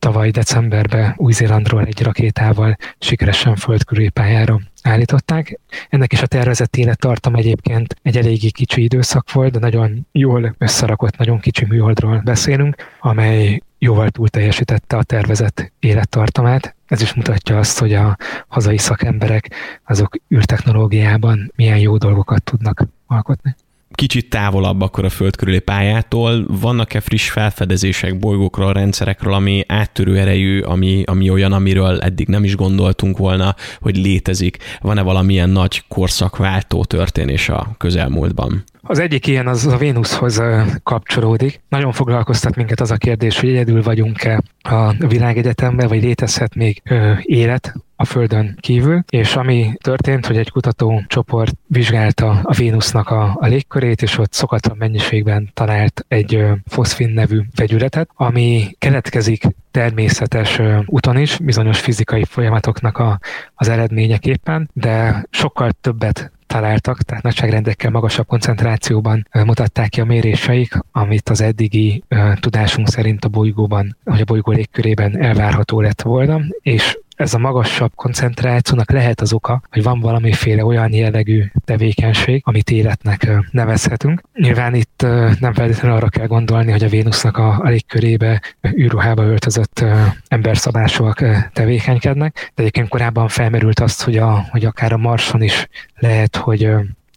tavaly 0.00 0.30
decemberben 0.30 1.14
Új-Zélandról 1.16 1.84
egy 1.84 2.02
rakétával 2.02 2.76
sikeresen 2.98 3.56
földkörüli 3.56 4.08
pályára 4.08 4.60
állították. 4.82 5.60
Ennek 5.88 6.12
is 6.12 6.22
a 6.22 6.26
tervezett 6.26 6.76
élettartam 6.76 7.34
egyébként 7.34 7.96
egy 8.02 8.16
eléggé 8.16 8.48
kicsi 8.48 8.82
időszak 8.82 9.32
volt, 9.32 9.52
de 9.52 9.58
nagyon 9.58 10.06
jól 10.12 10.54
összerakott, 10.58 11.16
nagyon 11.16 11.40
kicsi 11.40 11.64
műholdról 11.64 12.20
beszélünk, 12.24 12.76
amely 13.00 13.62
jóval 13.78 14.10
túl 14.10 14.28
teljesítette 14.28 14.96
a 14.96 15.02
tervezett 15.02 15.72
élettartamát. 15.80 16.74
Ez 16.86 17.02
is 17.02 17.14
mutatja 17.14 17.58
azt, 17.58 17.78
hogy 17.78 17.92
a 17.92 18.16
hazai 18.48 18.78
szakemberek 18.78 19.50
azok 19.84 20.16
űrtechnológiában 20.34 21.52
milyen 21.56 21.78
jó 21.78 21.96
dolgokat 21.96 22.42
tudnak 22.42 22.86
alkotni 23.06 23.54
kicsit 23.94 24.28
távolabb 24.28 24.80
akkor 24.80 25.04
a 25.04 25.08
föld 25.10 25.36
körüli 25.36 25.58
pályától. 25.58 26.44
Vannak-e 26.60 27.00
friss 27.00 27.30
felfedezések 27.30 28.18
bolygókról, 28.18 28.72
rendszerekről, 28.72 29.32
ami 29.32 29.64
áttörő 29.66 30.18
erejű, 30.18 30.60
ami, 30.60 31.02
ami 31.06 31.30
olyan, 31.30 31.52
amiről 31.52 32.00
eddig 32.00 32.28
nem 32.28 32.44
is 32.44 32.56
gondoltunk 32.56 33.18
volna, 33.18 33.54
hogy 33.80 33.96
létezik? 33.96 34.56
Van-e 34.80 35.02
valamilyen 35.02 35.50
nagy 35.50 35.84
korszakváltó 35.88 36.84
történés 36.84 37.48
a 37.48 37.74
közelmúltban? 37.78 38.64
Az 38.82 38.98
egyik 38.98 39.26
ilyen 39.26 39.46
az 39.46 39.66
a 39.66 39.76
Vénuszhoz 39.76 40.42
kapcsolódik. 40.82 41.60
Nagyon 41.68 41.92
foglalkoztat 41.92 42.56
minket 42.56 42.80
az 42.80 42.90
a 42.90 42.96
kérdés, 42.96 43.40
hogy 43.40 43.48
egyedül 43.48 43.82
vagyunk-e 43.82 44.42
a 44.62 45.06
világegyetemben, 45.06 45.88
vagy 45.88 46.02
létezhet 46.02 46.54
még 46.54 46.82
élet 47.22 47.74
a 48.00 48.04
Földön 48.04 48.56
kívül, 48.60 49.02
és 49.10 49.36
ami 49.36 49.72
történt, 49.82 50.26
hogy 50.26 50.36
egy 50.36 50.50
kutatócsoport 50.50 51.52
vizsgálta 51.66 52.40
a 52.42 52.54
Vénusznak 52.54 53.08
a, 53.08 53.36
a 53.40 53.46
légkörét, 53.46 54.02
és 54.02 54.18
ott 54.18 54.32
szokatlan 54.32 54.76
mennyiségben 54.76 55.50
talált 55.54 56.04
egy 56.08 56.44
foszfin 56.66 57.10
nevű 57.10 57.40
vegyületet, 57.54 58.08
ami 58.14 58.76
keletkezik 58.78 59.46
természetes 59.70 60.60
úton 60.86 61.18
is, 61.18 61.38
bizonyos 61.38 61.80
fizikai 61.80 62.24
folyamatoknak 62.24 62.98
a, 62.98 63.18
az 63.54 63.68
eredményeképpen, 63.68 64.70
de 64.72 65.24
sokkal 65.30 65.70
többet 65.80 66.32
találtak, 66.46 67.02
tehát 67.02 67.22
nagyságrendekkel 67.22 67.90
magasabb 67.90 68.26
koncentrációban 68.26 69.26
mutatták 69.32 69.88
ki 69.88 70.00
a 70.00 70.04
méréseik, 70.04 70.72
amit 70.92 71.28
az 71.28 71.40
eddigi 71.40 72.04
tudásunk 72.40 72.88
szerint 72.88 73.24
a 73.24 73.28
bolygóban, 73.28 73.96
vagy 74.04 74.20
a 74.20 74.24
bolygó 74.24 74.52
légkörében 74.52 75.22
elvárható 75.22 75.80
lett 75.80 76.02
volna, 76.02 76.40
és 76.62 76.98
ez 77.20 77.34
a 77.34 77.38
magasabb 77.38 77.94
koncentrációnak 77.94 78.90
lehet 78.90 79.20
az 79.20 79.32
oka, 79.32 79.62
hogy 79.70 79.82
van 79.82 80.00
valamiféle 80.00 80.64
olyan 80.64 80.92
jellegű 80.92 81.44
tevékenység, 81.64 82.42
amit 82.44 82.70
életnek 82.70 83.30
nevezhetünk. 83.50 84.22
Nyilván 84.34 84.74
itt 84.74 85.06
nem 85.40 85.52
feltétlenül 85.52 85.96
arra 85.96 86.08
kell 86.08 86.26
gondolni, 86.26 86.70
hogy 86.70 86.84
a 86.84 86.88
Vénusznak 86.88 87.36
a, 87.36 87.60
a 87.62 87.68
légkörébe 87.68 88.40
űrruhába 88.76 89.22
öltözött 89.22 89.84
emberszabásúak 90.28 91.24
tevékenykednek, 91.52 92.52
de 92.54 92.62
egyébként 92.62 92.88
korábban 92.88 93.28
felmerült 93.28 93.80
azt, 93.80 94.02
hogy, 94.02 94.16
a, 94.16 94.46
hogy 94.50 94.64
akár 94.64 94.92
a 94.92 94.96
Marson 94.96 95.42
is 95.42 95.68
lehet, 95.98 96.36
hogy 96.36 96.70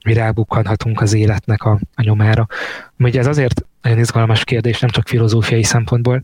mi 0.05 0.13
rábukkanhatunk 0.13 1.01
az 1.01 1.13
életnek 1.13 1.63
a, 1.63 1.79
a 1.95 2.01
nyomára. 2.01 2.47
Ugye 2.99 3.19
ez 3.19 3.27
azért 3.27 3.65
nagyon 3.81 3.99
izgalmas 3.99 4.43
kérdés, 4.43 4.79
nem 4.79 4.89
csak 4.89 5.07
filozófiai 5.07 5.63
szempontból 5.63 6.21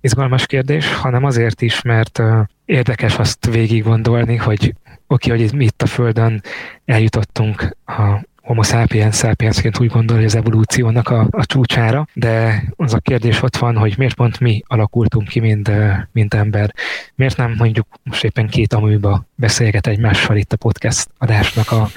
izgalmas 0.00 0.46
kérdés, 0.46 0.94
hanem 0.94 1.24
azért 1.24 1.62
is, 1.62 1.82
mert 1.82 2.22
érdekes 2.64 3.18
azt 3.18 3.46
végig 3.46 3.82
gondolni, 3.82 4.36
hogy 4.36 4.74
oké, 5.06 5.32
okay, 5.32 5.48
hogy 5.48 5.60
itt 5.62 5.82
a 5.82 5.86
Földön 5.86 6.42
eljutottunk 6.84 7.76
a 7.86 8.24
homo 8.42 8.62
sapiens 8.62 9.16
sapiensként 9.16 9.80
úgy 9.80 9.90
gondol, 9.90 10.16
hogy 10.16 10.24
az 10.24 10.34
evolúciónak 10.34 11.08
a, 11.08 11.26
a 11.30 11.46
csúcsára, 11.46 12.06
de 12.14 12.64
az 12.76 12.94
a 12.94 12.98
kérdés 12.98 13.42
ott 13.42 13.56
van, 13.56 13.76
hogy 13.76 13.94
miért 13.98 14.14
pont 14.14 14.40
mi 14.40 14.62
alakultunk 14.66 15.28
ki, 15.28 15.40
mint, 15.40 15.70
mint 16.12 16.34
ember. 16.34 16.74
Miért 17.14 17.36
nem 17.36 17.54
mondjuk 17.58 17.86
most 18.02 18.24
éppen 18.24 18.48
két 18.48 18.72
aműba 18.72 19.24
beszélget 19.34 19.86
egymással 19.86 20.36
itt 20.36 20.52
a 20.52 20.56
podcast 20.56 21.08
adásnak 21.18 21.70
a, 21.70 21.88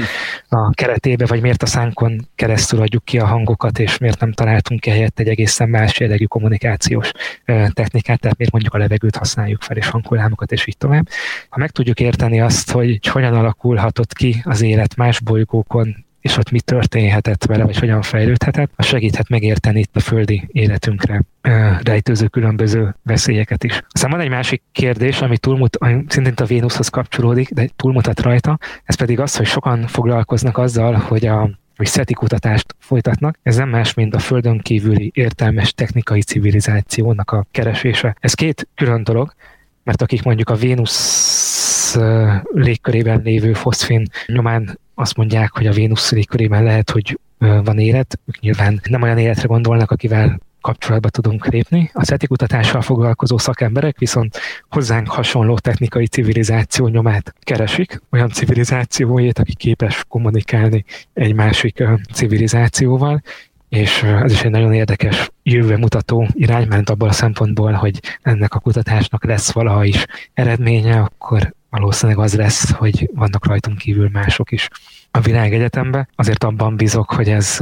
a 0.49 0.69
keretébe, 0.69 1.25
vagy 1.25 1.41
miért 1.41 1.63
a 1.63 1.65
szánkon 1.65 2.27
keresztül 2.35 2.81
adjuk 2.81 3.05
ki 3.05 3.19
a 3.19 3.25
hangokat, 3.25 3.79
és 3.79 3.97
miért 3.97 4.19
nem 4.19 4.31
találtunk 4.31 4.79
ki 4.79 4.89
helyett 4.89 5.19
egy 5.19 5.27
egészen 5.27 5.69
más 5.69 5.99
jellegű 5.99 6.25
kommunikációs 6.25 7.11
technikát, 7.69 8.19
tehát 8.19 8.37
miért 8.37 8.51
mondjuk 8.51 8.73
a 8.73 8.77
levegőt 8.77 9.15
használjuk 9.15 9.61
fel, 9.61 9.77
és 9.77 9.87
hangullámokat, 9.87 10.51
és 10.51 10.67
így 10.67 10.77
tovább. 10.77 11.07
Ha 11.49 11.59
meg 11.59 11.71
tudjuk 11.71 11.99
érteni 11.99 12.41
azt, 12.41 12.71
hogy 12.71 13.07
hogyan 13.07 13.33
alakulhatott 13.33 14.13
ki 14.13 14.41
az 14.43 14.61
élet 14.61 14.95
más 14.95 15.19
bolygókon, 15.19 16.04
és 16.25 16.37
ott 16.37 16.51
mi 16.51 16.59
történhetett 16.59 17.45
vele, 17.45 17.63
vagy 17.63 17.79
hogyan 17.79 18.01
fejlődhetett, 18.01 18.71
az 18.75 18.85
segíthet 18.85 19.29
megérteni 19.29 19.79
itt 19.79 19.95
a 19.95 19.99
földi 19.99 20.47
életünkre 20.51 21.21
rejtőző 21.83 22.27
különböző 22.27 22.95
veszélyeket 23.03 23.63
is. 23.63 23.81
Aztán 23.89 24.11
van 24.11 24.19
egy 24.19 24.29
másik 24.29 24.61
kérdés, 24.71 25.21
ami, 25.21 25.37
túlmut, 25.37 25.75
ami 25.75 26.03
szintén 26.07 26.33
a 26.35 26.45
Vénuszhoz 26.45 26.87
kapcsolódik, 26.87 27.49
de 27.49 27.69
túlmutat 27.75 28.19
rajta, 28.19 28.57
ez 28.83 28.95
pedig 28.95 29.19
az, 29.19 29.35
hogy 29.35 29.45
sokan 29.45 29.87
foglalkoznak 29.87 30.57
azzal, 30.57 30.93
hogy 30.93 31.25
a 31.25 31.49
vagy 31.75 31.87
SETI 31.87 32.13
kutatást 32.13 32.75
folytatnak. 32.79 33.39
Ez 33.43 33.55
nem 33.55 33.69
más, 33.69 33.93
mint 33.93 34.15
a 34.15 34.19
Földön 34.19 34.59
kívüli 34.59 35.11
értelmes 35.13 35.73
technikai 35.73 36.21
civilizációnak 36.21 37.31
a 37.31 37.45
keresése. 37.51 38.15
Ez 38.19 38.33
két 38.33 38.67
külön 38.75 39.03
dolog, 39.03 39.33
mert 39.83 40.01
akik 40.01 40.23
mondjuk 40.23 40.49
a 40.49 40.55
Vénusz 40.55 41.34
légkörében 42.53 43.21
lévő 43.23 43.53
foszfin 43.53 44.07
nyomán 44.25 44.79
azt 44.93 45.17
mondják, 45.17 45.51
hogy 45.51 45.67
a 45.67 45.71
Vénusz 45.71 46.11
légkörében 46.11 46.63
lehet, 46.63 46.89
hogy 46.89 47.19
van 47.37 47.79
élet, 47.79 48.19
ők 48.25 48.39
nyilván 48.39 48.81
nem 48.89 49.01
olyan 49.01 49.17
életre 49.17 49.47
gondolnak, 49.47 49.91
akivel 49.91 50.39
kapcsolatba 50.61 51.09
tudunk 51.09 51.47
lépni. 51.47 51.89
A 51.93 52.05
SETI 52.05 52.27
kutatással 52.27 52.81
foglalkozó 52.81 53.37
szakemberek 53.37 53.97
viszont 53.97 54.37
hozzánk 54.69 55.07
hasonló 55.07 55.57
technikai 55.57 56.07
civilizáció 56.07 56.87
nyomát 56.87 57.33
keresik, 57.39 58.01
olyan 58.11 58.29
civilizációjét, 58.29 59.39
aki 59.39 59.55
képes 59.55 60.03
kommunikálni 60.07 60.85
egy 61.13 61.33
másik 61.33 61.83
civilizációval, 62.13 63.21
és 63.69 64.03
ez 64.03 64.31
is 64.31 64.43
egy 64.43 64.51
nagyon 64.51 64.73
érdekes 64.73 65.29
jövő 65.43 65.77
mutató 65.77 66.27
irány, 66.31 66.67
mert 66.67 66.89
abból 66.89 67.07
a 67.07 67.11
szempontból, 67.11 67.71
hogy 67.71 67.99
ennek 68.21 68.53
a 68.53 68.59
kutatásnak 68.59 69.23
lesz 69.23 69.51
valaha 69.51 69.83
is 69.83 70.05
eredménye, 70.33 70.99
akkor 70.99 71.53
valószínűleg 71.79 72.23
az 72.23 72.33
lesz, 72.35 72.71
hogy 72.71 73.09
vannak 73.13 73.45
rajtunk 73.47 73.77
kívül 73.77 74.09
mások 74.13 74.51
is 74.51 74.67
a 75.11 75.19
világegyetembe. 75.19 76.07
Azért 76.15 76.43
abban 76.43 76.75
bízok, 76.75 77.11
hogy 77.11 77.29
ez 77.29 77.57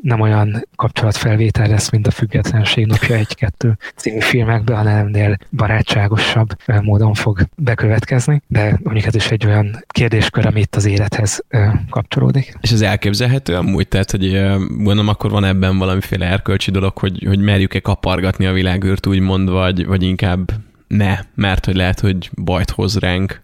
nem 0.00 0.20
olyan 0.20 0.68
kapcsolatfelvétel 0.76 1.68
lesz, 1.68 1.90
mint 1.90 2.06
a 2.06 2.10
Függetlenség 2.10 2.86
napja 2.86 3.16
egy-kettő 3.16 3.78
című 3.96 4.20
filmekben, 4.20 4.76
hanem 4.76 5.06
ennél 5.06 5.36
barátságosabb 5.50 6.48
módon 6.82 7.14
fog 7.14 7.46
bekövetkezni, 7.56 8.42
de 8.46 8.78
mondjuk 8.82 9.06
ez 9.06 9.14
is 9.14 9.30
egy 9.30 9.46
olyan 9.46 9.84
kérdéskör, 9.86 10.46
ami 10.46 10.60
itt 10.60 10.76
az 10.76 10.84
élethez 10.84 11.44
kapcsolódik. 11.90 12.54
És 12.60 12.70
ez 12.70 12.80
elképzelhető 12.80 13.54
amúgy, 13.54 13.88
tehát, 13.88 14.10
hogy 14.10 14.32
gondolom 14.68 15.08
akkor 15.08 15.30
van 15.30 15.44
ebben 15.44 15.78
valamiféle 15.78 16.26
erkölcsi 16.26 16.70
dolog, 16.70 16.98
hogy, 16.98 17.24
hogy 17.26 17.38
merjük-e 17.38 17.80
kapargatni 17.80 18.46
a 18.46 18.52
világűrt 18.52 19.06
úgymond, 19.06 19.50
vagy, 19.50 19.86
vagy 19.86 20.02
inkább 20.02 20.52
ne, 20.92 21.18
mert 21.34 21.64
hogy 21.64 21.76
lehet, 21.76 22.00
hogy 22.00 22.30
bajt 22.34 22.70
hoz 22.70 22.98
ránk. 22.98 23.42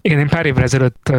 Igen, 0.00 0.18
én 0.18 0.28
pár 0.28 0.46
évvel 0.46 0.62
ezelőtt 0.62 1.12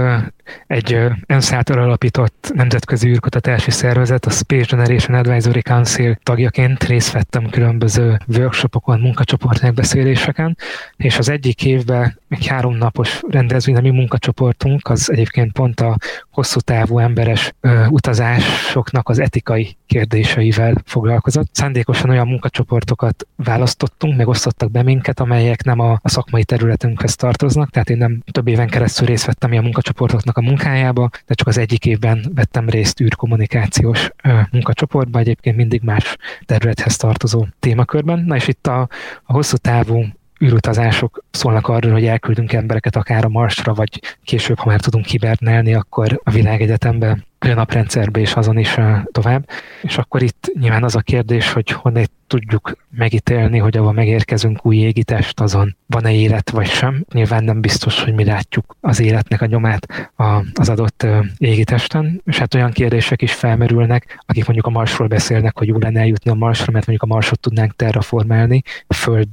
egy 0.67 0.97
ENSZ 1.25 1.53
által 1.53 1.79
alapított 1.79 2.51
nemzetközi 2.53 3.09
űrkutatási 3.09 3.71
szervezet, 3.71 4.25
a 4.25 4.29
Space 4.29 4.75
Generation 4.75 5.17
Advisory 5.17 5.61
Council 5.61 6.17
tagjaként 6.23 6.83
részt 6.83 7.11
vettem 7.11 7.49
különböző 7.49 8.17
workshopokon, 8.27 8.99
munkacsoport 8.99 9.61
megbeszéléseken, 9.61 10.57
és 10.97 11.17
az 11.17 11.29
egyik 11.29 11.65
évben 11.65 12.19
egy 12.29 12.47
háromnapos 12.47 13.21
rendezvény, 13.29 13.75
a 13.75 13.81
munkacsoportunk, 13.81 14.89
az 14.89 15.11
egyébként 15.11 15.51
pont 15.51 15.79
a 15.79 15.97
hosszú 16.31 16.59
távú 16.59 16.99
emberes 16.99 17.53
ö, 17.61 17.85
utazásoknak 17.85 19.09
az 19.09 19.19
etikai 19.19 19.77
kérdéseivel 19.85 20.73
foglalkozott. 20.85 21.47
Szándékosan 21.51 22.09
olyan 22.09 22.27
munkacsoportokat 22.27 23.27
választottunk, 23.35 24.17
megosztottak 24.17 24.71
be 24.71 24.83
minket, 24.83 25.19
amelyek 25.19 25.63
nem 25.63 25.79
a, 25.79 25.99
a 26.01 26.09
szakmai 26.09 26.43
területünkhez 26.43 27.15
tartoznak, 27.15 27.69
tehát 27.69 27.89
én 27.89 27.97
nem 27.97 28.21
több 28.31 28.47
éven 28.47 28.67
keresztül 28.67 29.07
részt 29.07 29.25
vettem 29.25 29.51
a 29.51 29.61
munkacsoportoknak 29.61 30.37
a 30.39 30.41
munkájába, 30.41 31.09
de 31.25 31.33
csak 31.33 31.47
az 31.47 31.57
egyik 31.57 31.85
évben 31.85 32.31
vettem 32.35 32.69
részt 32.69 32.99
űrkommunikációs 32.99 34.09
munkacsoportba, 34.51 35.19
egyébként 35.19 35.55
mindig 35.55 35.81
más 35.81 36.15
területhez 36.45 36.95
tartozó 36.95 37.45
témakörben. 37.59 38.19
Na 38.19 38.35
és 38.35 38.47
itt 38.47 38.67
a, 38.67 38.79
a 39.23 39.33
hosszú 39.33 39.55
távú 39.55 40.05
űrutazások 40.43 41.23
szólnak 41.31 41.67
arról, 41.67 41.91
hogy 41.91 42.05
elküldünk 42.05 42.53
embereket 42.53 42.95
akár 42.95 43.25
a 43.25 43.29
Marsra, 43.29 43.73
vagy 43.73 44.01
később, 44.23 44.57
ha 44.57 44.69
már 44.69 44.79
tudunk 44.79 45.05
kibernelni, 45.05 45.73
akkor 45.73 46.21
a 46.23 46.31
világegyetembe, 46.31 47.17
naprendszerbe 47.39 48.19
és 48.19 48.33
azon 48.33 48.57
is 48.57 48.77
tovább. 49.11 49.49
És 49.81 49.97
akkor 49.97 50.21
itt 50.21 50.51
nyilván 50.59 50.83
az 50.83 50.95
a 50.95 51.01
kérdés, 51.01 51.51
hogy 51.51 51.69
honnan 51.69 52.05
tudjuk 52.27 52.77
megítélni, 52.89 53.57
hogy 53.57 53.77
ahol 53.77 53.93
megérkezünk 53.93 54.65
új 54.65 54.75
égitest, 54.75 55.39
azon 55.39 55.75
van-e 55.85 56.13
élet 56.13 56.49
vagy 56.49 56.67
sem. 56.67 57.05
Nyilván 57.13 57.43
nem 57.43 57.61
biztos, 57.61 58.03
hogy 58.03 58.13
mi 58.13 58.25
látjuk 58.25 58.75
az 58.81 58.99
életnek 58.99 59.41
a 59.41 59.45
nyomát 59.45 60.11
az 60.53 60.69
adott 60.69 61.05
égitesten, 61.37 62.21
és 62.25 62.37
hát 62.37 62.53
olyan 62.53 62.71
kérdések 62.71 63.21
is 63.21 63.33
felmerülnek, 63.33 64.23
akik 64.25 64.45
mondjuk 64.45 64.65
a 64.65 64.69
Marsról 64.69 65.07
beszélnek, 65.07 65.57
hogy 65.57 65.67
jó 65.67 65.77
lenne 65.77 65.99
eljutni 65.99 66.31
a 66.31 66.33
Marsra, 66.33 66.71
mert 66.71 66.85
mondjuk 66.87 67.11
a 67.11 67.13
Marsot 67.13 67.39
tudnánk 67.39 67.75
terraformálni, 67.75 68.61
a 68.87 68.93
Föld 68.93 69.27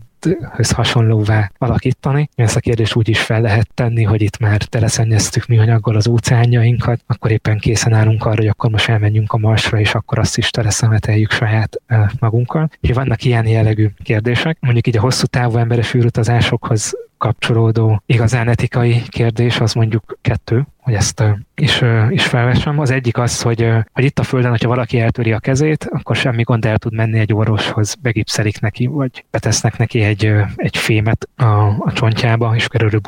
höz 0.52 0.70
hasonlóvá 0.70 1.50
alakítani. 1.58 2.28
Ezt 2.34 2.56
a 2.56 2.60
kérdést 2.60 2.94
úgy 2.94 3.08
is 3.08 3.20
fel 3.20 3.40
lehet 3.40 3.68
tenni, 3.74 4.02
hogy 4.02 4.22
itt 4.22 4.38
már 4.38 4.62
teleszennyeztük 4.62 5.46
műanyaggal 5.46 5.96
az 5.96 6.08
óceánjainkat, 6.08 7.00
akkor 7.06 7.30
éppen 7.30 7.58
készen 7.58 7.92
állunk 7.92 8.24
arra, 8.24 8.36
hogy 8.36 8.48
akkor 8.48 8.70
most 8.70 8.88
elmenjünk 8.88 9.32
a 9.32 9.38
Marsra, 9.38 9.80
és 9.80 9.94
akkor 9.94 10.18
azt 10.18 10.38
is 10.38 10.50
teleszemeteljük 10.50 11.30
saját 11.30 11.80
magunkkal. 12.20 12.68
És 12.80 12.90
vannak 12.90 13.24
ilyen 13.24 13.46
jellegű 13.46 13.88
kérdések. 14.02 14.56
Mondjuk 14.60 14.86
így 14.86 14.96
a 14.96 15.00
hosszú 15.00 15.26
távú 15.26 15.56
emberes 15.56 15.94
űrutazásokhoz 15.94 16.92
kapcsolódó 17.18 18.02
igazán 18.06 18.48
etikai 18.48 19.02
kérdés 19.08 19.60
az 19.60 19.72
mondjuk 19.72 20.18
kettő 20.20 20.66
hogy 20.86 20.94
ezt 20.94 21.24
is, 21.54 21.82
is 22.08 22.26
felvessem. 22.26 22.78
Az 22.78 22.90
egyik 22.90 23.18
az, 23.18 23.42
hogy, 23.42 23.68
hogy 23.92 24.04
itt 24.04 24.18
a 24.18 24.22
Földön, 24.22 24.50
hogyha 24.50 24.68
valaki 24.68 25.00
eltöri 25.00 25.32
a 25.32 25.38
kezét, 25.38 25.88
akkor 25.90 26.16
semmi 26.16 26.42
gond 26.42 26.64
el 26.64 26.78
tud 26.78 26.94
menni 26.94 27.18
egy 27.18 27.32
orvoshoz, 27.32 27.94
begipszelik 27.94 28.60
neki, 28.60 28.86
vagy 28.86 29.24
betesznek 29.30 29.76
neki 29.78 30.00
egy, 30.00 30.32
egy 30.56 30.76
fémet 30.76 31.28
a, 31.36 31.44
a 31.78 31.92
csontjába, 31.92 32.54
és 32.54 32.66
körülbelül 32.66 33.00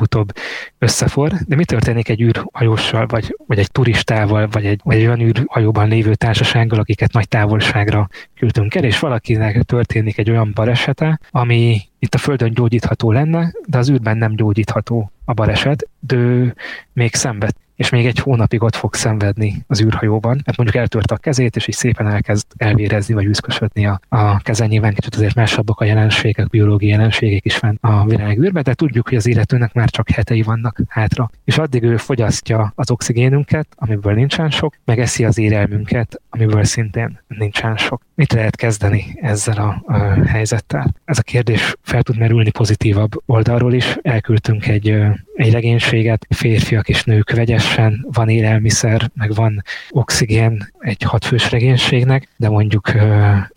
összefor. 0.77 1.31
De 1.47 1.55
mi 1.55 1.65
történik 1.65 2.09
egy 2.09 2.21
űrhajóssal, 2.21 3.05
vagy, 3.05 3.35
vagy 3.47 3.59
egy 3.59 3.71
turistával, 3.71 4.47
vagy 4.51 4.65
egy, 4.65 4.81
vagy 4.83 4.97
egy 4.97 5.05
olyan 5.05 5.21
űrhajóban 5.21 5.87
lévő 5.87 6.15
társasággal, 6.15 6.79
akiket 6.79 7.13
nagy 7.13 7.27
távolságra 7.27 8.07
küldtünk 8.35 8.75
el, 8.75 8.83
és 8.83 8.99
valakinek 8.99 9.63
történik 9.63 10.17
egy 10.17 10.29
olyan 10.29 10.51
balesete, 10.55 11.19
ami 11.31 11.81
itt 11.99 12.13
a 12.13 12.17
Földön 12.17 12.53
gyógyítható 12.53 13.11
lenne, 13.11 13.53
de 13.65 13.77
az 13.77 13.89
űrben 13.89 14.17
nem 14.17 14.35
gyógyítható 14.35 15.11
a 15.25 15.33
baleset, 15.33 15.87
de 15.99 16.15
ő 16.15 16.55
még 16.93 17.15
szenved 17.15 17.53
és 17.79 17.89
még 17.89 18.05
egy 18.05 18.19
hónapig 18.19 18.63
ott 18.63 18.75
fog 18.75 18.93
szenvedni 18.93 19.63
az 19.67 19.81
űrhajóban, 19.81 20.41
mert 20.45 20.57
mondjuk 20.57 20.77
eltört 20.77 21.11
a 21.11 21.17
kezét, 21.17 21.55
és 21.55 21.67
így 21.67 21.75
szépen 21.75 22.07
elkezd 22.07 22.45
elvérezni, 22.57 23.13
vagy 23.13 23.25
üszkösödni 23.25 23.85
a, 23.85 23.99
a 24.09 24.39
kezen. 24.39 24.67
Nyilván 24.67 24.93
kicsit 24.93 25.15
azért 25.15 25.35
másabbak 25.35 25.79
a 25.79 25.85
jelenségek, 25.85 26.49
biológiai 26.49 26.91
jelenségek 26.91 27.45
is 27.45 27.57
van 27.57 27.77
a 27.81 28.05
világűrben, 28.05 28.63
de 28.63 28.73
tudjuk, 28.73 29.07
hogy 29.07 29.17
az 29.17 29.25
illetőnek 29.25 29.73
már 29.73 29.89
csak 29.89 30.09
hetei 30.09 30.41
vannak 30.41 30.81
hátra. 30.87 31.29
És 31.43 31.57
addig 31.57 31.83
ő 31.83 31.97
fogyasztja 31.97 32.71
az 32.75 32.91
oxigénünket, 32.91 33.67
amiből 33.75 34.13
nincsen 34.13 34.49
sok, 34.49 34.75
meg 34.85 34.99
eszi 34.99 35.25
az 35.25 35.37
élelmünket, 35.37 36.21
amiből 36.29 36.63
szintén 36.63 37.19
nincsen 37.27 37.77
sok. 37.77 38.01
Mit 38.15 38.33
lehet 38.33 38.55
kezdeni 38.55 39.17
ezzel 39.21 39.57
a, 39.57 39.93
a 39.93 39.97
helyzettel? 40.25 40.95
Ez 41.05 41.17
a 41.17 41.21
kérdés 41.21 41.75
fel 41.81 42.01
tud 42.01 42.17
merülni 42.17 42.51
pozitívabb 42.51 43.11
oldalról 43.25 43.73
is. 43.73 43.97
Elküldtünk 44.01 44.67
egy, 44.67 44.95
egy 45.39 45.51
legénységet, 45.51 46.25
férfiak 46.29 46.89
és 46.89 47.03
nők 47.03 47.31
vegyesen, 47.31 48.05
van 48.11 48.29
élelmiszer, 48.29 49.09
meg 49.13 49.33
van 49.33 49.63
oxigén 49.89 50.67
egy 50.79 51.03
hatfős 51.03 51.51
regénységnek, 51.51 52.27
de 52.37 52.49
mondjuk 52.49 52.91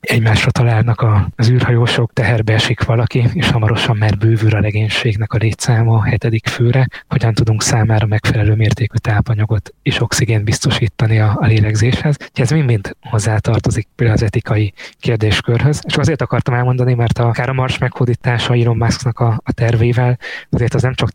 egymásra 0.01 0.51
találnak 0.51 1.07
az 1.37 1.51
űrhajósok, 1.51 2.13
teherbe 2.13 2.53
esik 2.53 2.85
valaki, 2.85 3.25
és 3.33 3.51
hamarosan 3.51 3.97
már 3.97 4.17
bővül 4.17 4.55
a 4.55 4.61
legénységnek 4.61 5.33
a 5.33 5.37
létszáma 5.37 5.97
a 5.97 6.03
hetedik 6.03 6.47
főre, 6.47 6.89
hogyan 7.09 7.35
tudunk 7.35 7.63
számára 7.63 8.07
megfelelő 8.07 8.55
mértékű 8.55 8.97
tápanyagot 8.97 9.75
és 9.83 10.01
oxigént 10.01 10.45
biztosítani 10.45 11.19
a, 11.19 11.37
a 11.41 11.47
lélegzéshez. 11.47 12.17
Ez 12.33 12.51
mind-mind 12.51 12.97
hozzátartozik 13.01 13.89
például 13.97 14.19
az 14.19 14.25
etikai 14.25 14.73
kérdéskörhöz. 15.01 15.81
És 15.87 15.97
azért 15.97 16.23
akartam 16.23 16.55
elmondani, 16.55 16.95
mert 16.95 17.19
akár 17.19 17.49
a 17.49 17.53
Mars 17.53 17.79
meghódítása 17.79 18.55
Elon 18.55 18.77
Musknak 18.77 19.19
a, 19.19 19.41
a 19.45 19.53
tervével, 19.53 20.19
azért 20.51 20.75
az 20.75 20.83
nem 20.83 20.95
csak 20.95 21.11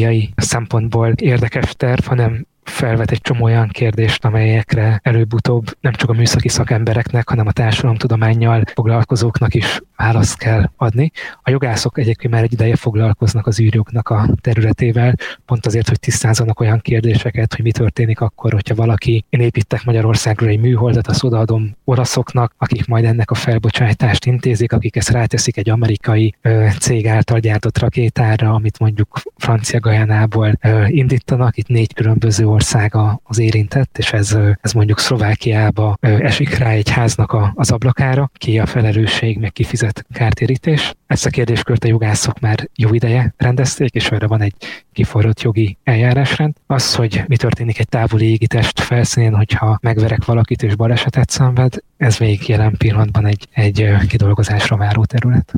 technológiai 0.00 0.32
szempontból 0.36 1.12
érdekes 1.12 1.74
terv, 1.76 2.04
hanem 2.06 2.46
felvet 2.70 3.10
egy 3.10 3.20
csomó 3.20 3.44
olyan 3.44 3.68
kérdést, 3.68 4.24
amelyekre 4.24 5.00
előbb-utóbb 5.02 5.64
nem 5.80 5.92
csak 5.92 6.10
a 6.10 6.12
műszaki 6.12 6.48
szakembereknek, 6.48 7.28
hanem 7.28 7.46
a 7.46 7.52
társadalomtudományjal 7.52 8.62
foglalkozóknak 8.74 9.54
is 9.54 9.80
választ 9.96 10.38
kell 10.38 10.70
adni. 10.76 11.10
A 11.42 11.50
jogászok 11.50 11.98
egyébként 11.98 12.32
már 12.32 12.42
egy 12.42 12.52
ideje 12.52 12.76
foglalkoznak 12.76 13.46
az 13.46 13.60
űrjognak 13.60 14.08
a 14.08 14.28
területével, 14.40 15.14
pont 15.46 15.66
azért, 15.66 15.88
hogy 15.88 16.00
tisztázzanak 16.00 16.60
olyan 16.60 16.78
kérdéseket, 16.78 17.54
hogy 17.54 17.64
mi 17.64 17.72
történik 17.72 18.20
akkor, 18.20 18.52
hogyha 18.52 18.74
valaki, 18.74 19.24
én 19.28 19.40
építek 19.40 19.84
Magyarországról 19.84 20.48
egy 20.48 20.60
műholdat, 20.60 21.06
azt 21.06 21.24
odaadom 21.24 21.76
oroszoknak, 21.84 22.54
akik 22.58 22.86
majd 22.86 23.04
ennek 23.04 23.30
a 23.30 23.34
felbocsátást 23.34 24.26
intézik, 24.26 24.72
akik 24.72 24.96
ezt 24.96 25.10
ráteszik 25.10 25.56
egy 25.56 25.70
amerikai 25.70 26.34
ö, 26.42 26.66
cég 26.78 27.06
által 27.06 27.38
gyártott 27.38 27.78
rakétára, 27.78 28.54
amit 28.54 28.78
mondjuk 28.78 29.22
Francia 29.36 29.80
Gajánából 29.80 30.58
indítanak, 30.86 31.56
itt 31.56 31.68
négy 31.68 31.94
különböző 31.94 32.44
országa 32.60 33.20
az 33.24 33.38
érintett, 33.38 33.98
és 33.98 34.12
ez, 34.12 34.36
ez 34.60 34.72
mondjuk 34.72 34.98
Szlovákiába 34.98 35.96
esik 36.00 36.56
rá 36.56 36.70
egy 36.70 36.90
háznak 36.90 37.32
a, 37.32 37.52
az 37.54 37.70
ablakára, 37.70 38.30
ki 38.34 38.58
a 38.58 38.66
felelősség, 38.66 39.38
meg 39.38 39.52
kifizet 39.52 40.06
kártérítés. 40.12 40.94
Ezt 41.06 41.26
a 41.26 41.30
kérdéskört 41.30 41.84
a 41.84 41.88
jogászok 41.88 42.40
már 42.40 42.68
jó 42.74 42.94
ideje 42.94 43.34
rendezték, 43.36 43.94
és 43.94 44.10
erre 44.10 44.26
van 44.26 44.40
egy 44.40 44.54
kiforrott 44.92 45.40
jogi 45.40 45.76
eljárásrend. 45.84 46.54
Az, 46.66 46.94
hogy 46.94 47.22
mi 47.26 47.36
történik 47.36 47.78
egy 47.78 47.88
távoli 47.88 48.26
égitest 48.30 48.80
felszínén, 48.80 49.34
hogyha 49.34 49.78
megverek 49.82 50.24
valakit 50.24 50.62
és 50.62 50.76
balesetet 50.76 51.30
szenved, 51.30 51.74
ez 51.96 52.18
még 52.18 52.48
jelen 52.48 52.74
pillanatban 52.76 53.26
egy, 53.26 53.48
egy 53.52 53.94
kidolgozásra 54.08 54.76
váró 54.76 55.04
terület. 55.04 55.52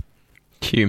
Hű. 0.71 0.89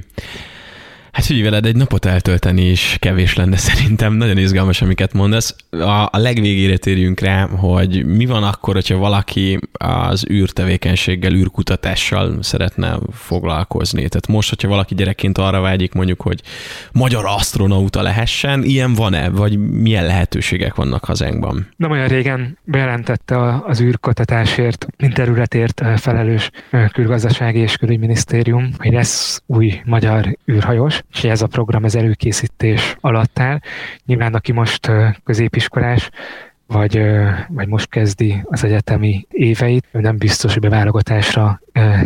Hát 1.13 1.25
figyelj 1.25 1.43
veled, 1.43 1.65
egy 1.65 1.75
napot 1.75 2.05
eltölteni 2.05 2.69
is 2.69 2.97
kevés 2.99 3.35
lenne 3.35 3.57
szerintem. 3.69 4.13
Nagyon 4.13 4.37
izgalmas, 4.37 4.81
amiket 4.81 5.13
mondasz. 5.13 5.55
A, 5.69 6.09
a 6.11 6.17
legvégére 6.17 6.77
térjünk 6.77 7.19
rá, 7.19 7.47
hogy 7.47 8.05
mi 8.05 8.25
van 8.25 8.43
akkor, 8.43 8.73
hogyha 8.73 8.97
valaki 8.97 9.59
az 9.71 10.25
űrtevékenységgel, 10.31 11.33
űrkutatással 11.33 12.37
szeretne 12.41 12.97
foglalkozni. 13.11 13.97
Tehát 13.97 14.27
most, 14.27 14.49
hogyha 14.49 14.67
valaki 14.67 14.95
gyerekként 14.95 15.37
arra 15.37 15.61
vágyik 15.61 15.93
mondjuk, 15.93 16.21
hogy 16.21 16.41
magyar 16.91 17.25
astronauta 17.25 18.01
lehessen, 18.01 18.63
ilyen 18.63 18.93
van-e, 18.93 19.29
vagy 19.29 19.57
milyen 19.57 20.05
lehetőségek 20.05 20.75
vannak 20.75 21.05
hazánkban? 21.05 21.67
Nem 21.75 21.91
olyan 21.91 22.07
régen 22.07 22.57
bejelentette 22.63 23.61
az 23.65 23.81
űrkutatásért, 23.81 24.87
mint 24.97 25.13
területért 25.13 25.81
felelős 25.95 26.49
külgazdasági 26.91 27.59
és 27.59 27.75
külügyminisztérium, 27.75 28.69
hogy 28.77 28.91
lesz 28.91 29.41
új 29.45 29.81
magyar 29.85 30.37
űrhajós, 30.51 31.02
és 31.11 31.23
ez 31.23 31.41
a 31.41 31.47
program 31.47 31.83
az 31.83 31.95
előkészítés 31.95 32.95
alatt 32.99 33.39
áll. 33.39 33.59
Nyilván 34.05 34.33
aki 34.33 34.51
most 34.51 34.91
középiskolás, 35.23 36.09
vagy, 36.67 37.01
vagy 37.47 37.67
most 37.67 37.89
kezdi 37.89 38.41
az 38.43 38.63
egyetemi 38.63 39.27
éveit, 39.29 39.85
ő 39.91 39.99
nem 39.99 40.17
biztos, 40.17 40.53
hogy 40.53 40.61
beválogatásra 40.61 41.61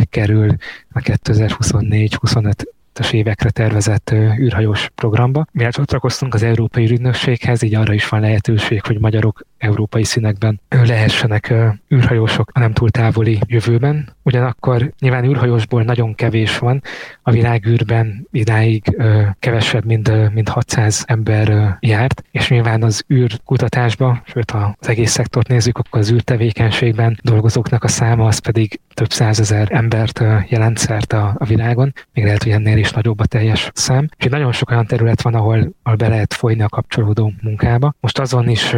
kerül 0.09 0.55
a 0.91 0.99
2024-25 0.99 2.53
es 2.99 3.13
évekre 3.13 3.49
tervezett 3.49 4.11
űrhajós 4.39 4.89
programba. 4.95 5.45
Mivel 5.51 5.71
csatlakoztunk 5.71 6.33
az 6.33 6.43
Európai 6.43 6.91
Ügynökséghez, 6.91 7.61
így 7.61 7.75
arra 7.75 7.93
is 7.93 8.09
van 8.09 8.19
lehetőség, 8.19 8.85
hogy 8.85 8.99
magyarok 8.99 9.45
európai 9.57 10.03
színekben 10.03 10.61
lehessenek 10.69 11.53
űrhajósok 11.93 12.51
a 12.53 12.59
nem 12.59 12.73
túl 12.73 12.89
távoli 12.89 13.39
jövőben. 13.47 14.09
Ugyanakkor 14.23 14.93
nyilván 14.99 15.23
űrhajósból 15.23 15.83
nagyon 15.83 16.15
kevés 16.15 16.57
van, 16.57 16.81
a 17.21 17.31
világűrben 17.31 18.27
idáig 18.31 18.97
kevesebb, 19.39 19.85
mint, 19.85 20.33
mint 20.33 20.49
600 20.49 21.03
ember 21.07 21.77
járt, 21.79 22.23
és 22.31 22.49
nyilván 22.49 22.83
az 22.83 23.03
űrkutatásban, 23.13 24.21
sőt 24.25 24.51
ha 24.51 24.75
az 24.79 24.89
egész 24.89 25.11
szektort 25.11 25.47
nézzük, 25.47 25.77
akkor 25.77 25.99
az 25.99 26.11
űrtevékenységben 26.11 27.19
dolgozóknak 27.23 27.83
a 27.83 27.87
száma 27.87 28.27
az 28.27 28.37
pedig 28.37 28.79
több 28.93 29.11
százezer 29.11 29.67
embert 29.71 30.23
jelent 30.47 30.77
szerte 30.77 31.17
a, 31.17 31.35
a 31.37 31.45
világon, 31.45 31.93
még 32.13 32.25
lehet, 32.25 32.43
hogy 32.43 32.51
ennél 32.51 32.77
is 32.77 32.86
nagyobb 32.91 33.19
a 33.19 33.25
teljes 33.25 33.71
szám. 33.73 34.07
És 34.17 34.25
nagyon 34.25 34.51
sok 34.51 34.69
olyan 34.69 34.85
terület 34.85 35.21
van, 35.21 35.33
ahol, 35.33 35.73
ahol 35.83 35.97
be 35.97 36.07
lehet 36.07 36.33
folyni 36.33 36.61
a 36.61 36.69
kapcsolódó 36.69 37.33
munkába. 37.41 37.93
Most 37.99 38.19
azon 38.19 38.49
is 38.49 38.75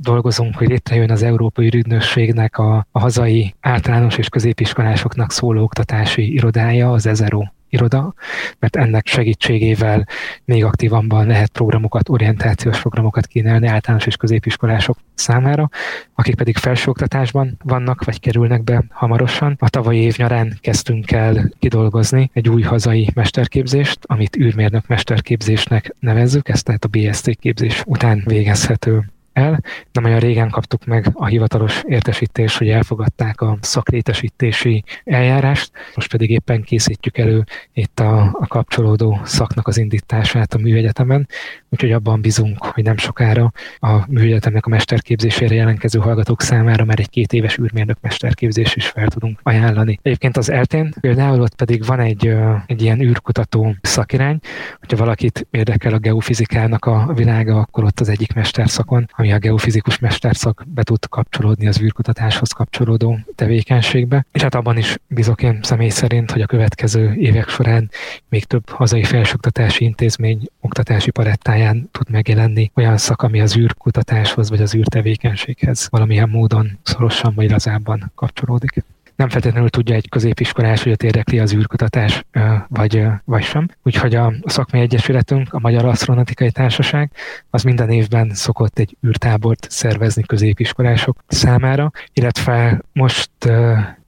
dolgozunk, 0.00 0.56
hogy 0.56 0.68
létrejön 0.68 1.10
az 1.10 1.22
Európai 1.22 1.66
Ügynökségnek 1.66 2.58
a, 2.58 2.86
a 2.90 2.98
hazai 2.98 3.54
általános 3.60 4.16
és 4.18 4.28
középiskolásoknak 4.28 5.32
szóló 5.32 5.62
oktatási 5.62 6.32
irodája, 6.32 6.92
az 6.92 7.06
EZERO 7.06 7.42
iroda, 7.72 8.14
mert 8.58 8.76
ennek 8.76 9.06
segítségével 9.06 10.06
még 10.44 10.64
aktívabban 10.64 11.26
lehet 11.26 11.50
programokat, 11.50 12.08
orientációs 12.08 12.80
programokat 12.80 13.26
kínálni 13.26 13.66
általános 13.66 14.06
és 14.06 14.16
középiskolások 14.16 14.98
számára, 15.14 15.68
akik 16.14 16.34
pedig 16.34 16.56
felsőoktatásban 16.56 17.58
vannak, 17.64 18.04
vagy 18.04 18.20
kerülnek 18.20 18.64
be 18.64 18.84
hamarosan. 18.90 19.56
A 19.58 19.68
tavalyi 19.68 19.98
év 19.98 20.16
nyarán 20.16 20.58
kezdtünk 20.60 21.10
el 21.10 21.52
kidolgozni 21.58 22.30
egy 22.32 22.48
új 22.48 22.62
hazai 22.62 23.08
mesterképzést, 23.14 23.98
amit 24.02 24.36
űrmérnök 24.36 24.86
mesterképzésnek 24.86 25.94
nevezzük, 25.98 26.48
ezt 26.48 26.64
tehát 26.64 26.84
a 26.84 26.88
BST 26.88 27.36
képzés 27.40 27.82
után 27.86 28.22
végezhető 28.24 29.04
el. 29.32 29.62
Nem 29.92 30.04
olyan 30.04 30.18
régen 30.18 30.50
kaptuk 30.50 30.84
meg 30.84 31.10
a 31.12 31.26
hivatalos 31.26 31.82
értesítést, 31.86 32.58
hogy 32.58 32.68
elfogadták 32.68 33.40
a 33.40 33.58
szakrétesítési 33.60 34.84
eljárást, 35.04 35.70
most 35.94 36.10
pedig 36.10 36.30
éppen 36.30 36.62
készítjük 36.62 37.18
elő 37.18 37.44
itt 37.72 38.00
a, 38.00 38.20
a 38.40 38.46
kapcsolódó 38.46 39.20
szaknak 39.24 39.66
az 39.68 39.76
indítását 39.76 40.54
a 40.54 40.58
műegyetemen, 40.58 41.28
úgyhogy 41.68 41.92
abban 41.92 42.20
bízunk, 42.20 42.64
hogy 42.64 42.84
nem 42.84 42.96
sokára 42.96 43.52
a 43.78 44.04
műegyetemnek 44.08 44.66
a 44.66 44.68
mesterképzésére 44.68 45.54
jelentkező 45.54 45.98
hallgatók 45.98 46.42
számára 46.42 46.84
már 46.84 46.98
egy 46.98 47.10
két 47.10 47.32
éves 47.32 47.58
űrmérnök 47.58 47.98
mesterképzés 48.00 48.76
is 48.76 48.86
fel 48.86 49.08
tudunk 49.08 49.40
ajánlani. 49.42 49.98
Egyébként 50.02 50.36
az 50.36 50.50
eltén 50.50 50.94
például 51.00 51.40
ott 51.40 51.54
pedig 51.54 51.84
van 51.84 52.00
egy, 52.00 52.34
egy 52.66 52.82
ilyen 52.82 53.00
űrkutató 53.00 53.74
szakirány, 53.80 54.38
hogyha 54.78 54.96
valakit 54.96 55.46
érdekel 55.50 55.92
a 55.92 55.98
geofizikának 55.98 56.84
a 56.84 57.12
világa, 57.14 57.58
akkor 57.58 57.84
ott 57.84 58.00
az 58.00 58.08
egyik 58.08 58.34
mesterszakon, 58.34 59.08
ami 59.22 59.32
a 59.32 59.38
geofizikus 59.38 59.98
mesterszak 59.98 60.64
be 60.66 60.82
tud 60.82 61.08
kapcsolódni 61.08 61.66
az 61.66 61.80
űrkutatáshoz 61.80 62.52
kapcsolódó 62.52 63.18
tevékenységbe. 63.34 64.26
És 64.32 64.42
hát 64.42 64.54
abban 64.54 64.78
is 64.78 64.96
bízok 65.06 65.42
én 65.42 65.58
személy 65.62 65.88
szerint, 65.88 66.30
hogy 66.30 66.40
a 66.40 66.46
következő 66.46 67.14
évek 67.14 67.48
során 67.48 67.90
még 68.28 68.44
több 68.44 68.68
hazai 68.68 69.04
felsőoktatási 69.04 69.84
intézmény 69.84 70.46
oktatási 70.60 71.10
palettáján 71.10 71.88
tud 71.92 72.10
megjelenni 72.10 72.70
olyan 72.74 72.96
szak, 72.96 73.22
ami 73.22 73.40
az 73.40 73.56
űrkutatáshoz 73.56 74.48
vagy 74.48 74.60
az 74.60 74.74
űrtevékenységhez 74.74 75.88
valamilyen 75.90 76.28
módon 76.28 76.78
szorosan 76.82 77.34
vagy 77.34 77.50
lazábban 77.50 78.12
kapcsolódik 78.14 78.84
nem 79.22 79.30
feltétlenül 79.30 79.68
tudja 79.68 79.94
egy 79.94 80.08
középiskolás, 80.08 80.82
hogy 80.82 80.92
ott 80.92 81.02
érdekli 81.02 81.38
az 81.38 81.54
űrkutatás, 81.54 82.24
vagy, 82.68 83.06
vagy 83.24 83.42
sem. 83.42 83.68
Úgyhogy 83.82 84.14
a 84.14 84.32
szakmai 84.44 84.80
egyesületünk, 84.80 85.52
a 85.52 85.58
Magyar 85.58 85.84
Asztronautikai 85.84 86.50
Társaság, 86.50 87.10
az 87.50 87.62
minden 87.62 87.90
évben 87.90 88.30
szokott 88.34 88.78
egy 88.78 88.96
űrtábort 89.06 89.66
szervezni 89.70 90.22
középiskolások 90.22 91.24
számára, 91.26 91.90
illetve 92.12 92.82
most 92.92 93.30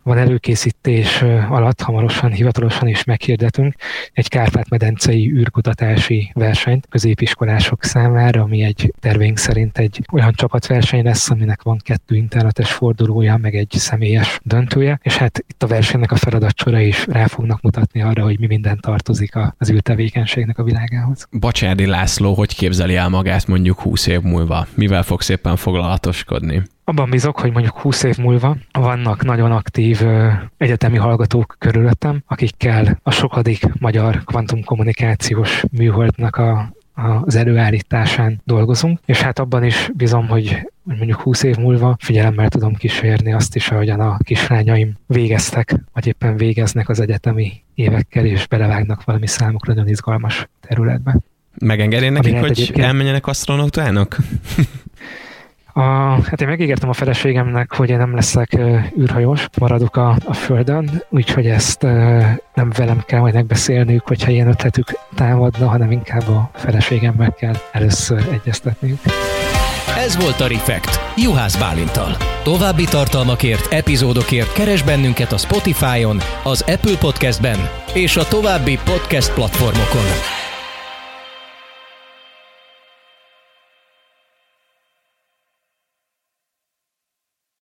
van 0.04 0.18
előkészítés 0.18 1.22
alatt, 1.48 1.80
hamarosan, 1.80 2.30
hivatalosan 2.30 2.88
is 2.88 3.04
meghirdetünk 3.04 3.74
egy 4.12 4.28
Kárpát-medencei 4.28 5.32
űrkutatási 5.32 6.30
versenyt 6.34 6.86
középiskolások 6.90 7.84
számára, 7.84 8.42
ami 8.42 8.62
egy 8.62 8.92
tervénk 9.00 9.38
szerint 9.38 9.78
egy 9.78 10.00
olyan 10.12 10.32
csapatverseny 10.32 11.04
lesz, 11.04 11.30
aminek 11.30 11.62
van 11.62 11.78
kettő 11.82 12.16
internetes 12.16 12.72
fordulója, 12.72 13.36
meg 13.36 13.54
egy 13.54 13.70
személyes 13.70 14.40
döntője, 14.42 14.98
és 15.02 15.16
hát 15.16 15.44
itt 15.48 15.62
a 15.62 15.66
versenynek 15.66 16.12
a 16.12 16.16
feladatsora 16.16 16.80
is 16.80 17.06
rá 17.06 17.26
fognak 17.26 17.60
mutatni 17.60 18.02
arra, 18.02 18.22
hogy 18.22 18.38
mi 18.38 18.46
minden 18.46 18.78
tartozik 18.80 19.32
az 19.58 19.70
űrtevékenységnek 19.70 20.58
a 20.58 20.62
világához. 20.62 21.28
Bacsárdi 21.40 21.86
László, 21.86 22.34
hogy 22.34 22.54
képzeli 22.54 22.96
el 22.96 23.08
magát 23.08 23.46
mondjuk 23.46 23.80
20 23.80 24.06
év 24.06 24.20
múlva? 24.20 24.66
Mivel 24.74 25.02
fog 25.02 25.20
szépen 25.20 25.56
foglalatoskodni? 25.56 26.62
Abban 26.84 27.10
bízok, 27.10 27.38
hogy 27.38 27.52
mondjuk 27.52 27.78
20 27.78 28.02
év 28.02 28.16
múlva 28.16 28.56
vannak 28.72 29.24
nagyon 29.24 29.52
aktív 29.52 30.02
egyetemi 30.56 30.96
hallgatók 30.96 31.56
körülöttem, 31.58 32.22
akikkel 32.26 32.98
a 33.02 33.10
sokadik 33.10 33.66
magyar 33.78 34.24
kvantumkommunikációs 34.24 35.64
műholdnak 35.70 36.36
a 36.36 36.72
az 36.94 37.34
előállításán 37.34 38.40
dolgozunk, 38.44 38.98
és 39.04 39.20
hát 39.20 39.38
abban 39.38 39.64
is 39.64 39.90
bizom, 39.94 40.28
hogy 40.28 40.70
mondjuk 40.82 41.20
20 41.20 41.42
év 41.42 41.56
múlva 41.56 41.96
figyelemmel 42.00 42.48
tudom 42.48 42.74
kísérni 42.74 43.32
azt 43.32 43.56
is, 43.56 43.70
ahogyan 43.70 44.00
a 44.00 44.16
kislányaim 44.24 44.92
végeztek, 45.06 45.74
vagy 45.92 46.06
éppen 46.06 46.36
végeznek 46.36 46.88
az 46.88 47.00
egyetemi 47.00 47.62
évekkel, 47.74 48.24
és 48.24 48.46
belevágnak 48.46 49.04
valami 49.04 49.26
számukra 49.26 49.72
nagyon 49.72 49.88
izgalmas 49.88 50.48
területbe. 50.60 51.16
Megengednék 51.58 52.10
nekik, 52.10 52.38
hogy 52.38 52.72
elmenjenek 52.74 53.26
asztronautának? 53.26 54.16
A, 55.76 55.80
hát 56.24 56.40
én 56.40 56.48
megígértem 56.48 56.88
a 56.88 56.92
feleségemnek, 56.92 57.74
hogy 57.74 57.90
én 57.90 57.96
nem 57.96 58.14
leszek 58.14 58.58
űrhajós, 58.98 59.46
maradok 59.58 59.96
a, 59.96 60.16
a 60.24 60.32
Földön, 60.32 61.02
úgyhogy 61.08 61.46
ezt 61.46 61.82
nem 62.54 62.72
velem 62.76 63.02
kell 63.06 63.20
majd 63.20 63.34
megbeszélniük, 63.34 64.06
hogyha 64.06 64.30
ilyen 64.30 64.48
ötletük 64.48 64.98
támadna, 65.14 65.68
hanem 65.68 65.90
inkább 65.90 66.28
a 66.28 66.50
feleségemmel 66.52 67.32
kell 67.32 67.54
először 67.72 68.28
egyeztetniük. 68.32 68.98
Ez 69.96 70.16
volt 70.16 70.40
a 70.40 70.46
Refekt, 70.46 71.00
Juhász 71.16 71.56
Bálintal. 71.56 72.16
További 72.42 72.84
tartalmakért, 72.84 73.72
epizódokért 73.72 74.52
keres 74.52 74.82
bennünket 74.82 75.32
a 75.32 75.36
Spotify-on, 75.38 76.18
az 76.42 76.60
Apple 76.60 76.98
Podcast-ben 76.98 77.58
és 77.94 78.16
a 78.16 78.28
további 78.28 78.78
podcast 78.84 79.34
platformokon. 79.34 80.43